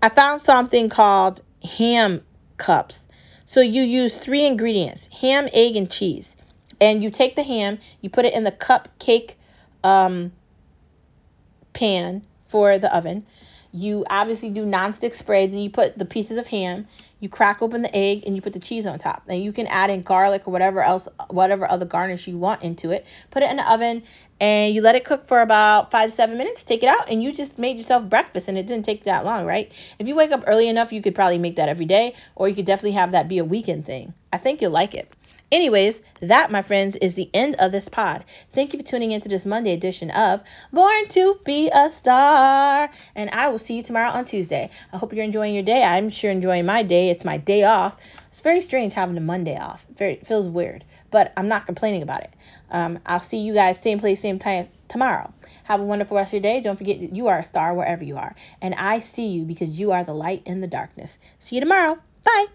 I 0.02 0.08
found 0.08 0.42
something 0.42 0.88
called 0.88 1.40
ham 1.62 2.22
cups. 2.56 3.06
So 3.46 3.60
you 3.60 3.84
use 3.84 4.16
three 4.16 4.44
ingredients 4.44 5.08
ham, 5.12 5.48
egg, 5.52 5.76
and 5.76 5.88
cheese. 5.88 6.34
And 6.80 7.00
you 7.00 7.12
take 7.12 7.36
the 7.36 7.44
ham, 7.44 7.78
you 8.00 8.10
put 8.10 8.24
it 8.24 8.34
in 8.34 8.42
the 8.42 8.50
cupcake 8.50 9.36
um, 9.84 10.32
pan 11.72 12.24
for 12.46 12.78
the 12.78 12.94
oven. 12.94 13.26
You 13.74 14.04
obviously 14.10 14.50
do 14.50 14.66
nonstick 14.66 15.14
spray, 15.14 15.46
then 15.46 15.58
you 15.58 15.70
put 15.70 15.96
the 15.96 16.04
pieces 16.04 16.36
of 16.36 16.46
ham, 16.46 16.86
you 17.20 17.30
crack 17.30 17.62
open 17.62 17.80
the 17.80 17.96
egg, 17.96 18.24
and 18.26 18.36
you 18.36 18.42
put 18.42 18.52
the 18.52 18.58
cheese 18.58 18.84
on 18.84 18.98
top. 18.98 19.22
And 19.28 19.42
you 19.42 19.50
can 19.50 19.66
add 19.66 19.88
in 19.88 20.02
garlic 20.02 20.46
or 20.46 20.50
whatever 20.50 20.82
else, 20.82 21.08
whatever 21.30 21.70
other 21.70 21.86
garnish 21.86 22.28
you 22.28 22.36
want 22.36 22.62
into 22.62 22.90
it. 22.90 23.06
Put 23.30 23.42
it 23.42 23.50
in 23.50 23.56
the 23.56 23.72
oven, 23.72 24.02
and 24.40 24.74
you 24.74 24.82
let 24.82 24.94
it 24.94 25.06
cook 25.06 25.26
for 25.26 25.40
about 25.40 25.90
five 25.90 26.10
to 26.10 26.16
seven 26.16 26.36
minutes. 26.36 26.62
Take 26.62 26.82
it 26.82 26.88
out, 26.90 27.08
and 27.08 27.22
you 27.22 27.32
just 27.32 27.58
made 27.58 27.78
yourself 27.78 28.10
breakfast, 28.10 28.48
and 28.48 28.58
it 28.58 28.66
didn't 28.66 28.84
take 28.84 29.04
that 29.04 29.24
long, 29.24 29.46
right? 29.46 29.72
If 29.98 30.06
you 30.06 30.14
wake 30.14 30.32
up 30.32 30.44
early 30.46 30.68
enough, 30.68 30.92
you 30.92 31.00
could 31.00 31.14
probably 31.14 31.38
make 31.38 31.56
that 31.56 31.70
every 31.70 31.86
day, 31.86 32.14
or 32.34 32.50
you 32.50 32.54
could 32.54 32.66
definitely 32.66 32.92
have 32.92 33.12
that 33.12 33.26
be 33.26 33.38
a 33.38 33.44
weekend 33.44 33.86
thing. 33.86 34.12
I 34.34 34.36
think 34.36 34.60
you'll 34.60 34.70
like 34.70 34.94
it. 34.94 35.10
Anyways, 35.52 36.00
that, 36.20 36.50
my 36.50 36.62
friends, 36.62 36.96
is 36.96 37.12
the 37.12 37.28
end 37.34 37.56
of 37.56 37.72
this 37.72 37.86
pod. 37.86 38.24
Thank 38.52 38.72
you 38.72 38.78
for 38.78 38.86
tuning 38.86 39.12
into 39.12 39.28
this 39.28 39.44
Monday 39.44 39.74
edition 39.74 40.10
of 40.10 40.42
Born 40.72 41.08
to 41.08 41.38
Be 41.44 41.68
a 41.70 41.90
Star. 41.90 42.90
And 43.14 43.28
I 43.28 43.48
will 43.48 43.58
see 43.58 43.76
you 43.76 43.82
tomorrow 43.82 44.12
on 44.12 44.24
Tuesday. 44.24 44.70
I 44.94 44.96
hope 44.96 45.12
you're 45.12 45.22
enjoying 45.22 45.52
your 45.52 45.62
day. 45.62 45.84
I'm 45.84 46.08
sure 46.08 46.30
enjoying 46.30 46.64
my 46.64 46.82
day. 46.82 47.10
It's 47.10 47.26
my 47.26 47.36
day 47.36 47.64
off. 47.64 47.98
It's 48.30 48.40
very 48.40 48.62
strange 48.62 48.94
having 48.94 49.18
a 49.18 49.20
Monday 49.20 49.58
off. 49.58 49.84
Very 49.94 50.14
it 50.14 50.26
feels 50.26 50.48
weird, 50.48 50.84
but 51.10 51.34
I'm 51.36 51.48
not 51.48 51.66
complaining 51.66 52.00
about 52.00 52.22
it. 52.22 52.30
Um, 52.70 52.98
I'll 53.04 53.20
see 53.20 53.38
you 53.38 53.52
guys 53.52 53.78
same 53.78 54.00
place, 54.00 54.22
same 54.22 54.38
time 54.38 54.68
tomorrow. 54.88 55.34
Have 55.64 55.80
a 55.80 55.84
wonderful 55.84 56.16
rest 56.16 56.30
of 56.30 56.32
your 56.32 56.40
day. 56.40 56.62
Don't 56.62 56.78
forget 56.78 57.14
you 57.14 57.28
are 57.28 57.40
a 57.40 57.44
star 57.44 57.74
wherever 57.74 58.02
you 58.02 58.16
are. 58.16 58.34
And 58.62 58.74
I 58.74 59.00
see 59.00 59.28
you 59.28 59.44
because 59.44 59.78
you 59.78 59.92
are 59.92 60.02
the 60.02 60.14
light 60.14 60.44
in 60.46 60.62
the 60.62 60.66
darkness. 60.66 61.18
See 61.40 61.56
you 61.56 61.60
tomorrow. 61.60 61.98
Bye. 62.24 62.46